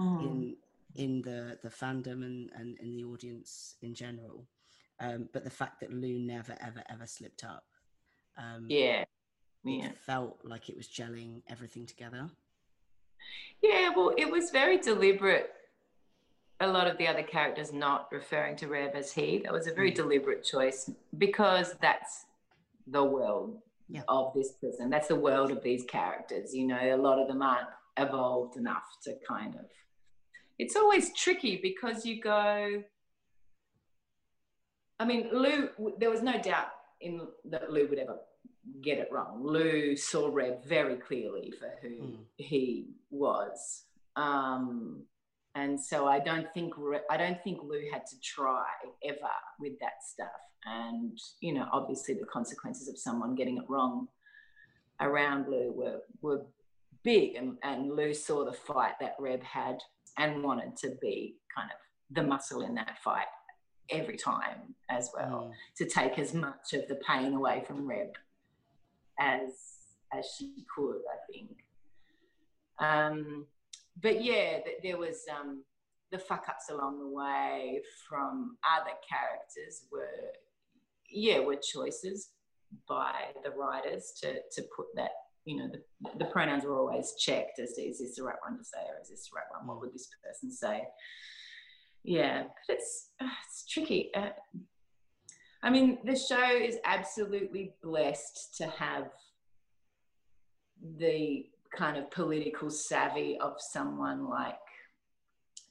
mm. 0.00 0.22
in 0.22 0.56
in 0.94 1.22
the 1.22 1.58
the 1.62 1.68
fandom 1.68 2.24
and 2.24 2.50
and 2.54 2.78
in 2.78 2.94
the 2.94 3.04
audience 3.04 3.76
in 3.82 3.94
general 3.94 4.46
um, 5.00 5.28
but 5.32 5.44
the 5.44 5.50
fact 5.50 5.80
that 5.80 5.92
Lou 5.92 6.18
never 6.18 6.56
ever 6.60 6.82
ever 6.88 7.06
slipped 7.06 7.44
up 7.44 7.64
um, 8.36 8.66
yeah 8.68 9.04
yeah 9.64 9.90
felt 10.06 10.38
like 10.44 10.68
it 10.68 10.76
was 10.76 10.86
gelling 10.88 11.42
everything 11.48 11.86
together 11.86 12.28
yeah 13.62 13.90
well 13.94 14.12
it 14.16 14.30
was 14.30 14.50
very 14.50 14.78
deliberate 14.78 15.52
a 16.60 16.66
lot 16.66 16.86
of 16.86 16.98
the 16.98 17.06
other 17.06 17.22
characters 17.22 17.72
not 17.72 18.08
referring 18.10 18.56
to 18.56 18.66
Reb 18.66 18.94
as 18.94 19.12
he. 19.12 19.38
That 19.44 19.52
was 19.52 19.66
a 19.66 19.74
very 19.74 19.92
mm. 19.92 19.96
deliberate 19.96 20.44
choice 20.44 20.90
because 21.16 21.74
that's 21.80 22.26
the 22.86 23.04
world 23.04 23.58
yeah. 23.88 24.02
of 24.08 24.32
this 24.34 24.52
prison. 24.52 24.90
That's 24.90 25.08
the 25.08 25.16
world 25.16 25.50
of 25.50 25.62
these 25.62 25.84
characters. 25.84 26.54
You 26.54 26.66
know, 26.66 26.78
a 26.80 26.96
lot 26.96 27.18
of 27.18 27.28
them 27.28 27.42
aren't 27.42 27.68
evolved 27.96 28.56
enough 28.56 28.84
to 29.04 29.14
kind 29.26 29.54
of. 29.54 29.66
It's 30.58 30.74
always 30.74 31.14
tricky 31.14 31.60
because 31.62 32.04
you 32.04 32.20
go. 32.20 32.82
I 34.98 35.04
mean, 35.04 35.28
Lou. 35.32 35.68
There 35.98 36.10
was 36.10 36.22
no 36.22 36.40
doubt 36.40 36.70
in 37.00 37.20
that 37.44 37.70
Lou 37.70 37.86
would 37.88 38.00
ever 38.00 38.16
get 38.82 38.98
it 38.98 39.08
wrong. 39.10 39.42
Lou 39.42 39.96
saw 39.96 40.28
Reb 40.32 40.64
very 40.64 40.96
clearly 40.96 41.52
for 41.58 41.70
who 41.82 41.88
mm. 41.88 42.16
he 42.36 42.88
was. 43.10 43.84
Um, 44.16 45.02
and 45.54 45.80
so 45.80 46.06
I 46.06 46.20
don't 46.20 46.52
think 46.54 46.74
I 47.10 47.16
don't 47.16 47.42
think 47.42 47.60
Lou 47.62 47.80
had 47.92 48.06
to 48.06 48.20
try 48.20 48.66
ever 49.04 49.18
with 49.58 49.78
that 49.80 50.04
stuff. 50.06 50.28
And 50.66 51.18
you 51.40 51.54
know, 51.54 51.66
obviously, 51.72 52.14
the 52.14 52.26
consequences 52.26 52.88
of 52.88 52.98
someone 52.98 53.34
getting 53.34 53.56
it 53.56 53.64
wrong 53.68 54.08
around 55.00 55.48
Lou 55.48 55.72
were 55.72 56.00
were 56.20 56.46
big, 57.02 57.36
and, 57.36 57.56
and 57.62 57.94
Lou 57.94 58.12
saw 58.12 58.44
the 58.44 58.52
fight 58.52 58.94
that 59.00 59.16
Reb 59.18 59.42
had 59.42 59.78
and 60.16 60.42
wanted 60.42 60.76
to 60.76 60.92
be 61.00 61.36
kind 61.56 61.70
of 61.70 61.78
the 62.14 62.22
muscle 62.22 62.62
in 62.62 62.74
that 62.74 62.98
fight 63.02 63.26
every 63.90 64.16
time 64.16 64.74
as 64.90 65.10
well 65.14 65.50
mm. 65.50 65.52
to 65.76 65.88
take 65.88 66.18
as 66.18 66.34
much 66.34 66.74
of 66.74 66.86
the 66.88 67.00
pain 67.06 67.34
away 67.34 67.64
from 67.66 67.88
Reb 67.88 68.08
as 69.18 69.50
as 70.12 70.26
she 70.38 70.64
could. 70.74 71.00
I 71.10 71.32
think. 71.32 71.50
Um, 72.80 73.46
but 74.00 74.22
yeah, 74.22 74.60
there 74.82 74.98
was 74.98 75.24
um, 75.36 75.64
the 76.10 76.18
fuck 76.18 76.46
ups 76.48 76.70
along 76.70 76.98
the 76.98 77.08
way 77.08 77.82
from 78.08 78.56
other 78.64 78.96
characters 79.08 79.84
were 79.90 80.32
yeah 81.10 81.38
were 81.40 81.56
choices 81.56 82.30
by 82.88 83.14
the 83.44 83.50
writers 83.50 84.12
to 84.20 84.34
to 84.52 84.62
put 84.76 84.86
that 84.94 85.10
you 85.44 85.56
know 85.56 85.68
the, 85.68 86.18
the 86.18 86.30
pronouns 86.30 86.64
were 86.64 86.78
always 86.78 87.14
checked 87.18 87.58
as 87.58 87.72
to 87.74 87.82
is 87.82 87.98
this 87.98 88.16
the 88.16 88.22
right 88.22 88.36
one 88.46 88.58
to 88.58 88.64
say 88.64 88.78
or 88.78 89.00
is 89.00 89.08
this 89.08 89.28
the 89.30 89.36
right 89.36 89.46
one 89.50 89.66
what 89.66 89.80
would 89.80 89.92
this 89.92 90.08
person 90.22 90.50
say 90.50 90.82
yeah 92.04 92.42
but 92.42 92.76
it's 92.76 93.10
it's 93.20 93.66
tricky 93.66 94.10
uh, 94.14 94.28
i 95.62 95.70
mean 95.70 95.98
the 96.04 96.16
show 96.16 96.50
is 96.50 96.78
absolutely 96.84 97.74
blessed 97.82 98.56
to 98.56 98.66
have 98.66 99.10
the 100.98 101.46
kind 101.76 101.96
of 101.96 102.10
political 102.10 102.70
savvy 102.70 103.36
of 103.40 103.56
someone 103.58 104.28
like 104.28 104.54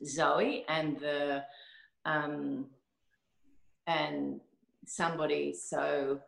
Zoe 0.06 0.64
and 0.68 1.00
the 1.00 1.44
um, 2.06 2.68
and 3.88 4.40
somebody 4.86 5.54
so 5.54 6.20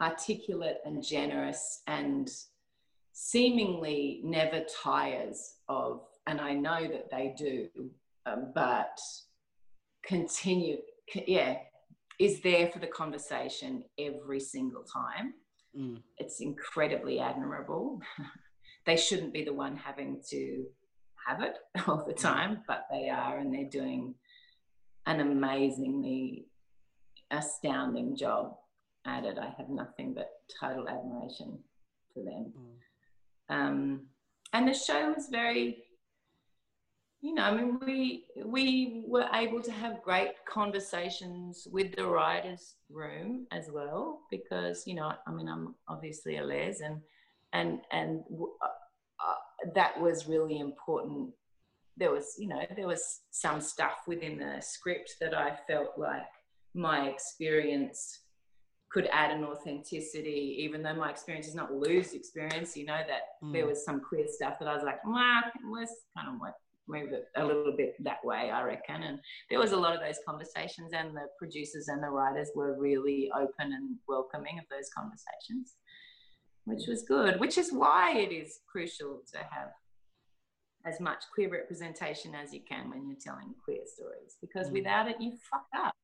articulate 0.00 0.78
and 0.84 1.02
generous 1.02 1.82
and 1.86 2.30
seemingly 3.12 4.20
never 4.24 4.64
tires 4.82 5.56
of, 5.68 6.02
and 6.26 6.40
I 6.40 6.54
know 6.54 6.88
that 6.88 7.10
they 7.10 7.34
do, 7.36 7.68
um, 8.24 8.52
but 8.54 8.98
continue, 10.02 10.78
yeah, 11.26 11.58
is 12.20 12.40
there 12.42 12.68
for 12.68 12.78
the 12.78 12.86
conversation 12.86 13.82
every 13.98 14.38
single 14.38 14.84
time. 14.84 15.32
Mm. 15.76 16.02
It's 16.18 16.40
incredibly 16.40 17.18
admirable. 17.18 18.02
they 18.86 18.98
shouldn't 18.98 19.32
be 19.32 19.42
the 19.42 19.54
one 19.54 19.74
having 19.74 20.22
to 20.28 20.66
have 21.26 21.42
it 21.42 21.56
all 21.88 22.04
the 22.06 22.12
mm. 22.12 22.20
time, 22.20 22.60
but 22.68 22.84
they 22.90 23.08
are, 23.08 23.38
and 23.38 23.52
they're 23.52 23.70
doing 23.70 24.14
an 25.06 25.20
amazingly 25.20 26.44
astounding 27.30 28.14
job 28.14 28.54
at 29.06 29.24
it. 29.24 29.38
I 29.38 29.54
have 29.56 29.70
nothing 29.70 30.12
but 30.12 30.28
total 30.60 30.90
admiration 30.90 31.58
for 32.12 32.22
them. 32.22 32.52
Mm. 33.50 33.54
Um, 33.54 34.00
and 34.52 34.68
the 34.68 34.74
show 34.74 35.10
was 35.10 35.28
very, 35.30 35.84
you 37.22 37.34
know, 37.34 37.42
I 37.42 37.54
mean, 37.54 37.78
we 37.84 38.24
we 38.44 39.04
were 39.06 39.28
able 39.34 39.60
to 39.62 39.72
have 39.72 40.02
great 40.02 40.30
conversations 40.48 41.68
with 41.70 41.94
the 41.94 42.06
writers' 42.06 42.76
room 42.88 43.46
as 43.52 43.68
well 43.70 44.20
because 44.30 44.86
you 44.86 44.94
know, 44.94 45.12
I 45.26 45.30
mean, 45.30 45.48
I'm 45.48 45.74
obviously 45.86 46.38
a 46.38 46.44
les, 46.44 46.80
and 46.80 47.00
and 47.52 47.80
and 47.92 48.22
uh, 48.62 48.66
uh, 48.66 49.70
that 49.74 50.00
was 50.00 50.28
really 50.28 50.60
important. 50.60 51.30
There 51.98 52.10
was, 52.10 52.36
you 52.38 52.48
know, 52.48 52.62
there 52.74 52.86
was 52.86 53.20
some 53.30 53.60
stuff 53.60 53.98
within 54.06 54.38
the 54.38 54.62
script 54.62 55.16
that 55.20 55.34
I 55.34 55.58
felt 55.68 55.98
like 55.98 56.22
my 56.74 57.08
experience 57.08 58.20
could 58.90 59.08
add 59.12 59.30
an 59.30 59.44
authenticity, 59.44 60.56
even 60.60 60.82
though 60.82 60.94
my 60.94 61.10
experience 61.10 61.46
is 61.46 61.54
not 61.54 61.74
Lou's 61.74 62.14
experience. 62.14 62.78
You 62.78 62.86
know 62.86 63.00
that 63.06 63.44
mm. 63.44 63.52
there 63.52 63.66
was 63.66 63.84
some 63.84 64.00
queer 64.00 64.24
stuff 64.26 64.54
that 64.58 64.68
I 64.68 64.74
was 64.74 64.84
like, 64.84 65.04
well, 65.04 65.42
let's 65.70 65.94
kind 66.16 66.34
of 66.34 66.40
like 66.40 66.54
move 66.90 67.12
it 67.12 67.26
a 67.36 67.44
little 67.44 67.74
bit 67.76 67.94
that 68.02 68.24
way, 68.24 68.50
I 68.50 68.62
reckon. 68.62 69.02
And 69.02 69.18
there 69.48 69.58
was 69.58 69.72
a 69.72 69.76
lot 69.76 69.94
of 69.94 70.00
those 70.00 70.18
conversations, 70.26 70.92
and 70.92 71.16
the 71.16 71.26
producers 71.38 71.88
and 71.88 72.02
the 72.02 72.08
writers 72.08 72.50
were 72.54 72.78
really 72.78 73.30
open 73.34 73.72
and 73.72 73.96
welcoming 74.08 74.58
of 74.58 74.64
those 74.70 74.90
conversations, 74.96 75.74
which 76.64 76.86
was 76.88 77.02
good. 77.02 77.38
Which 77.40 77.58
is 77.58 77.72
why 77.72 78.16
it 78.16 78.32
is 78.32 78.60
crucial 78.70 79.22
to 79.32 79.38
have 79.38 79.70
as 80.86 81.00
much 81.00 81.24
queer 81.32 81.50
representation 81.50 82.34
as 82.34 82.52
you 82.54 82.60
can 82.68 82.90
when 82.90 83.06
you're 83.06 83.18
telling 83.22 83.54
queer 83.64 83.82
stories, 83.86 84.36
because 84.40 84.68
mm. 84.68 84.72
without 84.72 85.08
it, 85.08 85.16
you 85.20 85.32
fuck 85.50 85.66
up. 85.76 85.94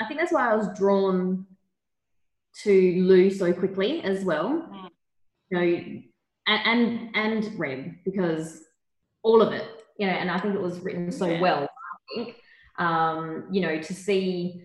I 0.00 0.06
think 0.06 0.20
that's 0.20 0.32
why 0.32 0.50
I 0.50 0.56
was 0.56 0.68
drawn 0.76 1.46
to 2.62 3.02
Lou 3.02 3.30
so 3.30 3.52
quickly 3.52 4.02
as 4.02 4.24
well. 4.24 4.68
Mm. 4.70 4.88
You 5.50 5.58
know, 5.58 6.02
and, 6.46 7.12
and 7.14 7.16
and 7.44 7.58
Reb 7.58 7.92
because 8.04 8.64
all 9.22 9.40
of 9.40 9.52
it, 9.52 9.66
you 10.02 10.08
know, 10.08 10.14
and 10.14 10.32
I 10.32 10.38
think 10.40 10.56
it 10.56 10.60
was 10.60 10.80
written 10.80 11.12
so 11.12 11.28
yeah. 11.28 11.40
well. 11.40 11.62
I 11.62 12.14
think, 12.16 12.36
um, 12.76 13.46
you 13.52 13.60
know, 13.60 13.80
to 13.80 13.94
see 13.94 14.60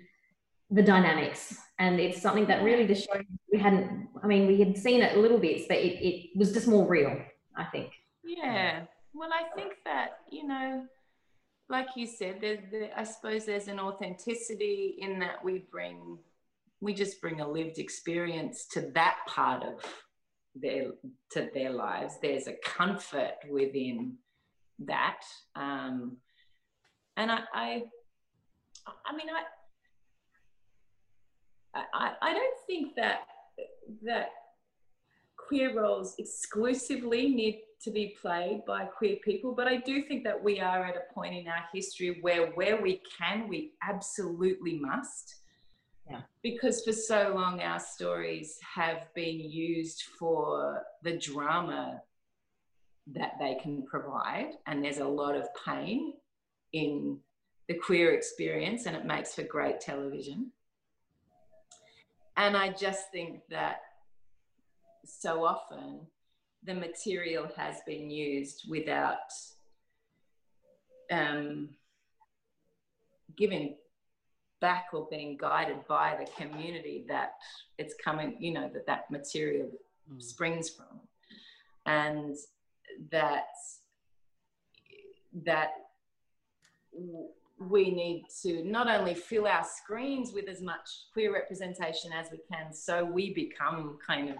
the 0.72 0.82
dynamics, 0.82 1.56
and 1.78 2.00
it's 2.00 2.20
something 2.20 2.48
that 2.48 2.64
really 2.64 2.88
the 2.88 2.96
show 2.96 3.22
we 3.54 3.60
hadn't. 3.60 4.08
I 4.24 4.26
mean, 4.26 4.48
we 4.48 4.58
had 4.58 4.76
seen 4.76 5.04
it 5.04 5.16
a 5.16 5.20
little 5.20 5.38
bits, 5.38 5.66
but 5.68 5.78
it, 5.78 6.04
it 6.04 6.30
was 6.36 6.54
just 6.54 6.68
more 6.68 6.88
real. 6.88 7.22
I 7.56 7.66
think. 7.66 7.92
Yeah. 8.26 8.86
Well, 9.14 9.30
I 9.32 9.56
think 9.56 9.74
that 9.86 10.22
you 10.32 10.48
know, 10.48 10.88
like 11.70 11.90
you 11.96 12.08
said, 12.08 12.42
there, 12.42 12.58
there, 12.72 12.90
I 12.98 13.04
suppose 13.04 13.46
there's 13.46 13.68
an 13.68 13.80
authenticity 13.80 14.96
in 14.98 15.20
that 15.20 15.46
we 15.46 15.68
bring 15.72 16.18
we 16.82 16.96
just 16.96 17.22
bring 17.22 17.42
a 17.42 17.48
lived 17.48 17.78
experience 17.78 18.66
to 18.72 18.90
that 18.96 19.18
part 19.28 19.64
of 19.64 19.84
their 20.56 20.86
to 21.32 21.50
their 21.54 21.72
lives 21.72 22.16
there's 22.22 22.48
a 22.48 22.56
comfort 22.64 23.36
within 23.50 24.16
that 24.80 25.22
um, 25.56 26.18
and 27.16 27.32
I, 27.32 27.40
I 27.54 27.84
i 29.06 29.16
mean 29.16 29.28
I, 31.74 31.84
I 31.94 32.12
i 32.22 32.34
don't 32.34 32.58
think 32.66 32.96
that 32.96 33.22
that 34.04 34.30
queer 35.38 35.76
roles 35.76 36.16
exclusively 36.20 37.30
need 37.30 37.62
to 37.82 37.92
be 37.92 38.16
played 38.22 38.64
by 38.66 38.86
queer 38.86 39.18
people 39.24 39.54
but 39.54 39.68
i 39.68 39.78
do 39.78 40.04
think 40.04 40.24
that 40.24 40.42
we 40.42 40.60
are 40.60 40.86
at 40.86 40.96
a 40.96 41.14
point 41.14 41.36
in 41.36 41.48
our 41.48 41.66
history 41.74 42.20
where 42.22 42.48
where 42.52 42.82
we 42.82 43.02
can 43.18 43.48
we 43.48 43.74
absolutely 43.82 44.80
must 44.80 45.36
yeah. 46.10 46.22
Because 46.42 46.84
for 46.84 46.94
so 46.94 47.34
long, 47.36 47.62
our 47.62 47.80
stories 47.80 48.58
have 48.76 49.14
been 49.14 49.40
used 49.40 50.04
for 50.18 50.84
the 51.04 51.18
drama 51.18 52.02
that 53.14 53.34
they 53.40 53.58
can 53.62 53.84
provide. 53.84 54.52
And 54.66 54.84
there's 54.84 54.98
a 54.98 55.08
lot 55.08 55.36
of 55.36 55.48
pain 55.66 56.14
in 56.74 57.20
the 57.68 57.76
queer 57.76 58.14
experience, 58.14 58.86
and 58.86 58.96
it 58.96 59.06
makes 59.06 59.36
for 59.36 59.44
great 59.44 59.82
television. 59.82 60.52
And 62.36 62.56
I 62.56 62.70
just 62.70 63.12
think 63.12 63.42
that 63.50 63.82
so 65.06 65.44
often 65.44 66.02
the 66.64 66.74
material 66.74 67.50
has 67.56 67.78
been 67.86 68.10
used 68.10 68.66
without 68.70 69.18
um, 71.12 71.70
giving 73.38 73.76
back 74.60 74.88
or 74.94 75.08
being 75.10 75.38
guided 75.38 75.86
by 75.88 76.18
the 76.20 76.44
community 76.44 77.06
that 77.08 77.34
it's 77.78 77.96
coming, 78.04 78.38
you 78.40 78.52
know, 78.52 78.70
that 78.74 78.86
that 78.88 79.10
material 79.12 79.70
mm. 80.12 80.22
springs 80.22 80.70
from. 80.70 81.00
And 81.86 82.36
that 83.12 83.46
that 85.46 85.70
we 87.60 87.92
need 87.92 88.26
to 88.44 88.64
not 88.64 88.88
only 88.88 89.14
fill 89.14 89.48
our 89.48 89.64
screens 89.64 90.32
with 90.34 90.48
as 90.48 90.62
much 90.62 90.90
queer 91.12 91.34
representation 91.34 92.12
as 92.14 92.28
we 92.32 92.40
can 92.52 92.74
so 92.74 93.04
we 93.04 93.34
become 93.34 93.98
kind 94.06 94.30
of 94.30 94.36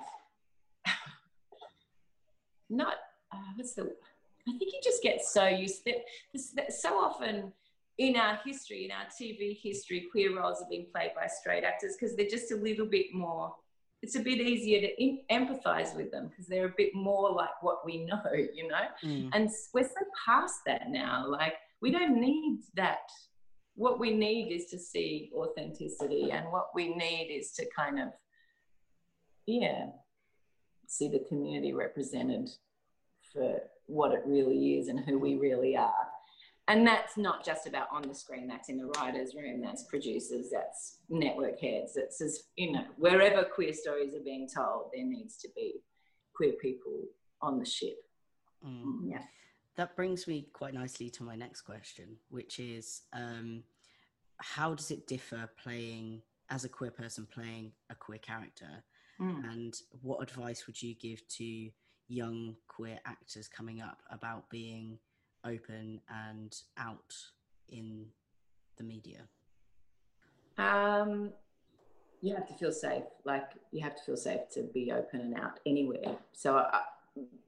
not 2.70 2.96
uh, 3.32 3.38
what's 3.56 3.74
the 3.74 3.84
i 4.48 4.52
think 4.52 4.62
you 4.62 4.80
just 4.84 5.04
get 5.04 5.24
so 5.24 5.48
used 5.48 5.84
this, 6.34 6.82
so 6.82 6.98
often 6.98 7.52
in 7.98 8.16
our 8.16 8.40
history, 8.46 8.86
in 8.86 8.92
our 8.92 9.06
TV 9.06 9.58
history, 9.60 10.08
queer 10.12 10.36
roles 10.36 10.60
have 10.60 10.70
been 10.70 10.86
played 10.94 11.12
by 11.16 11.28
straight 11.28 11.64
actors 11.64 11.96
because 12.00 12.16
they're 12.16 12.30
just 12.30 12.52
a 12.52 12.56
little 12.56 12.86
bit 12.86 13.08
more, 13.14 13.56
it's 14.02 14.16
a 14.16 14.20
bit 14.20 14.40
easier 14.40 14.82
to 14.82 15.04
in, 15.04 15.20
empathize 15.32 15.96
with 15.96 16.12
them 16.12 16.28
because 16.28 16.48
they're 16.48 16.68
a 16.68 16.74
bit 16.78 16.94
more 16.94 17.32
like 17.32 17.62
what 17.62 17.86
we 17.86 18.06
know, 18.06 18.22
you 18.54 18.68
know? 18.68 18.86
Mm. 19.04 19.30
And 19.34 19.50
we're 19.74 19.84
so 19.84 20.06
past 20.26 20.60
that 20.66 20.90
now. 20.90 21.26
Like, 21.28 21.56
we 21.82 21.92
don't 21.92 22.20
need 22.20 22.62
that. 22.76 23.10
What 23.76 24.00
we 24.00 24.16
need 24.16 24.52
is 24.52 24.66
to 24.72 24.80
see 24.80 25.32
authenticity, 25.36 26.32
and 26.32 26.52
what 26.52 26.70
we 26.74 26.96
need 26.96 27.32
is 27.32 27.52
to 27.54 27.66
kind 27.76 28.00
of, 28.00 28.08
yeah, 29.46 29.88
see 30.88 31.10
the 31.10 31.24
community 31.28 31.74
represented 31.74 32.50
for 33.32 33.62
what 33.86 34.14
it 34.14 34.24
really 34.26 34.78
is 34.78 34.88
and 34.88 35.00
who 35.00 35.20
we 35.20 35.36
really 35.36 35.78
are 35.78 36.07
and 36.68 36.86
that's 36.86 37.18
not 37.18 37.46
just 37.46 37.68
about 37.68 37.88
on 37.92 38.02
the 38.02 38.14
screen 38.14 38.48
that's 38.48 38.70
in 38.70 38.78
the 38.78 38.88
writers 38.98 39.34
room 39.36 39.62
that's 39.62 39.84
producers 39.84 40.48
that's 40.52 41.00
network 41.10 41.60
heads 41.60 41.96
it's 41.96 42.22
as 42.22 42.44
you 42.56 42.72
know 42.72 42.84
wherever 42.98 43.44
queer 43.44 43.74
stories 43.74 44.14
are 44.14 44.24
being 44.24 44.48
told 44.54 44.90
there 44.94 45.06
needs 45.06 45.38
to 45.38 45.48
be 45.56 45.76
queer 46.36 46.54
people 46.62 47.04
on 47.42 47.60
the 47.60 47.66
ship 47.66 47.98
mm. 48.66 49.00
yeah 49.04 49.22
that 49.76 49.96
brings 49.96 50.28
me 50.28 50.48
quite 50.54 50.74
nicely 50.74 51.10
to 51.10 51.24
my 51.24 51.36
next 51.36 51.62
question 51.62 52.18
which 52.30 52.60
is 52.60 53.04
um, 53.14 53.64
how 54.40 54.74
does 54.74 54.92
it 54.92 55.08
differ 55.08 55.50
playing 55.62 56.22
as 56.50 56.64
a 56.64 56.70
queer 56.70 56.92
person 56.92 57.28
playing 57.32 57.72
a 57.90 57.96
queer 57.96 58.20
character 58.20 58.84
mm. 59.20 59.44
and 59.52 59.82
what 60.02 60.22
advice 60.22 60.66
would 60.68 60.82
you 60.82 60.96
give 60.96 61.26
to 61.28 61.70
young 62.08 62.56
queer 62.68 63.00
actors 63.06 63.48
coming 63.48 63.82
up 63.82 64.02
about 64.10 64.50
being 64.50 64.98
open 65.46 66.02
and 66.10 66.56
out 66.78 67.16
in 67.70 68.06
the 68.78 68.84
media? 68.84 69.22
Um, 70.58 71.32
you 72.22 72.34
have 72.36 72.48
to 72.48 72.54
feel 72.54 72.72
safe. 72.72 73.04
Like 73.26 73.52
you 73.72 73.82
have 73.82 73.96
to 73.96 74.04
feel 74.04 74.18
safe 74.18 74.42
to 74.54 74.64
be 74.74 74.92
open 74.92 75.22
and 75.22 75.36
out 75.36 75.60
anywhere. 75.66 76.18
So 76.34 76.58
uh, 76.58 76.82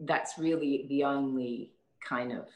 that's 0.02 0.38
really 0.38 0.86
the 0.90 1.04
only 1.04 1.72
kind 2.08 2.32
of 2.32 2.48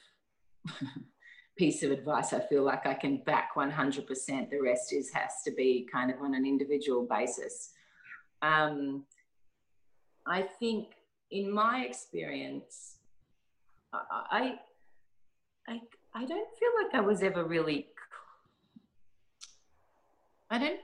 piece 1.58 1.84
of 1.84 1.92
advice 1.92 2.34
I 2.34 2.40
feel 2.40 2.64
like 2.64 2.86
I 2.86 2.94
can 2.94 3.18
back 3.18 3.56
100%. 3.56 4.50
The 4.50 4.62
rest 4.62 4.94
is 4.94 5.12
has 5.12 5.44
to 5.46 5.52
be 5.52 5.88
kind 5.92 6.12
of 6.12 6.22
on 6.22 6.36
an 6.36 6.46
individual 6.46 7.06
basis. 7.06 7.72
Um, 8.42 9.06
I 10.26 10.42
think 10.60 10.90
in 11.32 11.52
my 11.52 11.82
experience, 11.82 12.98
I, 13.94 14.56
I 15.68 15.80
I 16.14 16.26
don't 16.26 16.50
feel 16.58 16.70
like 16.84 16.94
I 16.94 17.02
was 17.02 17.24
ever 17.24 17.44
really. 17.44 17.88
I 20.50 20.58
don't. 20.60 20.80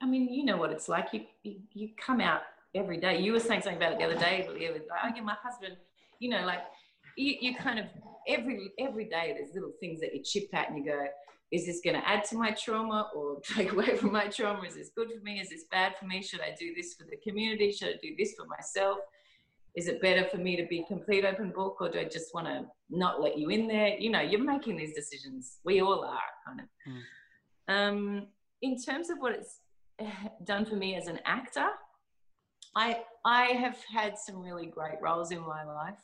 I 0.00 0.06
mean, 0.06 0.32
you 0.32 0.44
know 0.44 0.56
what 0.56 0.70
it's 0.70 0.88
like. 0.88 1.08
You 1.12 1.22
you, 1.42 1.56
you 1.72 1.88
come 1.96 2.20
out 2.20 2.42
every 2.74 2.98
day. 2.98 3.20
You 3.20 3.32
were 3.32 3.40
saying 3.40 3.62
something 3.62 3.76
about 3.76 3.92
it 3.92 3.98
the 3.98 4.04
other 4.04 4.18
day. 4.18 4.46
Oh 4.48 4.56
yeah, 4.56 5.22
my 5.22 5.36
husband. 5.42 5.76
You 6.18 6.30
know, 6.30 6.44
like 6.44 6.60
you, 7.16 7.36
you 7.40 7.54
kind 7.56 7.78
of 7.78 7.86
every 8.28 8.70
every 8.78 9.04
day 9.04 9.34
there's 9.36 9.54
little 9.54 9.72
things 9.80 10.00
that 10.00 10.14
you 10.14 10.22
chip 10.22 10.48
at 10.52 10.68
and 10.68 10.78
you 10.78 10.84
go, 10.84 11.06
is 11.50 11.66
this 11.66 11.80
going 11.82 12.00
to 12.00 12.08
add 12.08 12.24
to 12.24 12.36
my 12.36 12.52
trauma 12.52 13.10
or 13.14 13.40
take 13.56 13.72
away 13.72 13.96
from 13.96 14.12
my 14.12 14.28
trauma? 14.28 14.62
Is 14.66 14.74
this 14.74 14.90
good 14.94 15.10
for 15.10 15.24
me? 15.24 15.40
Is 15.40 15.50
this 15.50 15.64
bad 15.70 15.94
for 15.98 16.06
me? 16.06 16.22
Should 16.22 16.40
I 16.40 16.54
do 16.58 16.74
this 16.74 16.94
for 16.94 17.04
the 17.04 17.16
community? 17.16 17.72
Should 17.72 17.88
I 17.88 17.98
do 18.00 18.14
this 18.18 18.34
for 18.34 18.46
myself? 18.46 18.98
Is 19.76 19.88
it 19.88 20.02
better 20.02 20.24
for 20.24 20.36
me 20.36 20.56
to 20.56 20.66
be 20.66 20.84
complete 20.88 21.24
open 21.24 21.50
book 21.50 21.76
or 21.80 21.88
do 21.88 22.00
I 22.00 22.04
just 22.04 22.34
want 22.34 22.46
to 22.46 22.66
not 22.88 23.20
let 23.20 23.38
you 23.38 23.50
in 23.50 23.68
there? 23.68 23.96
You 23.98 24.10
know, 24.10 24.20
you're 24.20 24.42
making 24.42 24.76
these 24.76 24.94
decisions. 24.94 25.58
We 25.64 25.80
all 25.80 26.04
are 26.04 26.18
kind 26.46 26.60
of. 26.60 26.66
Mm. 26.88 27.88
Um, 27.88 28.26
in 28.62 28.76
terms 28.80 29.10
of 29.10 29.18
what 29.18 29.32
it's 29.32 29.60
done 30.44 30.64
for 30.64 30.76
me 30.76 30.96
as 30.96 31.06
an 31.06 31.20
actor, 31.24 31.68
I 32.74 33.02
I 33.24 33.46
have 33.46 33.78
had 33.92 34.18
some 34.18 34.40
really 34.40 34.66
great 34.66 35.00
roles 35.00 35.30
in 35.30 35.40
my 35.40 35.64
life 35.64 36.00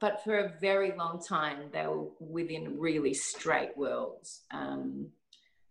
but 0.00 0.22
for 0.22 0.38
a 0.38 0.52
very 0.60 0.92
long 0.96 1.20
time 1.20 1.68
they 1.72 1.86
were 1.86 2.06
within 2.20 2.78
really 2.78 3.14
straight 3.14 3.76
worlds. 3.76 4.42
Um, 4.50 5.08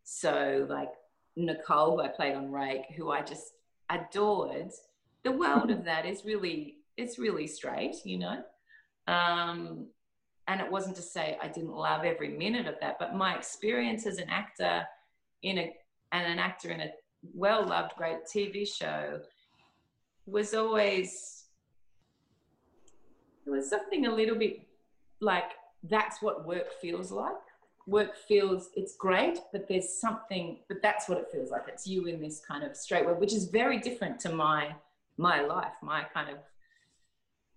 so 0.03 0.65
like 0.69 0.89
Nicole, 1.35 1.97
who 1.97 2.01
I 2.01 2.07
played 2.09 2.35
on 2.35 2.51
Rake, 2.51 2.85
who 2.95 3.11
I 3.11 3.21
just 3.21 3.53
adored. 3.89 4.71
The 5.23 5.31
world 5.31 5.71
of 5.71 5.85
that 5.85 6.05
is 6.05 6.23
really 6.25 6.77
it's 6.97 7.17
really 7.17 7.47
straight, 7.47 7.95
you 8.05 8.19
know. 8.19 8.43
Um, 9.07 9.87
and 10.47 10.61
it 10.61 10.71
wasn't 10.71 10.95
to 10.97 11.01
say 11.01 11.37
I 11.41 11.47
didn't 11.47 11.73
love 11.73 12.03
every 12.03 12.29
minute 12.29 12.67
of 12.67 12.75
that, 12.81 12.97
but 12.99 13.15
my 13.15 13.35
experience 13.35 14.05
as 14.05 14.17
an 14.17 14.29
actor 14.29 14.85
in 15.41 15.57
a 15.57 15.73
and 16.11 16.31
an 16.31 16.39
actor 16.39 16.69
in 16.69 16.81
a 16.81 16.89
well 17.33 17.65
loved 17.65 17.93
great 17.97 18.19
TV 18.33 18.67
show 18.67 19.19
was 20.25 20.53
always 20.53 21.45
it 23.45 23.49
was 23.49 23.69
something 23.69 24.05
a 24.05 24.13
little 24.13 24.37
bit 24.37 24.61
like 25.19 25.51
that's 25.89 26.21
what 26.21 26.45
work 26.45 26.71
feels 26.81 27.11
like. 27.11 27.33
Work 27.87 28.15
feels 28.15 28.69
it's 28.75 28.95
great, 28.95 29.39
but 29.51 29.67
there's 29.67 29.99
something, 29.99 30.59
but 30.69 30.81
that's 30.81 31.09
what 31.09 31.17
it 31.17 31.27
feels 31.31 31.51
like. 31.51 31.63
It's 31.67 31.85
you 31.85 32.05
in 32.05 32.21
this 32.21 32.41
kind 32.47 32.63
of 32.63 32.77
straight 32.77 33.05
work, 33.05 33.19
which 33.19 33.33
is 33.33 33.45
very 33.45 33.79
different 33.79 34.19
to 34.21 34.33
my 34.33 34.73
my 35.17 35.41
life. 35.41 35.73
My 35.81 36.03
kind 36.13 36.29
of 36.29 36.37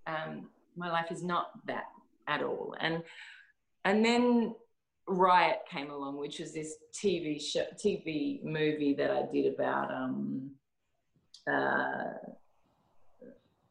um, 0.07 0.48
my 0.76 0.90
life 0.90 1.11
is 1.11 1.22
not 1.22 1.50
that 1.66 1.86
at 2.26 2.42
all. 2.42 2.74
And 2.80 3.02
and 3.84 4.04
then 4.04 4.54
Riot 5.09 5.61
came 5.70 5.90
along, 5.90 6.16
which 6.16 6.40
was 6.40 6.52
this 6.52 6.76
TV 6.92 7.40
show, 7.40 7.64
TV 7.76 8.42
movie 8.42 8.94
that 8.94 9.11
I 9.11 9.22
did 9.32 9.52
about 9.52 9.92
um, 9.92 10.50
uh, 11.50 12.14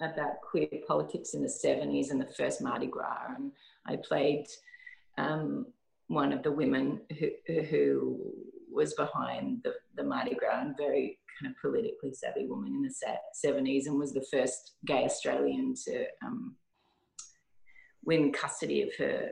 about 0.02 0.42
queer 0.42 0.68
politics 0.88 1.34
in 1.34 1.42
the 1.42 1.48
70s 1.48 2.12
and 2.12 2.20
the 2.20 2.28
first 2.38 2.62
Mardi 2.62 2.88
Gras. 2.88 3.34
And 3.38 3.52
I 3.86 3.98
played 3.98 4.46
um, 5.18 5.68
one 6.08 6.34
of 6.34 6.44
the 6.44 6.52
women 6.52 7.02
who, 7.18 7.30
who 7.64 8.20
was 8.76 8.94
behind 8.94 9.62
the, 9.64 9.74
the 9.96 10.04
Mardi 10.04 10.36
Gras 10.36 10.62
and 10.62 10.78
very 10.78 11.20
kind 11.40 11.52
of 11.52 11.60
politically 11.62 12.14
savvy 12.14 12.46
woman 12.46 12.74
in 12.74 12.82
the 12.82 12.94
70s 13.46 13.88
and 13.88 13.98
was 13.98 14.14
the 14.14 14.26
first 14.32 14.74
gay 14.86 15.04
Australian 15.06 15.74
to 15.86 16.06
um, 16.26 16.56
win 18.04 18.32
custody 18.32 18.82
of 18.84 18.90
her 18.98 19.32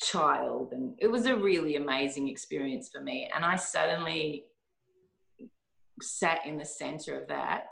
child. 0.00 0.72
And 0.72 0.94
it 0.98 1.08
was 1.08 1.26
a 1.26 1.36
really 1.36 1.76
amazing 1.76 2.28
experience 2.28 2.90
for 2.92 3.00
me. 3.00 3.30
And 3.34 3.44
I 3.44 3.56
suddenly 3.56 4.44
sat 6.02 6.44
in 6.44 6.58
the 6.58 6.64
center 6.64 7.20
of 7.20 7.28
that 7.28 7.68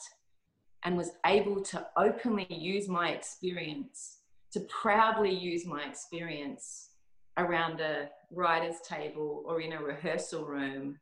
and 0.85 0.97
was 0.97 1.13
able 1.27 1.63
to 1.63 1.87
openly 1.97 2.47
use 2.49 2.89
my 2.89 3.11
experience, 3.11 4.19
to 4.53 4.61
proudly 4.61 5.35
use 5.35 5.67
my 5.67 5.85
experience 5.85 6.91
around 7.37 7.81
a 7.81 8.09
writer's 8.31 8.81
table 8.81 9.43
or 9.47 9.61
in 9.61 9.73
a 9.73 9.83
rehearsal 9.83 10.45
room 10.45 10.99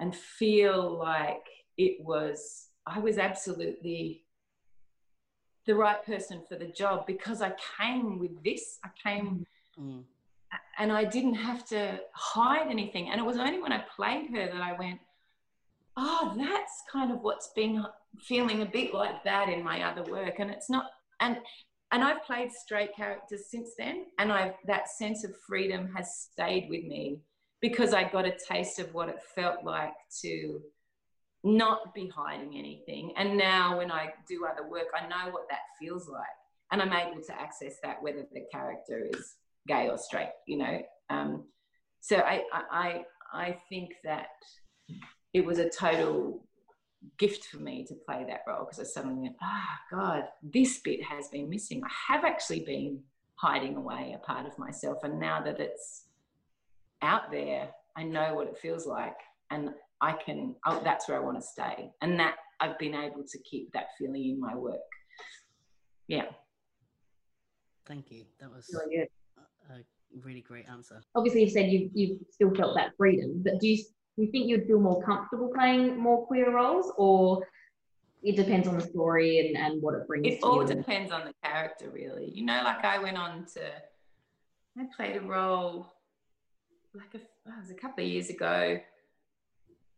and 0.00 0.14
feel 0.14 0.98
like 0.98 1.46
it 1.76 2.04
was, 2.04 2.68
I 2.86 2.98
was 2.98 3.18
absolutely 3.18 4.22
the 5.66 5.74
right 5.74 6.04
person 6.04 6.42
for 6.48 6.56
the 6.56 6.66
job 6.66 7.06
because 7.06 7.40
I 7.42 7.52
came 7.78 8.18
with 8.18 8.42
this. 8.42 8.78
I 8.84 8.88
came 9.02 9.46
mm. 9.80 10.02
and 10.78 10.92
I 10.92 11.04
didn't 11.04 11.34
have 11.34 11.64
to 11.68 12.00
hide 12.12 12.68
anything. 12.68 13.10
And 13.10 13.20
it 13.20 13.24
was 13.24 13.38
only 13.38 13.60
when 13.62 13.72
I 13.72 13.84
played 13.96 14.30
her 14.30 14.46
that 14.46 14.60
I 14.60 14.76
went, 14.78 15.00
oh, 15.96 16.34
that's 16.36 16.82
kind 16.90 17.12
of 17.12 17.20
what's 17.22 17.48
been 17.48 17.84
feeling 18.20 18.62
a 18.62 18.66
bit 18.66 18.92
like 18.92 19.24
that 19.24 19.48
in 19.48 19.62
my 19.62 19.82
other 19.82 20.02
work. 20.10 20.38
And 20.38 20.50
it's 20.50 20.68
not, 20.68 20.90
and 21.20 21.38
and 21.94 22.02
I've 22.02 22.24
played 22.24 22.50
straight 22.50 22.94
characters 22.96 23.42
since 23.48 23.70
then, 23.78 24.06
and 24.18 24.32
I've 24.32 24.54
that 24.66 24.90
sense 24.90 25.22
of 25.22 25.32
freedom 25.46 25.88
has 25.94 26.28
stayed 26.32 26.66
with 26.68 26.82
me 26.84 27.20
because 27.60 27.94
I 27.94 28.02
got 28.02 28.26
a 28.26 28.36
taste 28.50 28.80
of 28.80 28.92
what 28.92 29.08
it 29.08 29.20
felt 29.36 29.64
like 29.64 29.94
to 30.22 30.60
not 31.44 31.94
be 31.94 32.08
hiding 32.08 32.58
anything. 32.58 33.12
And 33.16 33.38
now 33.38 33.78
when 33.78 33.92
I 33.92 34.12
do 34.28 34.44
other 34.44 34.68
work, 34.68 34.88
I 34.92 35.06
know 35.06 35.30
what 35.30 35.44
that 35.50 35.60
feels 35.80 36.08
like, 36.08 36.26
and 36.72 36.82
I'm 36.82 36.92
able 36.92 37.22
to 37.22 37.40
access 37.40 37.76
that 37.84 38.02
whether 38.02 38.26
the 38.32 38.42
character 38.50 39.06
is 39.14 39.36
gay 39.68 39.88
or 39.88 39.96
straight, 39.96 40.32
you 40.48 40.58
know. 40.58 40.82
Um, 41.10 41.44
so 42.00 42.16
I, 42.16 42.42
I 42.52 43.04
I 43.32 43.56
think 43.68 43.90
that 44.02 44.30
it 45.32 45.44
was 45.44 45.60
a 45.60 45.70
total 45.70 46.44
gift 47.18 47.46
for 47.46 47.58
me 47.58 47.84
to 47.88 47.94
play 47.94 48.24
that 48.28 48.40
role 48.46 48.64
because 48.64 48.80
I 48.80 48.84
suddenly 48.84 49.20
went, 49.20 49.36
ah, 49.42 49.62
oh, 49.92 49.96
God, 49.96 50.24
this 50.42 50.78
bit 50.80 51.02
has 51.02 51.28
been 51.28 51.48
missing. 51.48 51.82
I 51.84 52.12
have 52.12 52.24
actually 52.24 52.60
been 52.60 53.00
hiding 53.36 53.76
away 53.76 54.14
a 54.14 54.24
part 54.24 54.46
of 54.46 54.58
myself. 54.58 54.98
And 55.02 55.18
now 55.18 55.42
that 55.42 55.60
it's 55.60 56.04
out 57.02 57.30
there, 57.30 57.70
I 57.96 58.04
know 58.04 58.34
what 58.34 58.48
it 58.48 58.58
feels 58.58 58.86
like. 58.86 59.16
And 59.50 59.70
I 60.00 60.12
can, 60.12 60.54
oh, 60.66 60.80
that's 60.84 61.08
where 61.08 61.18
I 61.18 61.24
want 61.24 61.40
to 61.40 61.46
stay. 61.46 61.90
And 62.02 62.18
that 62.18 62.36
I've 62.60 62.78
been 62.78 62.94
able 62.94 63.24
to 63.24 63.38
keep 63.38 63.72
that 63.72 63.88
feeling 63.98 64.24
in 64.24 64.40
my 64.40 64.54
work. 64.54 64.80
Yeah. 66.08 66.26
Thank 67.86 68.10
you. 68.10 68.24
That 68.40 68.50
was 68.50 68.68
really 68.72 68.96
good. 68.96 69.08
A, 69.70 69.84
really 70.24 70.40
great 70.40 70.66
answer. 70.68 71.02
Obviously, 71.14 71.44
you 71.44 71.50
said 71.50 71.70
you 71.70 71.90
you 71.92 72.18
still 72.30 72.54
felt 72.54 72.76
that 72.76 72.92
freedom, 72.96 73.42
but 73.44 73.54
do 73.60 73.68
you 73.68 73.84
you 74.16 74.30
think 74.30 74.46
you'd 74.46 74.66
feel 74.66 74.80
more 74.80 75.02
comfortable 75.02 75.50
playing 75.54 75.98
more 75.98 76.26
queer 76.26 76.52
roles 76.52 76.92
or 76.96 77.46
it 78.22 78.36
depends 78.36 78.66
on 78.66 78.78
the 78.78 78.84
story 78.84 79.46
and, 79.46 79.56
and 79.56 79.82
what 79.82 79.94
it 79.94 80.06
brings 80.06 80.26
it 80.26 80.38
all 80.42 80.62
you. 80.62 80.74
depends 80.74 81.12
on 81.12 81.24
the 81.24 81.34
character 81.42 81.90
really 81.90 82.30
you 82.34 82.44
know 82.44 82.60
like 82.64 82.84
i 82.84 82.98
went 82.98 83.16
on 83.16 83.44
to 83.44 83.60
i 84.78 84.84
played 84.96 85.16
a 85.16 85.20
role 85.20 85.92
like 86.94 87.14
a, 87.14 87.18
it 87.18 87.60
was 87.60 87.70
a 87.70 87.74
couple 87.74 88.04
of 88.04 88.10
years 88.10 88.30
ago 88.30 88.78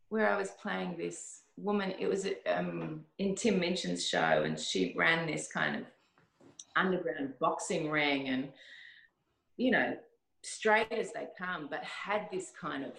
where 0.09 0.31
i 0.31 0.37
was 0.37 0.51
playing 0.63 0.97
this 0.97 1.43
woman 1.57 1.93
it 1.99 2.09
was 2.09 2.27
um, 2.53 3.05
in 3.19 3.35
tim 3.35 3.59
minchin's 3.59 4.07
show 4.07 4.43
and 4.45 4.59
she 4.59 4.95
ran 4.97 5.27
this 5.27 5.49
kind 5.49 5.77
of 5.77 5.83
underground 6.75 7.33
boxing 7.41 7.91
ring 7.91 8.29
and 8.29 8.49
you 9.57 9.71
know 9.71 9.97
straight 10.43 10.93
as 10.93 11.13
they 11.13 11.27
come 11.39 11.67
but 11.71 11.83
had 11.83 12.29
this 12.31 12.53
kind 12.61 12.85
of 12.85 12.93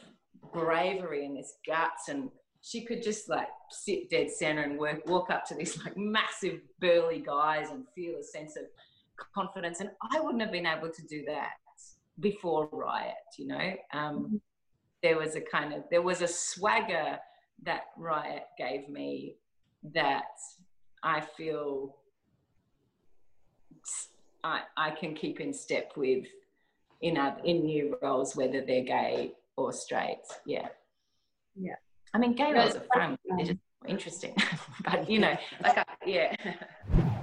bravery 0.53 1.25
and 1.25 1.37
this 1.37 1.55
guts 1.65 2.09
and 2.09 2.29
she 2.61 2.83
could 2.83 3.01
just 3.01 3.29
like 3.29 3.47
sit 3.69 4.09
dead 4.09 4.29
center 4.29 4.61
and 4.61 4.77
work, 4.77 5.07
walk 5.07 5.29
up 5.29 5.45
to 5.45 5.55
these 5.55 5.77
like 5.83 5.95
massive 5.95 6.59
burly 6.79 7.23
guys 7.25 7.69
and 7.69 7.85
feel 7.95 8.15
a 8.19 8.23
sense 8.23 8.57
of 8.57 8.63
confidence. 9.33 9.79
And 9.79 9.89
I 10.11 10.19
wouldn't 10.19 10.41
have 10.41 10.51
been 10.51 10.65
able 10.65 10.89
to 10.89 11.01
do 11.07 11.23
that 11.27 11.51
before 12.19 12.67
Riot, 12.71 13.13
you 13.37 13.47
know. 13.47 13.73
Um, 13.93 14.15
mm-hmm. 14.17 14.35
there 15.03 15.17
was 15.17 15.35
a 15.35 15.41
kind 15.41 15.73
of 15.73 15.83
there 15.91 16.01
was 16.01 16.21
a 16.21 16.27
swagger 16.27 17.19
that 17.63 17.81
Riot 17.97 18.43
gave 18.57 18.89
me 18.89 19.35
that 19.93 20.23
I 21.03 21.21
feel 21.21 21.95
I, 24.43 24.61
I 24.75 24.91
can 24.91 25.13
keep 25.13 25.39
in 25.39 25.53
step 25.53 25.93
with 25.95 26.25
in 27.01 27.17
other, 27.17 27.39
in 27.43 27.65
new 27.65 27.97
roles, 28.01 28.35
whether 28.35 28.61
they're 28.65 28.83
gay 28.83 29.33
or 29.57 29.73
straight. 29.73 30.21
Yeah. 30.45 30.67
Yeah. 31.59 31.75
I 32.13 32.19
mean, 32.19 32.35
gay 32.35 32.53
roles 32.53 32.75
are 32.75 32.85
fun. 32.93 33.17
They're 33.35 33.45
just 33.45 33.59
interesting. 33.87 34.35
but, 34.85 35.09
you 35.09 35.19
know, 35.19 35.35
like, 35.61 35.77
I, 35.77 35.85
yeah. 36.05 36.35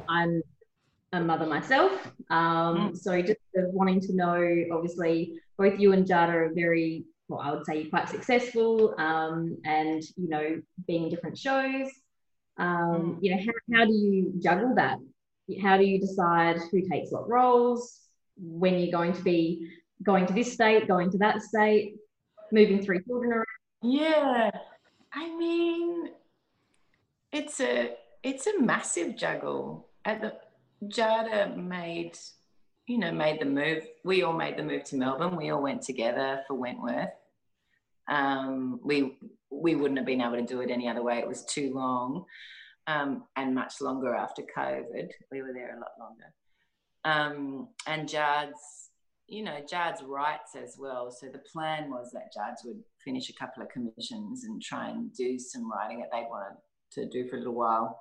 I'm 0.09 0.43
a 1.12 1.20
mother 1.20 1.47
myself. 1.47 1.93
Um, 2.30 2.91
mm. 2.91 2.97
So 2.99 3.22
just 3.22 3.39
wanting 3.55 4.01
to 4.01 4.14
know, 4.14 4.64
obviously, 4.72 5.41
both 5.57 5.78
you 5.78 5.93
and 5.93 6.07
Jada 6.07 6.35
are 6.35 6.53
very, 6.55 7.05
well, 7.28 7.41
I 7.41 7.53
would 7.53 7.64
say 7.64 7.85
quite 7.85 8.09
successful 8.09 8.95
um, 8.99 9.57
and, 9.64 10.03
you 10.16 10.28
know, 10.28 10.61
being 10.87 11.05
in 11.05 11.11
different 11.11 11.39
shows. 11.39 11.89
Um, 12.59 12.68
mm. 12.68 13.18
You 13.20 13.35
know, 13.35 13.43
how, 13.43 13.78
how 13.78 13.85
do 13.87 13.93
you 13.93 14.32
juggle 14.43 14.74
that? 14.74 14.99
How 15.62 15.76
do 15.76 15.85
you 15.85 16.01
decide 16.01 16.57
who 16.70 16.82
takes 16.89 17.12
what 17.12 17.28
roles? 17.28 18.01
When 18.37 18.78
you're 18.78 18.91
going 18.91 19.12
to 19.12 19.22
be 19.22 19.68
going 20.03 20.26
to 20.26 20.32
this 20.32 20.53
state, 20.53 20.89
going 20.89 21.11
to 21.12 21.18
that 21.18 21.43
state, 21.43 21.97
moving 22.53 22.82
three 22.82 23.03
children 23.05 23.32
around? 23.32 23.47
Yeah, 23.82 24.51
I 25.12 25.36
mean, 25.36 26.11
it's 27.32 27.61
a 27.61 27.97
it's 28.22 28.47
a 28.47 28.61
massive 28.61 29.16
juggle. 29.16 29.88
At 30.05 30.20
the 30.20 30.34
Jada 30.88 31.57
made, 31.57 32.18
you 32.86 32.99
know, 32.99 33.12
made 33.12 33.40
the 33.40 33.47
move. 33.47 33.86
We 34.05 34.22
all 34.22 34.32
made 34.32 34.57
the 34.57 34.62
move 34.62 34.84
to 34.84 34.97
Melbourne. 34.97 35.36
We 35.36 35.51
all 35.51 35.62
went 35.62 35.82
together 35.82 36.42
for 36.47 36.55
Wentworth. 36.55 37.11
Um, 38.09 38.80
we 38.82 39.16
we 39.51 39.74
wouldn't 39.74 39.99
have 39.99 40.07
been 40.07 40.20
able 40.20 40.36
to 40.36 40.42
do 40.42 40.61
it 40.61 40.70
any 40.70 40.88
other 40.88 41.03
way. 41.03 41.18
It 41.18 41.28
was 41.28 41.45
too 41.45 41.72
long, 41.74 42.24
um, 42.86 43.24
and 43.36 43.55
much 43.55 43.80
longer 43.80 44.14
after 44.14 44.42
COVID. 44.42 45.09
We 45.30 45.42
were 45.42 45.53
there 45.53 45.76
a 45.76 45.80
lot 45.80 45.92
longer. 45.99 46.32
Um, 47.05 47.68
and 47.86 48.09
Jada's, 48.09 48.84
you 49.27 49.43
know, 49.43 49.59
Jada's 49.70 50.03
writes 50.03 50.55
as 50.55 50.77
well. 50.79 51.11
So 51.11 51.29
the 51.29 51.39
plan 51.39 51.91
was 51.91 52.11
that 52.12 52.33
Jada's 52.37 52.62
would 52.64 52.83
finish 53.03 53.31
a 53.31 53.35
couple 53.35 53.62
of 53.62 53.70
commissions 53.70 54.45
and 54.45 54.61
try 54.62 54.91
and 54.91 55.14
do 55.14 55.39
some 55.39 55.70
writing 55.70 56.01
that 56.01 56.11
they 56.12 56.27
wanted 56.29 56.57
to 56.93 57.09
do 57.09 57.29
for 57.29 57.37
a 57.37 57.39
little 57.39 57.55
while. 57.55 58.01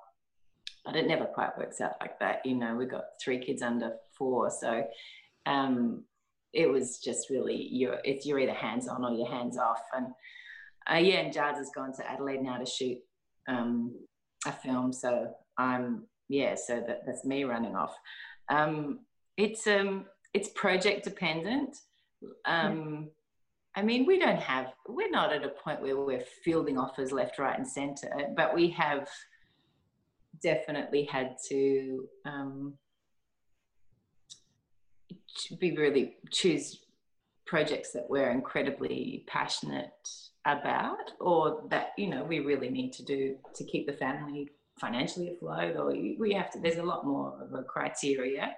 But 0.84 0.96
it 0.96 1.06
never 1.06 1.24
quite 1.24 1.56
works 1.56 1.80
out 1.80 1.94
like 2.00 2.18
that. 2.20 2.44
You 2.44 2.56
know, 2.56 2.76
we've 2.76 2.90
got 2.90 3.04
three 3.22 3.38
kids 3.38 3.62
under 3.62 3.92
four. 4.18 4.50
So 4.50 4.84
um, 5.46 6.04
it 6.52 6.68
was 6.68 6.98
just 6.98 7.30
really, 7.30 7.68
you're, 7.70 7.98
it's, 8.04 8.26
you're 8.26 8.38
either 8.38 8.52
hands 8.52 8.86
on 8.86 9.02
or 9.02 9.12
you're 9.12 9.26
hands 9.26 9.56
off. 9.56 9.80
And 9.94 10.08
uh, 10.90 10.98
yeah, 10.98 11.20
and 11.20 11.32
Jada's 11.32 11.58
has 11.58 11.70
gone 11.74 11.94
to 11.94 12.10
Adelaide 12.10 12.42
now 12.42 12.58
to 12.58 12.66
shoot 12.66 12.98
um, 13.48 13.94
a 14.46 14.52
film. 14.52 14.92
So 14.92 15.30
I'm, 15.56 16.06
yeah, 16.28 16.54
so 16.54 16.82
that, 16.86 17.00
that's 17.06 17.24
me 17.24 17.44
running 17.44 17.76
off. 17.76 17.94
Um, 18.50 19.00
it's, 19.38 19.66
um, 19.66 20.04
it's 20.34 20.48
project 20.50 21.04
dependent. 21.04 21.78
Um, 22.44 23.10
I 23.76 23.82
mean, 23.82 24.04
we 24.06 24.18
don't 24.18 24.40
have, 24.40 24.72
we're 24.88 25.10
not 25.10 25.32
at 25.32 25.44
a 25.44 25.48
point 25.48 25.80
where 25.80 25.96
we're 25.96 26.24
fielding 26.44 26.76
offers 26.78 27.12
left, 27.12 27.38
right, 27.38 27.58
and 27.58 27.66
center, 27.66 28.10
but 28.36 28.54
we 28.54 28.68
have 28.70 29.08
definitely 30.42 31.04
had 31.04 31.36
to 31.48 32.08
um, 32.24 32.74
be 35.58 35.76
really 35.76 36.16
choose 36.30 36.80
projects 37.46 37.92
that 37.92 38.06
we're 38.08 38.30
incredibly 38.30 39.24
passionate 39.26 40.08
about 40.46 41.12
or 41.20 41.62
that 41.70 41.92
you 41.96 42.06
know 42.06 42.22
we 42.24 42.40
really 42.40 42.68
need 42.68 42.92
to 42.92 43.02
do 43.02 43.36
to 43.54 43.64
keep 43.64 43.86
the 43.86 43.92
family 43.92 44.48
financially 44.78 45.30
afloat 45.34 45.76
or 45.76 45.86
we 46.18 46.32
have 46.32 46.50
to 46.50 46.58
there's 46.60 46.76
a 46.76 46.82
lot 46.82 47.06
more 47.06 47.34
of 47.40 47.52
a 47.54 47.62
criteria 47.62 48.54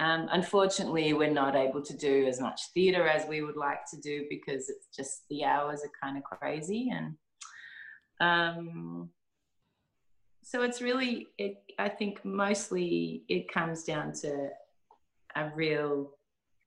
um, 0.00 0.28
unfortunately, 0.30 1.12
we're 1.12 1.30
not 1.30 1.56
able 1.56 1.82
to 1.82 1.96
do 1.96 2.26
as 2.26 2.40
much 2.40 2.60
theatre 2.72 3.08
as 3.08 3.28
we 3.28 3.42
would 3.42 3.56
like 3.56 3.80
to 3.90 4.00
do 4.00 4.26
because 4.30 4.68
it's 4.68 4.86
just 4.96 5.22
the 5.28 5.44
hours 5.44 5.82
are 5.82 5.90
kind 6.00 6.16
of 6.16 6.22
crazy, 6.22 6.90
and 6.92 7.14
um, 8.20 9.10
so 10.42 10.62
it's 10.62 10.80
really. 10.80 11.26
It, 11.36 11.62
I 11.78 11.88
think 11.88 12.24
mostly 12.24 13.24
it 13.28 13.52
comes 13.52 13.82
down 13.82 14.12
to 14.22 14.50
a 15.34 15.50
real 15.54 16.12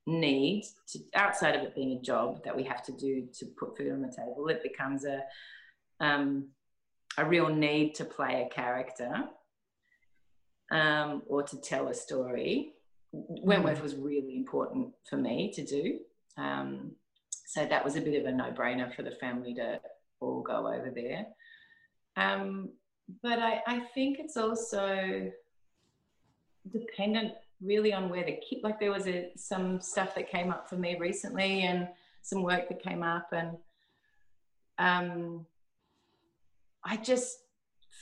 need 0.08 0.66
to, 0.90 1.00
outside 1.16 1.56
of 1.56 1.62
it 1.62 1.76
being 1.76 1.98
a 1.98 2.02
job 2.02 2.44
that 2.44 2.56
we 2.56 2.64
have 2.64 2.84
to 2.84 2.92
do 2.92 3.28
to 3.34 3.46
put 3.58 3.78
food 3.78 3.94
on 3.94 4.02
the 4.02 4.10
table. 4.10 4.48
It 4.50 4.62
becomes 4.62 5.06
a 5.06 5.22
um, 6.02 6.50
a 7.18 7.26
real 7.26 7.48
need 7.48 7.96
to 7.96 8.04
play 8.04 8.46
a 8.46 8.54
character 8.54 9.14
um, 10.72 11.22
or 11.28 11.44
to 11.44 11.58
tell 11.62 11.88
a 11.88 11.94
story 11.94 12.74
Wentworth 13.12 13.80
mm. 13.80 13.84
was 13.84 13.96
really 13.96 14.36
important 14.36 14.90
for 15.10 15.18
me 15.18 15.52
to 15.54 15.66
do. 15.66 16.00
Um, 16.38 16.92
so 17.46 17.66
that 17.66 17.84
was 17.84 17.96
a 17.96 18.02
bit 18.02 18.20
of 18.20 18.26
a 18.26 18.32
no 18.32 18.52
brainer 18.52 18.94
for 18.96 19.04
the 19.04 19.12
family 19.12 19.54
to 19.56 19.80
all 20.20 20.42
go 20.42 20.68
over 20.68 20.92
there. 20.94 21.26
Um, 22.16 22.70
but 23.22 23.40
I, 23.40 23.62
I 23.68 23.80
think 23.94 24.20
it's 24.20 24.38
also 24.38 25.32
dependent 26.72 27.34
really 27.62 27.94
on 27.94 28.10
where 28.10 28.24
the 28.24 28.40
kid, 28.48 28.60
like 28.64 28.80
there 28.80 28.92
was 28.92 29.08
a, 29.08 29.32
some 29.36 29.82
stuff 29.82 30.16
that 30.16 30.30
came 30.30 30.52
up 30.52 30.70
for 30.70 30.78
me 30.78 30.98
recently 30.98 31.64
and 31.64 31.88
some 32.22 32.44
work 32.44 32.70
that 32.70 32.82
came 32.82 33.04
up 33.04 33.28
and 33.32 33.58
um, 34.78 35.46
I 36.84 36.98
just 36.98 37.40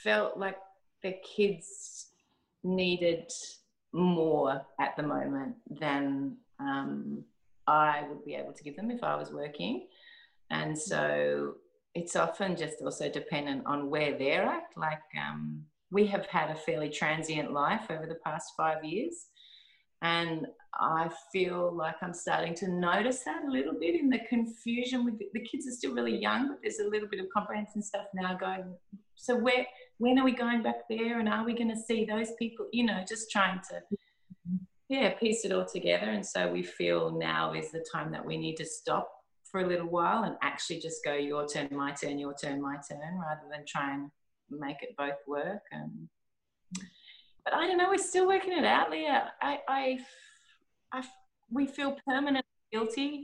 felt 0.04 0.38
like 0.38 0.58
the 1.04 1.16
kids 1.24 2.08
needed 2.64 3.32
more 3.94 4.62
at 4.80 4.96
the 4.96 5.04
moment 5.04 5.56
than 5.70 6.38
um, 6.60 7.24
I 7.68 8.06
would 8.10 8.26
be 8.26 8.36
able 8.36 8.54
to 8.54 8.64
give 8.64 8.76
them 8.76 8.92
if 8.92 9.04
I 9.04 9.16
was 9.16 9.32
working. 9.32 9.88
And 10.50 10.78
so 10.78 11.56
it's 11.96 12.16
often 12.16 12.56
just 12.56 12.82
also 12.82 13.10
dependent 13.10 13.64
on 13.66 13.90
where 13.90 14.18
they're 14.18 14.46
at. 14.46 14.70
Like 14.76 15.02
um, 15.18 15.64
we 15.92 16.06
have 16.08 16.26
had 16.28 16.50
a 16.50 16.56
fairly 16.56 16.90
transient 16.90 17.52
life 17.52 17.90
over 17.90 18.06
the 18.06 18.20
past 18.26 18.54
five 18.56 18.84
years. 18.84 19.28
And 20.02 20.48
I 20.76 21.10
feel 21.32 21.76
like 21.76 21.96
I'm 22.02 22.14
starting 22.14 22.54
to 22.56 22.70
notice 22.70 23.24
that 23.26 23.44
a 23.46 23.52
little 23.52 23.74
bit 23.74 23.96
in 23.96 24.10
the 24.10 24.20
confusion 24.30 25.04
with 25.04 25.20
the, 25.20 25.28
the 25.34 25.42
kids 25.42 25.68
are 25.68 25.72
still 25.72 25.94
really 25.94 26.18
young, 26.18 26.48
but 26.48 26.60
there's 26.62 26.80
a 26.80 26.88
little 26.88 27.10
bit 27.10 27.20
of 27.20 27.26
comprehension 27.34 27.82
stuff 27.82 28.06
now 28.14 28.38
going. 28.38 28.74
So 29.16 29.36
where 29.36 29.66
when 30.00 30.18
are 30.18 30.26
we 30.26 30.32
going 30.32 30.64
back 30.64 30.88
there 30.90 31.20
and 31.20 31.30
are 31.30 31.46
we 31.46 31.54
going 31.54 31.70
to 31.70 31.80
see 31.80 32.06
those 32.06 32.32
people 32.40 32.66
you 32.74 32.86
know 32.86 33.04
just 33.08 33.30
trying 33.30 33.60
to 33.70 33.82
yeah 34.88 35.14
piece 35.14 35.46
it 35.46 35.52
all 35.52 35.66
together 35.66 36.10
and 36.10 36.26
so 36.26 36.52
we 36.52 36.64
feel 36.64 37.12
now 37.12 37.54
is 37.54 37.72
the 37.72 37.86
time 37.94 38.12
that 38.12 38.26
we 38.26 38.38
need 38.38 38.56
to 38.56 38.66
stop 38.66 39.10
for 39.52 39.62
a 39.62 39.68
little 39.68 39.88
while 39.88 40.24
and 40.24 40.36
actually 40.42 40.80
just 40.80 41.04
go 41.04 41.14
your 41.14 41.48
turn 41.48 41.68
my 41.72 41.92
turn 41.92 42.18
your 42.18 42.34
turn 42.34 42.62
my 42.62 42.78
turn 42.90 43.20
rather 43.20 43.48
than 43.52 43.64
try 43.68 43.94
and 43.94 44.10
make 44.50 44.78
it 44.82 44.96
both 44.98 45.20
work 45.28 45.62
and 45.72 46.10
but 47.44 47.54
i 47.54 47.68
don't 47.68 47.78
know 47.78 47.90
we're 47.90 47.98
still 47.98 48.28
working 48.28 48.58
it 48.58 48.66
out 48.66 48.90
leah 48.92 49.32
i 49.42 49.60
i, 49.68 50.00
I 50.92 51.04
we 51.52 51.66
feel 51.66 51.98
permanently 52.08 52.44
guilty 52.72 53.24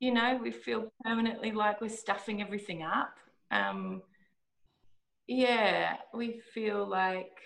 you 0.00 0.12
know 0.12 0.38
we 0.42 0.50
feel 0.50 0.92
permanently 1.04 1.52
like 1.52 1.80
we're 1.80 1.88
stuffing 1.88 2.42
everything 2.42 2.82
up 2.82 3.14
um, 3.50 4.02
yeah, 5.26 5.96
we 6.14 6.40
feel 6.54 6.86
like, 6.86 7.38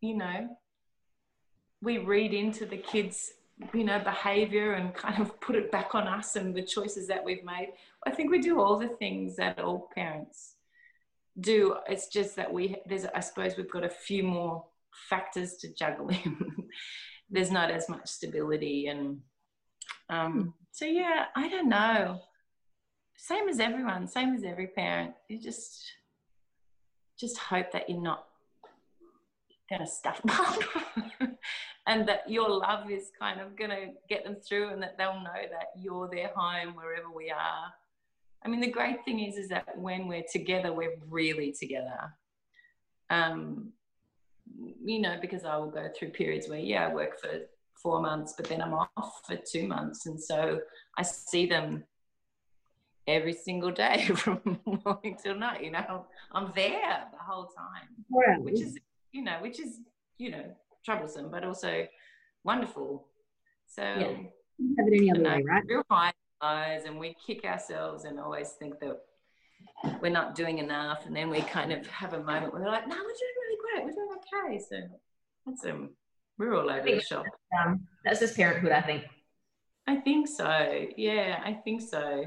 you 0.00 0.16
know, 0.16 0.56
we 1.82 1.98
read 1.98 2.32
into 2.32 2.66
the 2.66 2.76
kids, 2.76 3.32
you 3.72 3.84
know, 3.84 3.98
behavior 3.98 4.72
and 4.72 4.94
kind 4.94 5.20
of 5.20 5.40
put 5.40 5.56
it 5.56 5.70
back 5.70 5.94
on 5.94 6.06
us 6.06 6.36
and 6.36 6.54
the 6.54 6.62
choices 6.62 7.08
that 7.08 7.24
we've 7.24 7.44
made. 7.44 7.72
I 8.06 8.10
think 8.10 8.30
we 8.30 8.40
do 8.40 8.60
all 8.60 8.78
the 8.78 8.88
things 8.88 9.36
that 9.36 9.58
all 9.58 9.88
parents 9.94 10.54
do. 11.40 11.76
It's 11.88 12.08
just 12.08 12.36
that 12.36 12.52
we, 12.52 12.76
there's, 12.86 13.06
I 13.06 13.20
suppose 13.20 13.56
we've 13.56 13.70
got 13.70 13.84
a 13.84 13.90
few 13.90 14.22
more 14.22 14.64
factors 15.08 15.56
to 15.56 15.72
juggle 15.74 16.08
in. 16.08 16.36
there's 17.30 17.50
not 17.50 17.70
as 17.70 17.88
much 17.88 18.08
stability 18.08 18.86
and, 18.86 19.20
um, 20.10 20.32
hmm. 20.32 20.48
so 20.72 20.84
yeah, 20.84 21.26
I 21.34 21.48
don't 21.48 21.68
know. 21.68 22.20
Same 23.16 23.48
as 23.48 23.60
everyone, 23.60 24.06
same 24.06 24.34
as 24.34 24.44
every 24.44 24.66
parent. 24.66 25.14
You 25.28 25.40
just, 25.40 25.82
just 27.18 27.38
hope 27.38 27.72
that 27.72 27.88
you're 27.88 28.02
not 28.02 28.26
going 29.70 29.80
to 29.80 29.86
stuff 29.86 30.20
them 30.22 30.36
up 31.20 31.30
and 31.86 32.08
that 32.08 32.28
your 32.28 32.48
love 32.48 32.90
is 32.90 33.10
kind 33.18 33.40
of 33.40 33.56
going 33.56 33.70
to 33.70 33.88
get 34.08 34.24
them 34.24 34.36
through 34.36 34.70
and 34.70 34.82
that 34.82 34.96
they'll 34.98 35.20
know 35.20 35.42
that 35.50 35.68
you're 35.78 36.08
their 36.08 36.30
home 36.34 36.74
wherever 36.74 37.10
we 37.14 37.30
are. 37.30 37.72
I 38.44 38.48
mean, 38.48 38.60
the 38.60 38.70
great 38.70 39.04
thing 39.04 39.20
is, 39.20 39.36
is 39.36 39.48
that 39.48 39.76
when 39.76 40.06
we're 40.06 40.24
together, 40.30 40.72
we're 40.72 40.96
really 41.08 41.52
together. 41.58 42.12
Um, 43.10 43.72
you 44.84 45.00
know, 45.00 45.16
because 45.20 45.44
I 45.44 45.56
will 45.56 45.70
go 45.70 45.88
through 45.96 46.10
periods 46.10 46.48
where, 46.48 46.58
yeah, 46.58 46.86
I 46.86 46.94
work 46.94 47.20
for 47.20 47.30
four 47.82 48.00
months, 48.00 48.34
but 48.36 48.48
then 48.48 48.62
I'm 48.62 48.74
off 48.74 49.20
for 49.26 49.36
two 49.36 49.66
months. 49.66 50.06
And 50.06 50.20
so 50.20 50.60
I 50.96 51.02
see 51.02 51.46
them 51.46 51.84
every 53.06 53.32
single 53.32 53.70
day 53.70 54.06
from 54.14 54.60
morning 54.84 55.16
till 55.22 55.36
night. 55.36 55.62
You 55.62 55.72
know, 55.72 56.06
I'm 56.32 56.52
there 56.54 57.04
the 57.12 57.18
whole 57.18 57.46
time, 57.46 57.88
yeah. 58.26 58.38
which 58.38 58.60
is, 58.60 58.78
you 59.12 59.22
know, 59.22 59.38
which 59.40 59.60
is, 59.60 59.80
you 60.18 60.30
know, 60.30 60.44
troublesome, 60.84 61.30
but 61.30 61.44
also 61.44 61.86
wonderful. 62.44 63.06
So, 63.66 63.82
yeah. 63.82 64.06
have 64.78 64.86
it 64.86 64.96
any 64.96 65.10
other 65.10 65.20
know, 65.20 65.36
way, 65.36 65.42
right? 65.42 65.62
Real 65.66 65.82
high 65.90 66.12
lows, 66.42 66.84
and 66.84 66.98
we 66.98 67.16
kick 67.26 67.44
ourselves 67.44 68.04
and 68.04 68.20
always 68.20 68.52
think 68.52 68.78
that 68.80 69.00
we're 70.00 70.10
not 70.10 70.34
doing 70.34 70.58
enough, 70.58 71.06
and 71.06 71.16
then 71.16 71.30
we 71.30 71.40
kind 71.40 71.72
of 71.72 71.86
have 71.86 72.12
a 72.12 72.22
moment 72.22 72.52
where 72.52 72.62
we're 72.62 72.68
like, 72.68 72.86
"No, 72.86 72.96
we're 72.96 73.02
doing 73.02 73.34
really 73.42 73.58
great. 73.62 73.84
We're 73.84 73.92
doing 73.92 74.13
okay." 74.32 74.58
So 74.58 74.76
that's 75.46 75.64
um, 75.66 75.90
we're 76.38 76.54
all 76.54 76.70
over 76.70 76.84
the 76.84 77.00
shop. 77.00 77.24
Um, 77.58 77.86
that's 78.04 78.20
just 78.20 78.36
parenthood, 78.36 78.72
I 78.72 78.82
think. 78.82 79.04
I 79.86 79.96
think 79.96 80.28
so. 80.28 80.86
Yeah, 80.96 81.40
I 81.44 81.52
think 81.52 81.82
so 81.82 82.26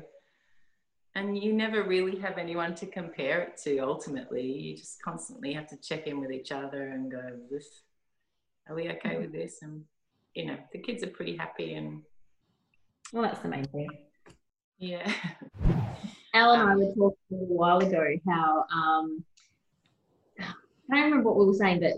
and 1.15 1.35
you 1.35 1.51
never 1.51 1.81
really 1.81 2.19
have 2.19 2.37
anyone 2.37 2.75
to 2.75 2.85
compare 2.85 3.41
it 3.41 3.57
to 3.57 3.79
ultimately 3.79 4.43
you 4.43 4.77
just 4.77 5.01
constantly 5.01 5.51
have 5.51 5.65
to 5.67 5.75
check 5.77 6.05
in 6.05 6.19
with 6.19 6.31
each 6.31 6.51
other 6.51 6.89
and 6.89 7.11
go 7.11 7.23
this 7.49 7.81
are 8.69 8.75
we 8.75 8.87
okay 8.89 9.17
with 9.17 9.31
this 9.31 9.63
and 9.63 9.83
you 10.35 10.45
know 10.45 10.57
the 10.71 10.77
kids 10.77 11.03
are 11.03 11.07
pretty 11.07 11.35
happy 11.35 11.73
and 11.73 12.03
Well, 13.11 13.23
that's 13.23 13.39
the 13.39 13.47
main 13.47 13.65
thing. 13.65 13.89
Yeah. 14.77 15.11
Al 16.33 16.53
and 16.53 16.61
I 16.61 16.75
were 16.75 16.93
talking 16.93 17.17
a 17.31 17.35
little 17.35 17.57
while 17.57 17.79
ago 17.79 18.05
how 18.27 18.65
um, 18.71 19.23
I 20.91 20.95
don't 20.95 21.05
remember 21.05 21.29
what 21.29 21.38
we 21.38 21.45
were 21.45 21.53
saying, 21.53 21.81
but 21.81 21.93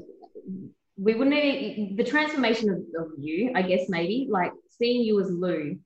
we 0.97 1.15
wouldn't 1.15 1.97
the 1.97 2.03
transformation 2.03 2.69
of, 2.69 2.77
of 2.99 3.11
you, 3.17 3.51
I 3.55 3.61
guess 3.61 3.87
maybe 3.87 4.27
like 4.29 4.51
seeing 4.77 5.01
you 5.03 5.21
as 5.21 5.29
Lou, 5.29 5.77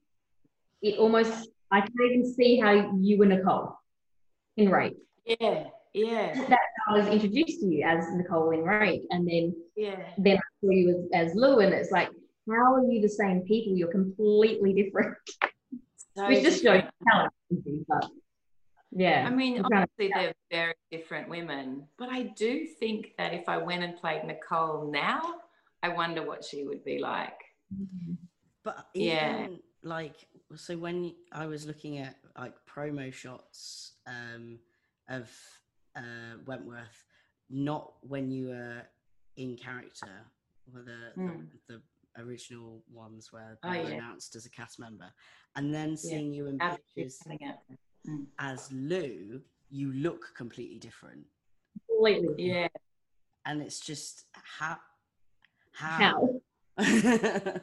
it 0.81 0.97
almost 0.97 1.49
I 1.71 1.81
can 1.81 1.93
even 2.05 2.33
see 2.33 2.59
how 2.59 2.95
you 2.99 3.17
were 3.17 3.25
Nicole 3.25 3.77
in 4.57 4.69
Rake. 4.69 4.97
Yeah, 5.25 5.65
yeah. 5.93 6.33
That's 6.33 6.71
how 6.85 6.95
I 6.95 6.99
was 6.99 7.07
introduced 7.07 7.61
to 7.61 7.67
you 7.67 7.83
as 7.85 8.05
Nicole 8.11 8.51
in 8.51 8.61
Rake, 8.61 9.03
and 9.09 9.27
then 9.27 9.55
yeah, 9.75 9.99
then 10.17 10.37
I 10.37 10.41
saw 10.61 10.71
you 10.71 11.07
as, 11.13 11.29
as 11.29 11.35
Lou, 11.35 11.59
and 11.59 11.73
it's 11.73 11.91
like, 11.91 12.09
how 12.49 12.75
are 12.75 12.83
you 12.83 13.01
the 13.01 13.09
same 13.09 13.41
people? 13.41 13.75
You're 13.75 13.91
completely 13.91 14.73
different. 14.73 15.15
So 16.15 16.27
Which 16.27 16.43
just 16.43 16.63
shows 16.63 16.83
talent, 17.09 17.33
but 17.87 18.09
yeah. 18.95 19.25
I 19.27 19.29
mean, 19.29 19.63
obviously 19.63 20.11
they're 20.13 20.33
very 20.51 20.73
different 20.91 21.29
women, 21.29 21.87
but 21.97 22.09
I 22.09 22.23
do 22.23 22.65
think 22.65 23.13
that 23.17 23.33
if 23.33 23.47
I 23.47 23.57
went 23.57 23.83
and 23.83 23.95
played 23.95 24.23
Nicole 24.23 24.91
now, 24.91 25.35
I 25.81 25.89
wonder 25.89 26.25
what 26.25 26.43
she 26.43 26.63
would 26.63 26.83
be 26.83 26.99
like. 26.99 27.39
But 28.63 28.87
even, 28.93 29.07
yeah, 29.07 29.47
like 29.83 30.15
so 30.55 30.77
when 30.77 31.13
I 31.31 31.45
was 31.47 31.65
looking 31.65 31.97
at 31.97 32.15
like 32.37 32.53
promo 32.65 33.13
shots 33.13 33.93
um, 34.07 34.59
of 35.09 35.29
uh, 35.95 36.37
Wentworth, 36.45 37.03
not 37.49 37.93
when 38.01 38.31
you 38.31 38.49
were 38.49 38.81
in 39.37 39.57
character, 39.57 40.25
were 40.71 40.83
the, 40.83 41.21
mm. 41.21 41.47
the, 41.67 41.81
the 42.15 42.23
original 42.23 42.83
ones 42.91 43.29
where 43.31 43.57
they 43.63 43.69
oh, 43.69 43.83
were 43.83 43.89
yeah. 43.89 43.95
announced 43.95 44.35
as 44.35 44.45
a 44.45 44.49
cast 44.49 44.79
member, 44.79 45.11
and 45.55 45.73
then 45.73 45.97
seeing 45.97 46.33
yeah. 46.33 46.37
you 46.37 46.47
in 46.47 46.59
pictures 46.59 47.19
mm. 48.07 48.25
as 48.39 48.69
Lou, 48.71 49.41
you 49.69 49.93
look 49.93 50.33
completely 50.35 50.77
different. 50.77 51.25
Completely, 51.89 52.35
yeah. 52.37 52.67
And 53.45 53.61
it's 53.61 53.79
just 53.79 54.25
how 54.33 54.77
how. 55.73 55.89
how? 55.97 56.29
yeah. 56.79 57.57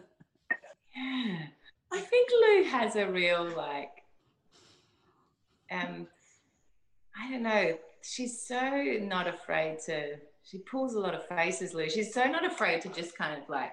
I 1.93 1.99
think 1.99 2.31
Lou 2.31 2.65
has 2.65 2.97
a 2.97 3.07
real 3.07 3.45
like 3.57 3.91
um 5.71 6.07
I 7.17 7.31
don't 7.31 7.43
know, 7.43 7.79
she's 8.03 8.41
so 8.43 8.83
not 9.01 9.27
afraid 9.27 9.79
to 9.87 10.17
she 10.43 10.59
pulls 10.59 10.95
a 10.95 10.99
lot 11.01 11.15
of 11.15 11.27
faces, 11.27 11.75
Lou. 11.75 11.89
She's 11.89 12.13
so 12.13 12.25
not 12.25 12.45
afraid 12.45 12.81
to 12.83 12.89
just 12.89 13.17
kind 13.17 13.41
of 13.41 13.49
like 13.49 13.73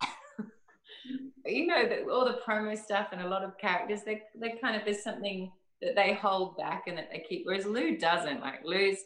you 1.46 1.66
know, 1.66 1.88
the, 1.88 2.10
all 2.10 2.24
the 2.24 2.40
promo 2.46 2.76
stuff 2.76 3.08
and 3.12 3.20
a 3.20 3.28
lot 3.28 3.42
of 3.42 3.58
characters, 3.58 4.00
they 4.04 4.22
they 4.34 4.52
kind 4.60 4.76
of 4.76 4.84
there's 4.84 5.02
something 5.02 5.50
that 5.84 5.94
they 5.94 6.14
hold 6.14 6.56
back 6.56 6.84
and 6.86 6.98
that 6.98 7.10
they 7.12 7.24
keep. 7.28 7.46
Whereas 7.46 7.66
Lou 7.66 7.96
doesn't. 7.96 8.40
Like 8.40 8.64
Lou's, 8.64 8.98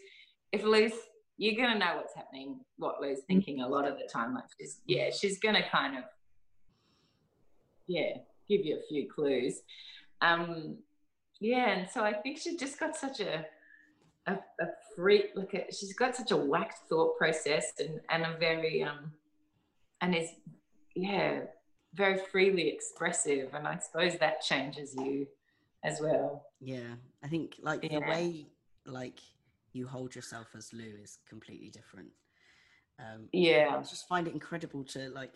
if 0.53 0.63
Lou's, 0.63 0.93
you're 1.37 1.61
gonna 1.61 1.79
know 1.79 1.97
what's 1.97 2.15
happening, 2.15 2.61
what 2.77 3.01
Lou's 3.01 3.21
thinking 3.27 3.61
a 3.61 3.69
lot 3.69 3.87
of 3.87 3.99
the 3.99 4.09
time. 4.11 4.35
Like 4.35 4.45
she's, 4.59 4.81
yeah, 4.87 5.11
she's 5.11 5.39
gonna 5.39 5.69
kind 5.71 5.99
of, 5.99 6.05
yeah, 7.87 8.19
give 8.49 8.65
you 8.65 8.77
a 8.77 8.87
few 8.89 9.09
clues. 9.09 9.61
Um, 10.21 10.79
yeah, 11.41 11.71
and 11.71 11.89
so 11.89 12.03
I 12.03 12.13
think 12.13 12.39
she 12.39 12.57
just 12.57 12.81
got 12.81 12.97
such 12.97 13.21
a 13.21 13.45
a, 14.29 14.33
a 14.61 14.67
free 14.95 15.25
look 15.35 15.55
at 15.55 15.75
she's 15.75 15.95
got 15.95 16.15
such 16.15 16.31
a 16.31 16.37
whacked 16.37 16.79
thought 16.89 17.17
process 17.17 17.73
and 17.79 18.01
and 18.11 18.25
a 18.25 18.37
very 18.39 18.83
um 18.83 19.13
and 20.01 20.15
is 20.15 20.31
yeah 20.95 21.41
very 21.95 22.19
freely 22.31 22.69
expressive 22.69 23.55
and 23.55 23.67
I 23.67 23.79
suppose 23.79 24.19
that 24.19 24.43
changes 24.43 24.95
you 24.95 25.27
as 25.85 26.01
well. 26.01 26.47
Yeah, 26.61 26.95
I 27.23 27.29
think 27.29 27.57
like 27.63 27.85
yeah. 27.85 28.01
the 28.01 28.07
way 28.07 28.47
like 28.87 29.21
you 29.73 29.87
hold 29.87 30.15
yourself 30.15 30.49
as 30.57 30.73
Lou 30.73 30.93
is 31.03 31.19
completely 31.29 31.71
different. 31.71 32.09
Um, 32.99 33.29
yeah, 33.33 33.77
I 33.77 33.79
just 33.83 34.09
find 34.09 34.27
it 34.27 34.35
incredible 34.35 34.85
to 34.85 35.11
like 35.11 35.35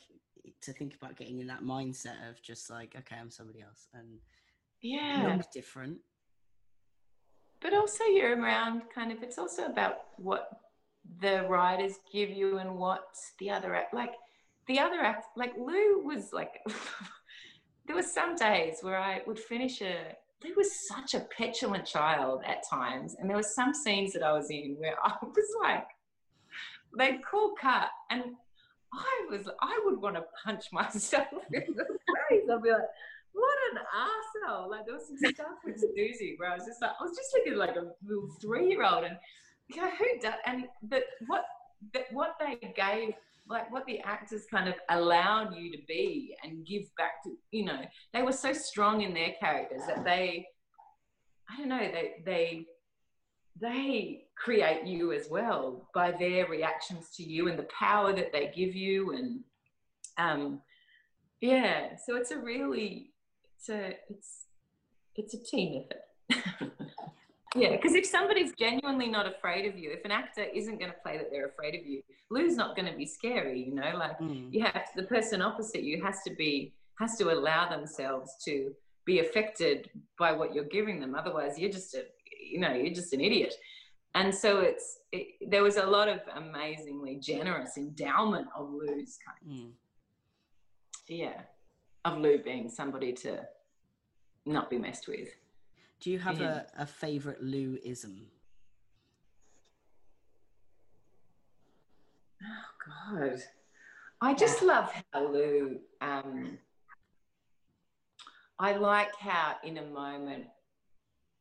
to 0.62 0.72
think 0.72 0.95
about 0.95 1.16
getting 1.16 1.40
in 1.40 1.47
that 1.47 1.62
mindset 1.62 2.28
of 2.28 2.43
just 2.43 2.70
like 2.70 2.95
okay, 2.97 3.16
I'm 3.20 3.30
somebody 3.30 3.61
else 3.62 3.88
and 3.95 4.18
yeah, 4.80 5.34
look 5.36 5.51
different. 5.53 5.99
But 7.61 7.74
also, 7.74 8.05
you're 8.05 8.36
around 8.36 8.82
kind 8.93 9.12
of. 9.12 9.22
It's 9.22 9.38
also 9.38 9.66
about 9.66 9.99
what 10.16 10.49
the 11.20 11.47
writers 11.49 11.95
give 12.12 12.30
you 12.30 12.59
and 12.59 12.76
what 12.76 13.05
the 13.38 13.51
other 13.51 13.74
act 13.74 13.93
like 13.93 14.12
the 14.68 14.78
other 14.78 15.01
act 15.01 15.26
like 15.36 15.53
Lou 15.57 16.03
was 16.05 16.32
like. 16.32 16.61
there 17.86 17.97
were 17.97 18.03
some 18.03 18.36
days 18.36 18.78
where 18.80 18.99
I 18.99 19.22
would 19.26 19.38
finish 19.38 19.82
a 19.82 20.16
he 20.43 20.53
was 20.53 20.86
such 20.88 21.14
a 21.14 21.26
petulant 21.36 21.86
child 21.86 22.43
at 22.47 22.68
times. 22.68 23.16
And 23.18 23.28
there 23.28 23.36
were 23.36 23.43
some 23.43 23.74
scenes 23.74 24.12
that 24.12 24.22
I 24.22 24.32
was 24.32 24.51
in 24.51 24.76
where 24.78 24.97
I 25.03 25.14
was 25.22 25.57
like, 25.62 25.86
they'd 26.99 27.24
call 27.24 27.55
cut 27.61 27.88
and 28.11 28.22
I 28.93 29.26
was, 29.30 29.49
I 29.61 29.80
would 29.84 30.01
want 30.01 30.16
to 30.16 30.24
punch 30.45 30.66
myself 30.72 31.26
in 31.53 31.74
the 31.74 31.84
face. 32.28 32.43
I'd 32.53 32.62
be 32.62 32.70
like, 32.70 32.80
what 33.32 33.59
an 33.72 33.78
asshole. 33.78 34.70
Like 34.70 34.84
there 34.84 34.95
was 34.95 35.07
some 35.07 35.16
stuff 35.32 35.47
with 35.64 35.80
Susie 35.80 36.34
where 36.36 36.51
I 36.51 36.57
was 36.57 36.66
just 36.66 36.82
like, 36.82 36.90
I 37.01 37.03
was 37.03 37.16
just 37.16 37.34
looking 37.34 37.57
like 37.57 37.76
a 37.76 37.93
little 38.07 38.28
three 38.40 38.68
year 38.68 38.84
old 38.84 39.05
and 39.05 39.16
you 39.68 39.80
know, 39.80 39.90
who 39.90 40.20
does, 40.20 40.34
and 40.45 40.64
but 40.82 41.05
what, 41.26 41.45
but 41.93 42.07
what 42.12 42.36
they 42.38 42.57
gave 42.74 43.14
like 43.49 43.70
what 43.72 43.84
the 43.86 44.01
actors 44.01 44.45
kind 44.51 44.68
of 44.68 44.74
allowed 44.90 45.55
you 45.55 45.70
to 45.72 45.78
be 45.88 46.34
and 46.43 46.66
give 46.66 46.82
back 46.97 47.22
to 47.24 47.30
you 47.51 47.64
know 47.64 47.80
they 48.12 48.22
were 48.22 48.32
so 48.32 48.53
strong 48.53 49.03
in 49.03 49.12
their 49.12 49.32
characters 49.40 49.82
that 49.86 50.05
they 50.05 50.47
i 51.51 51.57
don't 51.57 51.68
know 51.68 51.78
they 51.78 52.14
they 52.24 52.66
they 53.61 54.24
create 54.36 54.86
you 54.86 55.12
as 55.12 55.28
well 55.30 55.88
by 55.95 56.11
their 56.11 56.47
reactions 56.47 57.11
to 57.14 57.22
you 57.22 57.49
and 57.49 57.59
the 57.59 57.68
power 57.78 58.12
that 58.12 58.32
they 58.32 58.53
give 58.55 58.74
you 58.74 59.12
and 59.12 59.40
um 60.18 60.61
yeah 61.40 61.97
so 62.05 62.16
it's 62.16 62.30
a 62.30 62.38
really 62.38 63.11
it's 63.57 63.68
a 63.68 63.97
it's 64.09 64.47
it's 65.16 65.34
a 65.34 65.43
team 65.43 65.84
effort 66.30 66.72
Yeah, 67.55 67.72
because 67.72 67.94
if 67.94 68.07
somebody's 68.07 68.53
genuinely 68.53 69.09
not 69.09 69.26
afraid 69.26 69.66
of 69.66 69.78
you, 69.78 69.90
if 69.90 70.05
an 70.05 70.11
actor 70.11 70.42
isn't 70.42 70.78
going 70.78 70.90
to 70.90 70.96
play 71.03 71.18
that 71.18 71.30
they're 71.30 71.48
afraid 71.48 71.74
of 71.74 71.86
you, 71.86 72.03
Lou's 72.30 72.57
not 72.57 72.74
going 72.76 72.90
to 72.90 72.96
be 72.96 73.05
scary. 73.05 73.62
You 73.62 73.74
know, 73.74 73.92
like 73.96 74.18
mm. 74.18 74.50
you 74.50 74.62
have 74.62 74.72
to, 74.72 74.90
the 74.96 75.03
person 75.03 75.42
opposite 75.42 75.82
you 75.82 76.03
has 76.03 76.22
to 76.26 76.34
be 76.34 76.72
has 76.98 77.16
to 77.16 77.32
allow 77.32 77.68
themselves 77.68 78.36
to 78.44 78.72
be 79.05 79.20
affected 79.20 79.90
by 80.18 80.32
what 80.32 80.55
you're 80.55 80.64
giving 80.64 81.00
them. 81.00 81.14
Otherwise, 81.14 81.59
you're 81.59 81.70
just 81.70 81.94
a 81.94 82.05
you 82.40 82.59
know 82.59 82.72
you're 82.72 82.94
just 82.94 83.12
an 83.12 83.20
idiot. 83.20 83.55
And 84.14 84.34
so 84.34 84.61
it's 84.61 85.00
it, 85.11 85.50
there 85.50 85.62
was 85.62 85.76
a 85.76 85.86
lot 85.86 86.09
of 86.09 86.20
amazingly 86.34 87.16
generous 87.16 87.76
endowment 87.76 88.46
of 88.57 88.70
Lou's 88.70 89.18
kind. 89.26 89.38
Of, 89.42 89.53
mm. 89.53 89.70
Yeah, 91.09 91.42
of 92.07 92.18
Lou 92.18 92.38
being 92.38 92.70
somebody 92.70 93.12
to 93.12 93.40
not 94.46 94.70
be 94.70 94.78
messed 94.78 95.09
with. 95.09 95.28
Do 96.03 96.11
you 96.11 96.18
have 96.18 96.40
a, 96.40 96.66
a 96.76 96.84
favorite 96.84 97.40
Lou-ism? 97.40 98.26
Oh 102.42 103.16
God, 103.20 103.40
I 104.20 104.34
just 104.34 104.62
love 104.62 104.92
how 105.12 105.32
Lou. 105.32 105.78
Um, 106.00 106.59
I 108.59 108.76
like 108.78 109.14
how 109.16 109.55
in 109.62 109.78
a 109.78 109.86
moment 109.86 110.46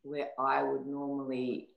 where 0.04 0.30
I 0.40 0.62
would 0.62 0.86
normally 0.86 1.70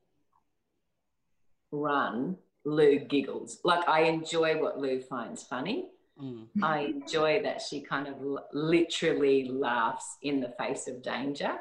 run, 1.70 2.36
Lou 2.66 2.98
giggles. 2.98 3.60
Like 3.64 3.88
I 3.88 4.02
enjoy 4.02 4.60
what 4.60 4.78
Lou 4.78 5.00
finds 5.00 5.42
funny. 5.42 5.86
Mm. 6.22 6.48
I 6.62 6.80
enjoy 6.80 7.42
that 7.44 7.62
she 7.62 7.80
kind 7.80 8.08
of 8.08 8.16
literally 8.52 9.48
laughs 9.48 10.18
in 10.20 10.40
the 10.40 10.52
face 10.58 10.86
of 10.86 11.02
danger 11.02 11.58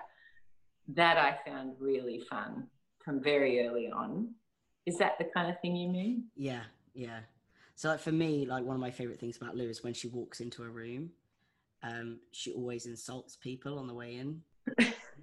that 0.90 1.18
I 1.18 1.38
found 1.50 1.74
really 1.80 2.20
fun 2.30 2.68
from 3.04 3.22
very 3.22 3.66
early 3.66 3.90
on. 3.92 4.30
Is 4.86 4.98
that 4.98 5.18
the 5.18 5.26
kind 5.26 5.50
of 5.50 5.60
thing 5.62 5.76
you 5.76 5.90
mean? 5.90 6.26
Yeah, 6.36 6.64
yeah. 6.94 7.20
So 7.76 7.90
like 7.90 8.00
for 8.00 8.12
me, 8.12 8.46
like 8.46 8.64
one 8.64 8.76
of 8.76 8.82
my 8.82 8.92
favorite 8.92 9.20
things 9.20 9.38
about 9.38 9.56
Lou 9.56 9.70
is 9.70 9.84
when 9.84 9.94
she 9.94 10.08
walks 10.08 10.42
into 10.42 10.64
a 10.64 10.70
room, 10.70 11.12
um, 11.82 12.20
she 12.32 12.52
always 12.52 12.86
insults 12.86 13.36
people 13.36 13.80
on 13.80 13.88
the 13.88 13.94
way 13.94 14.18
in. 14.18 14.42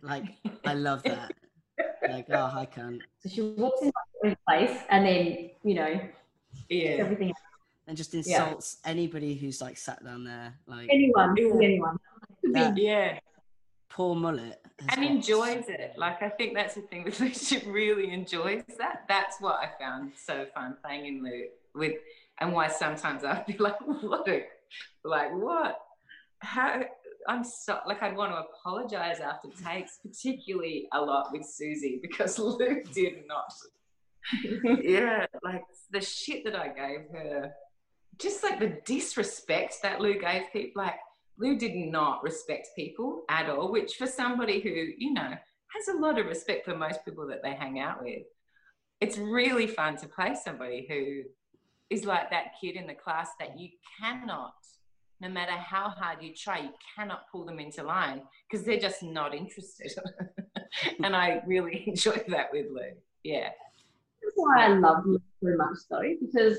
like 0.03 0.25
I 0.65 0.75
love 0.75 1.03
that. 1.05 1.33
like, 2.09 2.27
oh 2.31 2.47
hi 2.47 2.67
cunt. 2.67 3.01
So 3.21 3.29
she 3.29 3.43
walks 3.43 3.83
into 3.83 3.93
a 4.25 4.37
place 4.49 4.79
and 4.89 5.07
then, 5.07 5.51
you 5.63 5.75
know, 5.75 6.01
yeah. 6.69 6.91
everything 6.91 7.33
and 7.87 7.97
just 7.97 8.15
insults 8.15 8.79
yeah. 8.85 8.91
anybody 8.91 9.35
who's 9.35 9.61
like 9.61 9.77
sat 9.77 10.05
down 10.05 10.25
there. 10.25 10.55
Like 10.67 10.89
anyone, 10.91 11.35
anyone. 11.39 11.97
That, 12.53 12.77
yeah 12.77 13.21
poor 13.91 14.15
mullet 14.15 14.60
and 14.89 15.05
enjoys 15.05 15.65
it 15.69 15.93
like 15.97 16.23
i 16.23 16.29
think 16.29 16.55
that's 16.55 16.75
the 16.75 16.81
thing 16.83 17.05
with 17.05 17.21
leadership 17.21 17.63
really 17.67 18.13
enjoys 18.13 18.63
that 18.79 19.05
that's 19.09 19.41
what 19.41 19.57
i 19.57 19.71
found 19.79 20.13
so 20.17 20.47
fun 20.55 20.77
playing 20.83 21.07
in 21.07 21.23
Lou 21.23 21.45
with 21.75 21.95
and 22.41 22.53
why 22.53 22.69
sometimes 22.69 23.25
i'd 23.25 23.47
be 23.47 23.57
like 23.59 23.81
what 23.81 24.27
like 25.05 25.33
what 25.33 25.81
how 26.41 26.83
I'm 27.29 27.45
so 27.45 27.79
like 27.87 28.03
I'd 28.03 28.17
want 28.17 28.33
to 28.33 28.39
apologize 28.39 29.21
after 29.21 29.49
takes, 29.65 29.99
particularly 29.99 30.89
a 30.93 31.01
lot 31.01 31.33
with 31.33 31.45
Susie 31.45 31.99
because 32.03 32.39
Luke 32.39 32.91
did 32.93 33.27
not. 33.27 33.53
yeah, 34.83 35.27
like 35.43 35.65
the 35.91 36.01
shit 36.01 36.45
that 36.45 36.57
I 36.57 36.69
gave 36.69 37.09
her, 37.13 37.53
just 38.19 38.43
like 38.43 38.61
the 38.61 38.79
disrespect 38.85 39.77
that 39.83 40.01
Lou 40.01 40.19
gave 40.19 40.45
people. 40.53 40.83
Like 40.83 40.97
Lou 41.41 41.57
did 41.57 41.75
not 41.75 42.23
respect 42.23 42.69
people 42.77 43.23
at 43.29 43.49
all, 43.49 43.73
which 43.73 43.95
for 43.95 44.07
somebody 44.07 44.61
who 44.61 44.71
you 44.71 45.13
know 45.13 45.31
has 45.75 45.89
a 45.89 45.99
lot 45.99 46.19
of 46.19 46.27
respect 46.27 46.65
for 46.65 46.77
most 46.77 47.05
people 47.05 47.27
that 47.29 47.43
they 47.43 47.55
hang 47.55 47.81
out 47.81 48.03
with, 48.03 48.23
it's 49.01 49.19
really 49.19 49.67
fun 49.67 49.97
to 49.97 50.09
play 50.09 50.35
somebody 50.35 50.87
who 50.89 51.23
is 51.89 52.05
like 52.05 52.31
that 52.31 52.53
kid 52.61 52.77
in 52.77 52.87
the 52.87 52.95
class 52.95 53.31
that 53.39 53.59
you 53.59 53.69
cannot 54.01 54.55
no 55.21 55.29
matter 55.29 55.53
how 55.53 55.91
hard 55.91 56.23
you 56.23 56.35
try, 56.35 56.61
you 56.61 56.71
cannot 56.97 57.31
pull 57.31 57.45
them 57.45 57.61
into 57.61 57.83
line 57.83 58.23
because 58.49 58.65
they're 58.65 58.81
just 58.81 59.03
not 59.03 59.35
interested. 59.35 59.93
and 61.05 61.15
I 61.15 61.43
really 61.47 61.85
enjoy 61.87 62.23
that 62.29 62.49
with 62.53 62.67
Lou. 62.71 62.93
Yeah. 63.23 63.51
That's 64.23 64.35
why 64.37 64.67
I 64.67 64.69
love 64.69 65.05
Lou 65.05 65.21
so 65.43 65.57
much 65.57 65.79
though, 65.91 66.15
because 66.21 66.59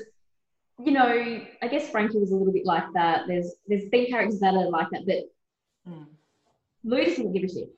you 0.78 0.92
know, 0.92 1.40
I 1.62 1.68
guess 1.68 1.90
Frankie 1.90 2.18
was 2.18 2.32
a 2.32 2.36
little 2.36 2.52
bit 2.52 2.66
like 2.66 2.84
that. 2.94 3.22
There's 3.28 3.54
there's 3.68 3.88
been 3.90 4.06
characters 4.06 4.40
that 4.40 4.54
are 4.54 4.70
like 4.70 4.88
that, 4.90 5.06
but 5.06 5.92
mm. 5.92 6.06
Lou 6.84 7.04
doesn't 7.04 7.32
give 7.32 7.44
a 7.44 7.48
shit. 7.48 7.68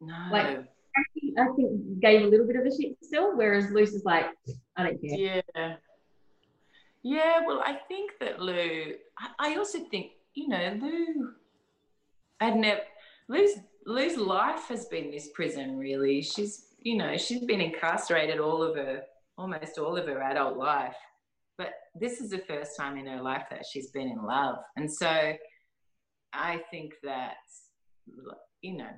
No. 0.00 0.14
Like 0.30 0.46
Frankie, 0.46 1.34
I 1.38 1.46
think 1.56 2.00
gave 2.00 2.22
a 2.22 2.26
little 2.26 2.46
bit 2.46 2.56
of 2.56 2.66
a 2.66 2.70
shit 2.70 2.96
still, 3.02 3.36
whereas 3.36 3.70
Lou's 3.70 3.94
is 3.94 4.04
like, 4.04 4.26
I 4.76 4.84
don't 4.84 5.00
care. 5.00 5.42
Yeah. 5.54 5.76
Yeah, 7.06 7.40
well, 7.46 7.60
I 7.62 7.74
think 7.86 8.12
that 8.20 8.40
Lou, 8.40 8.94
I 9.38 9.56
also 9.56 9.80
think, 9.90 10.12
you 10.32 10.48
know, 10.48 10.78
Lou, 10.80 11.32
I'd 12.40 12.56
never, 12.56 12.80
Lou's, 13.28 13.58
Lou's 13.84 14.16
life 14.16 14.68
has 14.70 14.86
been 14.86 15.10
this 15.10 15.28
prison, 15.34 15.76
really. 15.76 16.22
She's, 16.22 16.68
you 16.80 16.96
know, 16.96 17.18
she's 17.18 17.44
been 17.44 17.60
incarcerated 17.60 18.40
all 18.40 18.62
of 18.62 18.76
her, 18.76 19.02
almost 19.36 19.76
all 19.76 19.98
of 19.98 20.06
her 20.06 20.22
adult 20.22 20.56
life. 20.56 20.96
But 21.56 21.70
this 21.94 22.20
is 22.20 22.30
the 22.30 22.38
first 22.38 22.72
time 22.76 22.96
in 22.98 23.06
her 23.06 23.22
life 23.22 23.44
that 23.50 23.64
she's 23.70 23.90
been 23.90 24.08
in 24.08 24.24
love. 24.24 24.56
And 24.76 24.90
so 24.92 25.34
I 26.32 26.60
think 26.70 26.94
that, 27.02 27.36
you 28.60 28.76
know, 28.76 28.90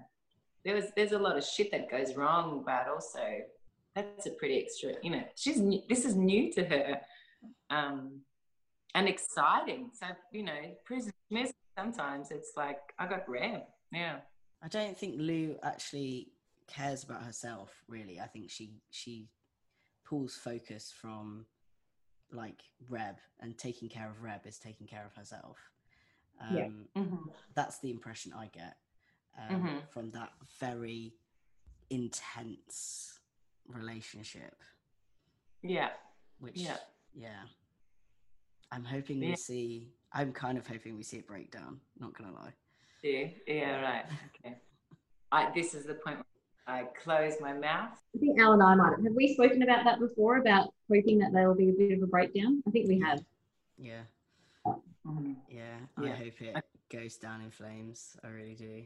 there 0.65 0.75
was, 0.75 0.87
there's 0.97 1.13
a 1.13 1.19
lot 1.19 1.37
of 1.37 1.45
shit 1.45 1.71
that 1.73 1.91
goes 1.91 2.17
wrong, 2.17 2.63
but 2.67 2.89
also 2.89 3.21
that's 3.95 4.27
a 4.27 4.31
pretty 4.31 4.59
extra, 4.63 4.95
you 5.03 5.11
know, 5.11 5.23
she's, 5.37 5.63
this 5.89 6.05
is 6.05 6.17
new 6.17 6.53
to 6.53 6.65
her 6.65 7.01
um, 7.71 8.21
and 8.95 9.09
exciting. 9.09 9.91
So, 9.95 10.07
you 10.33 10.45
know, 10.45 10.75
prison 10.85 11.13
sometimes 11.79 12.31
it's 12.31 12.53
like, 12.57 12.79
I 12.99 13.07
got 13.07 13.29
Reb. 13.29 13.61
Yeah. 13.93 14.17
I 14.63 14.69
don't 14.69 14.97
think 14.97 15.17
Lou 15.19 15.57
actually 15.63 16.29
cares 16.67 17.05
about 17.05 17.23
herself, 17.23 17.71
really. 17.89 18.19
I 18.19 18.27
think 18.27 18.51
she, 18.51 18.73
she 18.91 19.29
pulls 20.05 20.35
focus 20.37 20.93
from 20.99 21.45
like 22.33 22.63
Reb 22.89 23.17
and 23.41 23.57
taking 23.57 23.89
care 23.89 24.09
of 24.09 24.23
Reb 24.23 24.47
is 24.47 24.59
taking 24.59 24.87
care 24.87 25.05
of 25.07 25.15
herself. 25.15 25.59
Um, 26.41 26.57
yeah. 26.57 27.03
Mm-hmm. 27.03 27.29
That's 27.55 27.79
the 27.79 27.91
impression 27.91 28.33
I 28.37 28.49
get 28.53 28.77
um, 29.39 29.57
mm-hmm. 29.57 29.77
from 29.91 30.11
that 30.11 30.33
very 30.61 31.15
intense 31.91 33.19
relationship. 33.69 34.55
Yeah. 35.63 35.91
Which 36.39 36.57
yeah. 36.57 36.77
Yeah. 37.15 37.43
I'm 38.71 38.85
hoping 38.85 39.23
yeah. 39.23 39.31
we 39.31 39.37
see. 39.37 39.89
I'm 40.13 40.33
kind 40.33 40.59
of 40.59 40.67
hoping 40.67 40.97
we 40.97 41.03
see 41.03 41.19
it 41.19 41.27
break 41.27 41.51
down. 41.51 41.81
Not 41.99 42.17
gonna 42.17 42.33
lie. 42.33 42.53
Yeah. 43.03 43.29
Yeah. 43.47 43.81
Right. 43.81 44.05
Okay. 44.45 44.57
I, 45.33 45.51
this 45.55 45.75
is 45.75 45.87
the 45.87 45.95
point 45.95 46.19
I 46.67 46.85
close 47.03 47.35
my 47.41 47.53
mouth. 47.53 47.91
I 48.15 48.19
think 48.19 48.41
Al 48.41 48.53
and 48.53 48.63
I 48.63 48.75
might 48.75 48.91
have. 48.91 49.05
Have 49.05 49.15
we 49.15 49.35
spoken 49.35 49.63
about 49.63 49.85
that 49.85 50.01
before? 50.01 50.39
About 50.39 50.73
hoping 50.93 51.19
that 51.19 51.33
there 51.33 51.49
will 51.49 51.55
be 51.55 51.71
a 51.71 51.73
bit 51.73 51.93
of 51.93 52.03
a 52.03 52.07
breakdown. 52.07 52.63
I 52.67 52.71
think 52.71 52.89
we 52.89 53.01
have. 53.01 53.21
Yeah. 53.79 54.03
Mm-hmm. 54.67 55.33
Yeah. 55.49 55.77
I 55.97 56.09
hope 56.09 56.41
it 56.41 56.65
goes 56.91 57.17
down 57.17 57.41
in 57.43 57.51
flames. 57.51 58.17
I 58.25 58.29
really 58.29 58.55
do. 58.55 58.83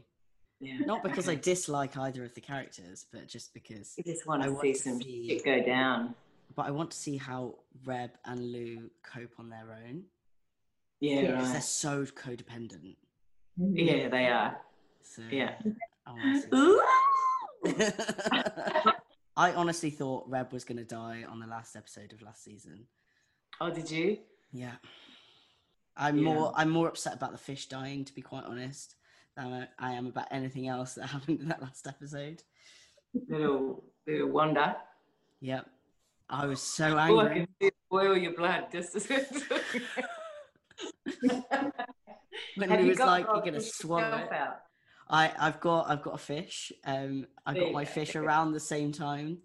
Yeah. 0.60 0.78
Not 0.84 1.02
because 1.02 1.28
I 1.28 1.36
dislike 1.36 1.96
either 1.96 2.22
of 2.22 2.34
the 2.34 2.42
characters, 2.42 3.06
but 3.10 3.26
just 3.26 3.54
because 3.54 3.94
you 3.96 4.04
just 4.04 4.26
want 4.26 4.42
to 4.42 4.58
see 4.60 4.74
some 4.74 5.00
see... 5.00 5.26
shit 5.26 5.44
go 5.44 5.64
down 5.64 6.14
but 6.56 6.66
I 6.66 6.70
want 6.70 6.90
to 6.90 6.96
see 6.96 7.16
how 7.16 7.54
Reb 7.84 8.10
and 8.24 8.52
Lou 8.52 8.90
cope 9.02 9.32
on 9.38 9.48
their 9.48 9.78
own. 9.86 10.02
Yeah, 11.00 11.22
because 11.22 11.44
right. 11.44 11.52
they're 11.52 11.60
so 11.62 12.04
codependent. 12.04 12.96
Yeah, 13.56 14.08
they 14.08 14.26
are. 14.26 14.58
So 15.02 15.22
yeah. 15.30 15.54
I, 19.36 19.52
honestly 19.52 19.90
thought 19.90 20.28
Reb 20.28 20.52
was 20.52 20.64
going 20.64 20.78
to 20.78 20.84
die 20.84 21.24
on 21.28 21.40
the 21.40 21.46
last 21.46 21.76
episode 21.76 22.12
of 22.12 22.22
last 22.22 22.44
season. 22.44 22.86
Oh, 23.60 23.70
did 23.70 23.90
you? 23.90 24.18
Yeah. 24.52 24.76
I'm 25.96 26.18
yeah. 26.18 26.24
more 26.24 26.52
I'm 26.56 26.70
more 26.70 26.88
upset 26.88 27.14
about 27.14 27.32
the 27.32 27.38
fish 27.38 27.66
dying, 27.66 28.04
to 28.04 28.14
be 28.14 28.22
quite 28.22 28.44
honest, 28.44 28.96
than 29.36 29.68
I 29.78 29.92
am 29.92 30.06
about 30.06 30.28
anything 30.30 30.68
else 30.68 30.94
that 30.94 31.06
happened 31.10 31.40
in 31.40 31.48
that 31.48 31.62
last 31.62 31.86
episode. 31.86 32.42
Little 33.28 33.84
little 34.06 34.28
wonder. 34.28 34.76
Yep. 35.40 35.66
I 36.28 36.46
was 36.46 36.62
so 36.62 36.96
angry. 36.96 37.16
Oh, 37.16 37.28
I 37.28 37.34
can 37.34 37.48
see 37.60 37.70
boil 37.90 38.16
your 38.16 38.32
blood 38.34 38.66
just 38.70 38.94
as 38.94 39.06
when 42.56 42.70
he 42.78 42.88
was 42.88 42.98
like, 43.00 43.26
"You're 43.26 43.42
gonna 43.42 43.60
swallow 43.60 44.16
it." 44.18 44.32
Out? 44.32 44.60
I 45.10 45.32
I've 45.38 45.60
got 45.60 45.90
I've 45.90 46.02
got 46.02 46.14
a 46.14 46.18
fish. 46.18 46.72
Um, 46.84 47.26
I 47.44 47.54
got 47.54 47.72
my 47.72 47.84
fish 47.84 48.16
around 48.16 48.52
the 48.52 48.60
same 48.60 48.92
time 48.92 49.38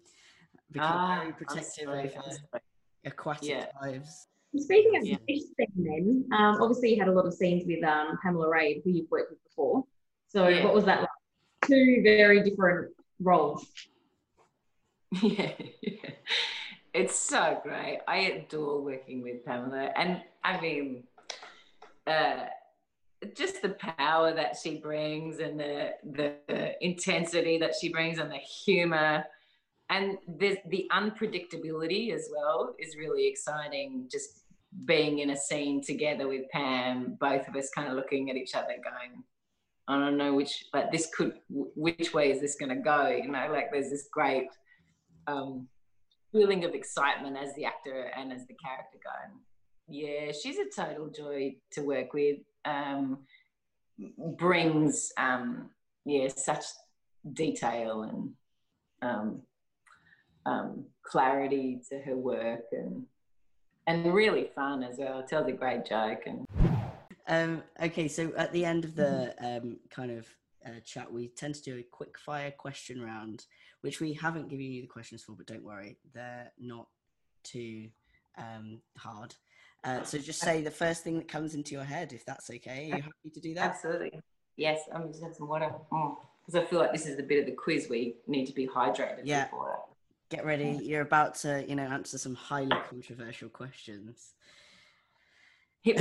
because 0.72 0.88
ah, 0.90 1.18
very 1.20 1.32
protective 1.32 1.88
of 1.88 2.60
aquatic 3.04 3.48
yeah. 3.48 3.66
lives. 3.82 4.28
Speaking 4.56 4.96
of 4.96 5.06
yeah. 5.06 5.16
fish 5.26 5.42
thing, 5.56 5.66
then 5.76 6.24
um, 6.32 6.62
obviously 6.62 6.94
you 6.94 6.98
had 6.98 7.08
a 7.08 7.12
lot 7.12 7.26
of 7.26 7.34
scenes 7.34 7.64
with 7.66 7.84
um, 7.84 8.18
Pamela 8.22 8.48
Rabe, 8.48 8.82
who 8.84 8.90
you've 8.90 9.10
worked 9.10 9.30
with 9.30 9.44
before. 9.44 9.84
So 10.28 10.48
yeah. 10.48 10.64
what 10.64 10.74
was 10.74 10.84
that 10.84 11.00
like? 11.00 11.08
Two 11.66 12.00
very 12.02 12.42
different 12.42 12.92
roles. 13.20 13.66
Yeah, 15.22 15.52
yeah 15.82 16.10
it's 16.94 17.16
so 17.16 17.60
great. 17.62 18.00
I 18.08 18.18
adore 18.18 18.82
working 18.82 19.22
with 19.22 19.44
Pamela, 19.44 19.90
and 19.96 20.20
I 20.42 20.60
mean, 20.60 21.04
uh, 22.06 22.46
just 23.34 23.62
the 23.62 23.70
power 23.70 24.34
that 24.34 24.56
she 24.62 24.78
brings, 24.78 25.38
and 25.38 25.58
the 25.58 25.90
the 26.04 26.84
intensity 26.84 27.58
that 27.58 27.74
she 27.80 27.88
brings, 27.88 28.18
and 28.18 28.30
the 28.30 28.36
humor, 28.36 29.24
and 29.90 30.18
the 30.38 30.58
the 30.68 30.88
unpredictability 30.92 32.12
as 32.12 32.28
well 32.34 32.74
is 32.78 32.96
really 32.96 33.26
exciting. 33.26 34.08
Just 34.10 34.44
being 34.84 35.20
in 35.20 35.30
a 35.30 35.36
scene 35.36 35.82
together 35.82 36.28
with 36.28 36.48
Pam, 36.50 37.16
both 37.18 37.48
of 37.48 37.56
us 37.56 37.70
kind 37.74 37.88
of 37.88 37.94
looking 37.94 38.30
at 38.30 38.36
each 38.36 38.54
other, 38.54 38.74
going, 38.84 39.22
I 39.88 39.98
don't 39.98 40.18
know 40.18 40.34
which, 40.34 40.66
but 40.72 40.92
this 40.92 41.08
could, 41.16 41.34
which 41.48 42.12
way 42.12 42.30
is 42.30 42.40
this 42.40 42.56
going 42.56 42.68
to 42.76 42.82
go? 42.82 43.08
You 43.08 43.30
know, 43.30 43.48
like 43.50 43.70
there's 43.72 43.90
this 43.90 44.08
great. 44.12 44.48
Um, 45.26 45.68
feeling 46.32 46.64
of 46.64 46.74
excitement 46.74 47.36
as 47.36 47.54
the 47.54 47.64
actor 47.64 48.10
and 48.16 48.32
as 48.32 48.46
the 48.46 48.54
character 48.54 48.98
going. 49.02 49.40
Yeah, 49.88 50.32
she's 50.32 50.58
a 50.58 50.68
total 50.74 51.08
joy 51.08 51.56
to 51.72 51.82
work 51.82 52.12
with. 52.12 52.38
Um, 52.66 53.18
brings 54.36 55.12
um, 55.16 55.70
yeah 56.04 56.28
such 56.28 56.64
detail 57.32 58.02
and 58.02 58.30
um, 59.02 59.42
um, 60.44 60.84
clarity 61.02 61.80
to 61.88 61.98
her 62.00 62.16
work 62.16 62.64
and 62.72 63.04
and 63.86 64.12
really 64.12 64.50
fun 64.54 64.82
as 64.82 64.96
well. 64.98 65.22
Tells 65.22 65.48
a 65.48 65.52
great 65.52 65.86
joke 65.86 66.22
and. 66.26 66.44
Um, 67.28 67.62
okay, 67.82 68.06
so 68.06 68.32
at 68.36 68.52
the 68.52 68.64
end 68.64 68.84
of 68.84 68.94
the 68.94 69.34
um, 69.40 69.78
kind 69.90 70.12
of 70.12 70.28
uh, 70.64 70.80
chat, 70.84 71.12
we 71.12 71.28
tend 71.28 71.56
to 71.56 71.62
do 71.62 71.78
a 71.78 71.82
quick 71.82 72.16
fire 72.18 72.52
question 72.52 73.02
round, 73.02 73.46
which 73.80 74.00
we 74.00 74.12
haven't 74.12 74.48
given 74.48 74.66
you 74.66 74.82
the 74.82 74.88
questions 74.88 75.24
for, 75.24 75.32
but 75.32 75.46
don't 75.46 75.64
worry, 75.64 75.98
they're 76.14 76.52
not 76.58 76.86
too 77.42 77.88
um, 78.38 78.80
hard. 78.96 79.34
Uh, 79.86 80.02
so 80.02 80.18
just 80.18 80.40
say 80.40 80.62
the 80.62 80.70
first 80.70 81.04
thing 81.04 81.16
that 81.16 81.28
comes 81.28 81.54
into 81.54 81.72
your 81.72 81.84
head, 81.84 82.12
if 82.12 82.24
that's 82.24 82.50
okay. 82.50 82.90
Are 82.90 82.96
you 82.96 83.02
happy 83.02 83.30
to 83.32 83.40
do 83.40 83.54
that? 83.54 83.70
Absolutely. 83.70 84.20
Yes, 84.56 84.80
I'm 84.92 85.08
just 85.08 85.22
have 85.22 85.34
some 85.34 85.48
water 85.48 85.72
because 85.90 86.60
mm. 86.60 86.60
I 86.60 86.64
feel 86.64 86.80
like 86.80 86.92
this 86.92 87.06
is 87.06 87.16
the 87.16 87.22
bit 87.22 87.38
of 87.38 87.46
the 87.46 87.52
quiz 87.52 87.86
we 87.88 88.16
need 88.26 88.46
to 88.46 88.52
be 88.52 88.66
hydrated 88.66 89.20
yeah. 89.24 89.44
before 89.44 89.74
it. 89.74 90.34
Get 90.36 90.44
ready. 90.44 90.80
You're 90.82 91.02
about 91.02 91.36
to, 91.36 91.64
you 91.68 91.76
know, 91.76 91.84
answer 91.84 92.18
some 92.18 92.34
highly 92.34 92.76
controversial 92.90 93.48
questions. 93.48 94.32
Hit 95.82 96.00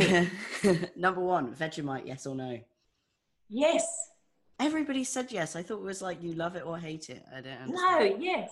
me. 0.64 0.80
Number 0.96 1.22
one, 1.22 1.54
Vegemite, 1.54 2.08
yes 2.08 2.26
or 2.26 2.34
no? 2.34 2.60
Yes. 3.50 3.86
Everybody 4.60 5.04
said 5.04 5.32
yes. 5.32 5.56
I 5.56 5.62
thought 5.62 5.78
it 5.78 5.84
was 5.84 6.02
like 6.02 6.24
you 6.24 6.34
love 6.34 6.56
it 6.56 6.66
or 6.66 6.80
hate 6.80 7.12
it. 7.12 7.24
I 7.32 7.42
don't 7.42 7.54
understand. 7.54 8.10
No, 8.10 8.18
yes. 8.20 8.52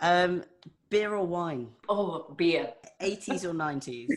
Um, 0.00 0.44
beer 0.88 1.14
or 1.14 1.26
wine? 1.26 1.68
Oh, 1.86 2.32
beer. 2.34 2.72
80s 3.02 3.44
or 3.44 3.52
90s? 3.52 4.08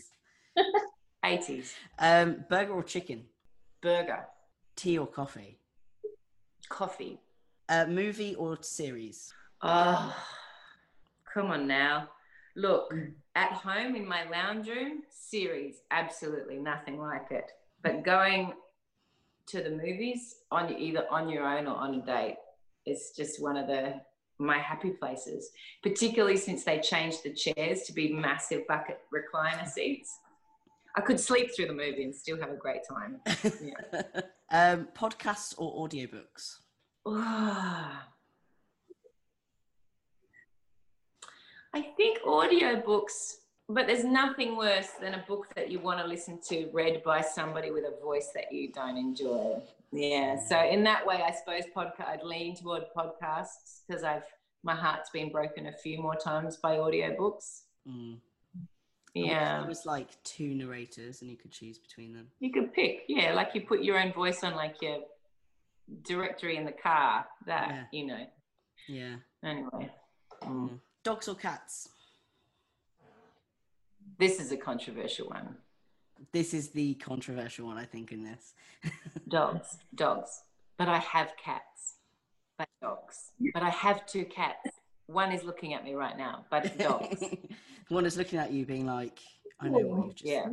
80s. 1.24 1.74
Um, 2.00 2.46
burger 2.50 2.74
or 2.74 2.84
chicken? 2.84 3.26
Burger. 3.82 4.26
Tea 4.76 4.98
or 4.98 5.08
coffee? 5.08 5.60
Coffee. 6.70 7.20
Uh, 7.70 7.86
movie 7.86 8.36
or 8.36 8.58
series? 8.62 9.34
Oh, 9.62 10.16
come 11.34 11.52
on 11.52 11.68
now. 11.68 12.10
Look, 12.56 12.94
at 13.36 13.52
home 13.52 13.96
in 13.96 14.08
my 14.08 14.28
lounge 14.30 14.68
room, 14.68 15.04
series, 15.10 15.82
absolutely 15.92 16.58
nothing 16.58 17.00
like 17.00 17.28
it. 17.30 17.52
But 17.84 18.04
going 18.04 18.54
to 19.48 19.62
the 19.62 19.70
movies 19.70 20.36
on 20.52 20.74
either 20.78 21.06
on 21.12 21.30
your 21.30 21.46
own 21.46 21.68
or 21.68 21.76
on 21.76 21.96
a 21.96 22.02
date 22.06 22.38
is 22.86 23.12
just 23.16 23.42
one 23.42 23.58
of 23.58 23.68
the 23.68 24.02
my 24.40 24.58
happy 24.60 24.92
places, 24.92 25.50
particularly 25.82 26.38
since 26.38 26.64
they 26.64 26.80
changed 26.80 27.24
the 27.24 27.34
chairs 27.34 27.84
to 27.84 27.94
be 27.94 28.14
massive 28.14 28.68
bucket 28.68 29.00
recliner 29.14 29.68
seats. 29.68 30.20
I 30.98 31.02
could 31.02 31.20
sleep 31.20 31.56
through 31.56 31.68
the 31.68 31.74
movie 31.74 32.04
and 32.04 32.14
still 32.14 32.40
have 32.40 32.50
a 32.50 32.56
great 32.56 32.82
time. 32.90 33.22
Yeah. 33.62 34.12
um, 34.52 34.88
podcasts 34.98 35.54
or 35.58 35.88
audiobooks? 35.88 36.58
I 37.06 38.02
think 41.96 42.24
audiobooks, 42.24 43.36
but 43.70 43.86
there's 43.86 44.04
nothing 44.04 44.58
worse 44.58 44.90
than 45.00 45.14
a 45.14 45.24
book 45.28 45.54
that 45.56 45.70
you 45.70 45.80
want 45.80 46.00
to 46.00 46.08
listen 46.08 46.40
to 46.50 46.68
read 46.74 47.04
by 47.04 47.22
somebody 47.22 47.70
with 47.70 47.84
a 47.84 48.02
voice 48.04 48.32
that 48.34 48.52
you 48.52 48.72
don't 48.72 48.98
enjoy. 48.98 49.62
Yeah. 49.92 50.40
So 50.48 50.60
in 50.60 50.84
that 50.86 51.06
way, 51.06 51.22
I 51.24 51.32
suppose 51.32 51.64
podcast 51.76 52.08
I'd 52.08 52.24
lean 52.24 52.56
toward 52.56 52.86
podcasts 52.98 53.82
because 53.88 54.04
I've 54.04 54.24
my 54.64 54.74
heart's 54.74 55.12
been 55.12 55.32
broken 55.32 55.68
a 55.68 55.74
few 55.74 56.02
more 56.02 56.16
times 56.16 56.58
by 56.58 56.78
audiobooks. 56.78 57.62
Mm. 57.88 58.18
Yeah. 59.26 59.64
It 59.64 59.68
was 59.68 59.86
like 59.86 60.22
two 60.24 60.54
narrators 60.54 61.22
and 61.22 61.30
you 61.30 61.38
could 61.38 61.52
choose 61.52 61.78
between 61.78 62.14
them. 62.14 62.28
You 62.40 62.52
could 62.52 62.74
pick, 62.74 63.04
yeah, 63.08 63.34
like 63.34 63.52
you 63.54 63.62
put 63.62 63.84
your 63.84 64.00
own 64.00 64.14
voice 64.14 64.44
on 64.44 64.56
like 64.56 64.82
your 64.82 65.00
directory 66.04 66.58
in 66.58 66.66
the 66.66 66.72
car, 66.72 67.26
that, 67.46 67.70
yeah. 67.70 67.84
you 67.92 68.08
know. 68.08 68.26
Yeah. 68.88 69.16
Anyway. 69.44 69.92
Mm. 70.44 70.80
Dogs 71.04 71.28
or 71.28 71.36
cats? 71.36 71.90
This 74.20 74.40
is 74.40 74.52
a 74.52 74.58
controversial 74.58 75.28
one. 75.30 75.58
This 76.32 76.54
is 76.54 76.70
the 76.70 76.96
controversial 76.96 77.68
one, 77.68 77.78
I 77.78 77.86
think, 77.86 78.12
in 78.12 78.24
this. 78.24 78.54
dogs, 79.28 79.78
dogs. 79.94 80.42
But 80.78 80.88
I 80.90 80.98
have 80.98 81.34
cats, 81.44 81.98
but 82.58 82.68
dogs. 82.82 83.32
But 83.54 83.64
I 83.64 83.70
have 83.70 84.06
two 84.06 84.26
cats. 84.26 84.70
One 85.06 85.32
is 85.32 85.44
looking 85.44 85.74
at 85.74 85.84
me 85.84 85.94
right 85.94 86.18
now, 86.18 86.46
but 86.50 86.66
it's 86.66 86.78
dogs. 86.78 87.24
one 87.90 88.06
is 88.06 88.18
looking 88.18 88.40
at 88.40 88.52
you, 88.52 88.66
being 88.66 88.86
like, 88.86 89.20
"I 89.60 89.70
know 89.70 89.80
what 89.80 90.06
you've 90.06 90.16
just." 90.16 90.26
Yeah. 90.26 90.46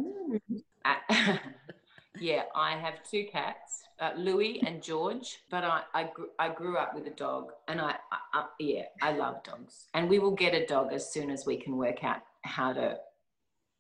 I, 0.85 1.41
yeah, 2.21 2.43
I 2.55 2.77
have 2.77 2.95
two 3.09 3.27
cats, 3.31 3.85
uh, 4.01 4.13
Louis 4.17 4.63
and 4.67 4.83
George. 4.83 5.39
But 5.51 5.65
I 5.65 5.83
I, 5.95 6.11
gr- 6.13 6.35
I 6.39 6.49
grew 6.51 6.77
up 6.77 6.95
with 6.95 7.07
a 7.07 7.11
dog, 7.11 7.53
and 7.69 7.81
I, 7.81 7.97
I, 8.13 8.19
I 8.33 8.47
yeah 8.59 8.85
I 9.03 9.13
love 9.13 9.43
dogs, 9.43 9.87
and 9.95 10.09
we 10.09 10.19
will 10.19 10.35
get 10.35 10.55
a 10.55 10.67
dog 10.67 10.93
as 10.93 11.13
soon 11.13 11.31
as 11.31 11.47
we 11.47 11.57
can 11.57 11.77
work 11.77 12.05
out 12.05 12.23
how 12.43 12.73
to, 12.73 12.99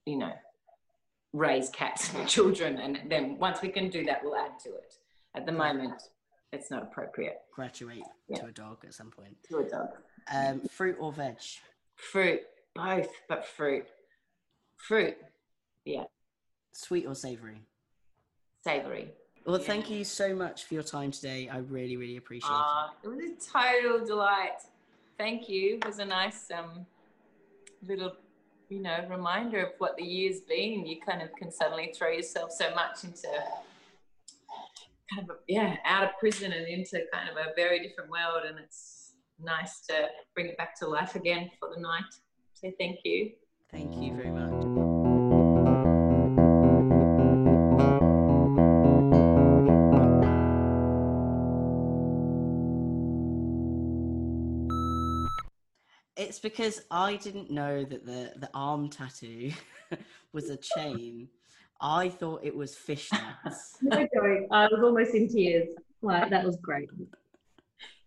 you 0.07 0.17
know, 0.17 0.33
raise 1.33 1.69
cats 1.71 2.13
and 2.15 2.27
children, 2.37 2.79
and 2.79 3.11
then 3.11 3.39
once 3.39 3.63
we 3.63 3.69
can 3.69 3.89
do 3.91 4.05
that, 4.05 4.21
we'll 4.23 4.37
add 4.37 4.59
to 4.65 4.71
it. 4.71 4.95
At 5.37 5.47
the 5.47 5.53
moment, 5.53 6.03
it's 6.53 6.71
not 6.71 6.83
appropriate. 6.83 7.39
Graduate 7.53 8.05
yeah. 8.29 8.39
to 8.39 8.47
a 8.47 8.53
dog 8.53 8.79
at 8.85 8.95
some 8.95 9.11
point. 9.11 9.37
To 9.51 9.59
a 9.59 9.65
dog. 9.65 9.89
Um, 10.33 10.61
fruit 10.71 10.97
or 11.01 11.13
veg? 11.13 11.37
Fruit, 11.97 12.41
both, 12.75 13.09
but 13.29 13.47
fruit. 13.47 13.87
Fruit, 14.77 15.17
yeah. 15.85 16.05
Sweet 16.73 17.07
or 17.07 17.15
savory? 17.15 17.63
Savory. 18.63 19.13
Well, 19.47 19.59
yeah. 19.59 19.67
thank 19.67 19.91
you 19.91 20.05
so 20.05 20.35
much 20.35 20.65
for 20.65 20.75
your 20.75 20.83
time 20.83 21.11
today. 21.11 21.49
I 21.49 21.59
really, 21.59 21.97
really 21.97 22.17
appreciate 22.17 22.51
uh, 22.51 22.89
it. 23.03 23.07
It 23.07 23.09
was 23.09 23.19
a 23.19 23.53
total 23.53 24.07
delight. 24.07 24.63
Thank 25.19 25.49
you. 25.49 25.77
It 25.77 25.87
was 25.87 25.99
a 25.99 26.05
nice 26.05 26.51
um, 26.51 26.87
little, 27.87 28.13
you 28.69 28.81
know, 28.81 29.05
reminder 29.09 29.65
of 29.65 29.73
what 29.79 29.97
the 29.97 30.03
year's 30.03 30.41
been. 30.41 30.87
You 30.87 31.01
kind 31.01 31.23
of 31.23 31.29
can 31.37 31.53
suddenly 31.53 31.95
throw 31.97 32.11
yourself 32.11 32.53
so 32.53 32.75
much 32.75 33.05
into 33.05 33.29
kind 35.15 35.31
of, 35.31 35.37
yeah, 35.47 35.77
out 35.85 36.05
of 36.05 36.11
prison 36.19 36.53
and 36.53 36.67
into 36.67 37.03
kind 37.13 37.29
of 37.29 37.37
a 37.37 37.55
very 37.55 37.87
different 37.87 38.11
world. 38.11 38.45
And 38.49 38.59
it's 38.59 39.13
nice 39.39 39.81
to 39.89 40.09
bring 40.35 40.47
it 40.47 40.57
back 40.57 40.79
to 40.81 40.87
life 40.89 41.15
again 41.15 41.51
for 41.61 41.69
the 41.75 41.81
night. 41.81 42.03
So 42.65 42.73
thank 42.79 43.01
you. 43.05 43.31
Thank 43.71 43.95
you 43.97 44.15
very 44.15 44.31
much. 44.31 44.51
It's 56.17 56.39
because 56.39 56.81
I 56.91 57.17
didn't 57.17 57.51
know 57.51 57.85
that 57.85 58.07
the, 58.07 58.33
the 58.37 58.49
arm 58.55 58.89
tattoo 58.89 59.53
was 60.33 60.49
a 60.49 60.57
chain. 60.57 61.29
I 61.83 62.09
thought 62.09 62.41
it 62.43 62.57
was 62.57 62.75
fishnets. 62.75 63.73
no 63.83 63.99
joke. 63.99 64.49
I 64.51 64.69
was 64.69 64.81
almost 64.83 65.15
in 65.15 65.29
tears. 65.29 65.69
Like 66.01 66.31
that 66.31 66.47
was 66.47 66.57
great. 66.57 66.89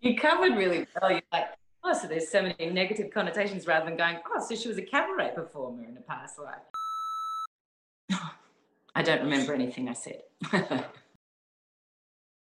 You 0.02 0.18
covered 0.18 0.58
really 0.58 0.88
well. 1.00 1.12
You're 1.12 1.22
like, 1.32 1.57
oh, 1.88 1.94
so 1.94 2.08
there's 2.08 2.30
so 2.30 2.42
many 2.42 2.70
negative 2.70 3.12
connotations 3.12 3.66
rather 3.66 3.86
than 3.86 3.98
going, 3.98 4.18
oh, 4.28 4.46
so 4.46 4.56
she 4.56 4.68
was 4.68 4.78
a 4.78 4.82
cabaret 4.82 5.32
performer 5.34 5.84
in 5.86 5.98
a 5.98 6.02
past 6.02 6.38
life. 6.40 8.20
I 8.96 9.04
don't 9.04 9.22
remember 9.22 9.54
anything 9.54 9.90
I 9.90 9.94
said. 9.94 10.24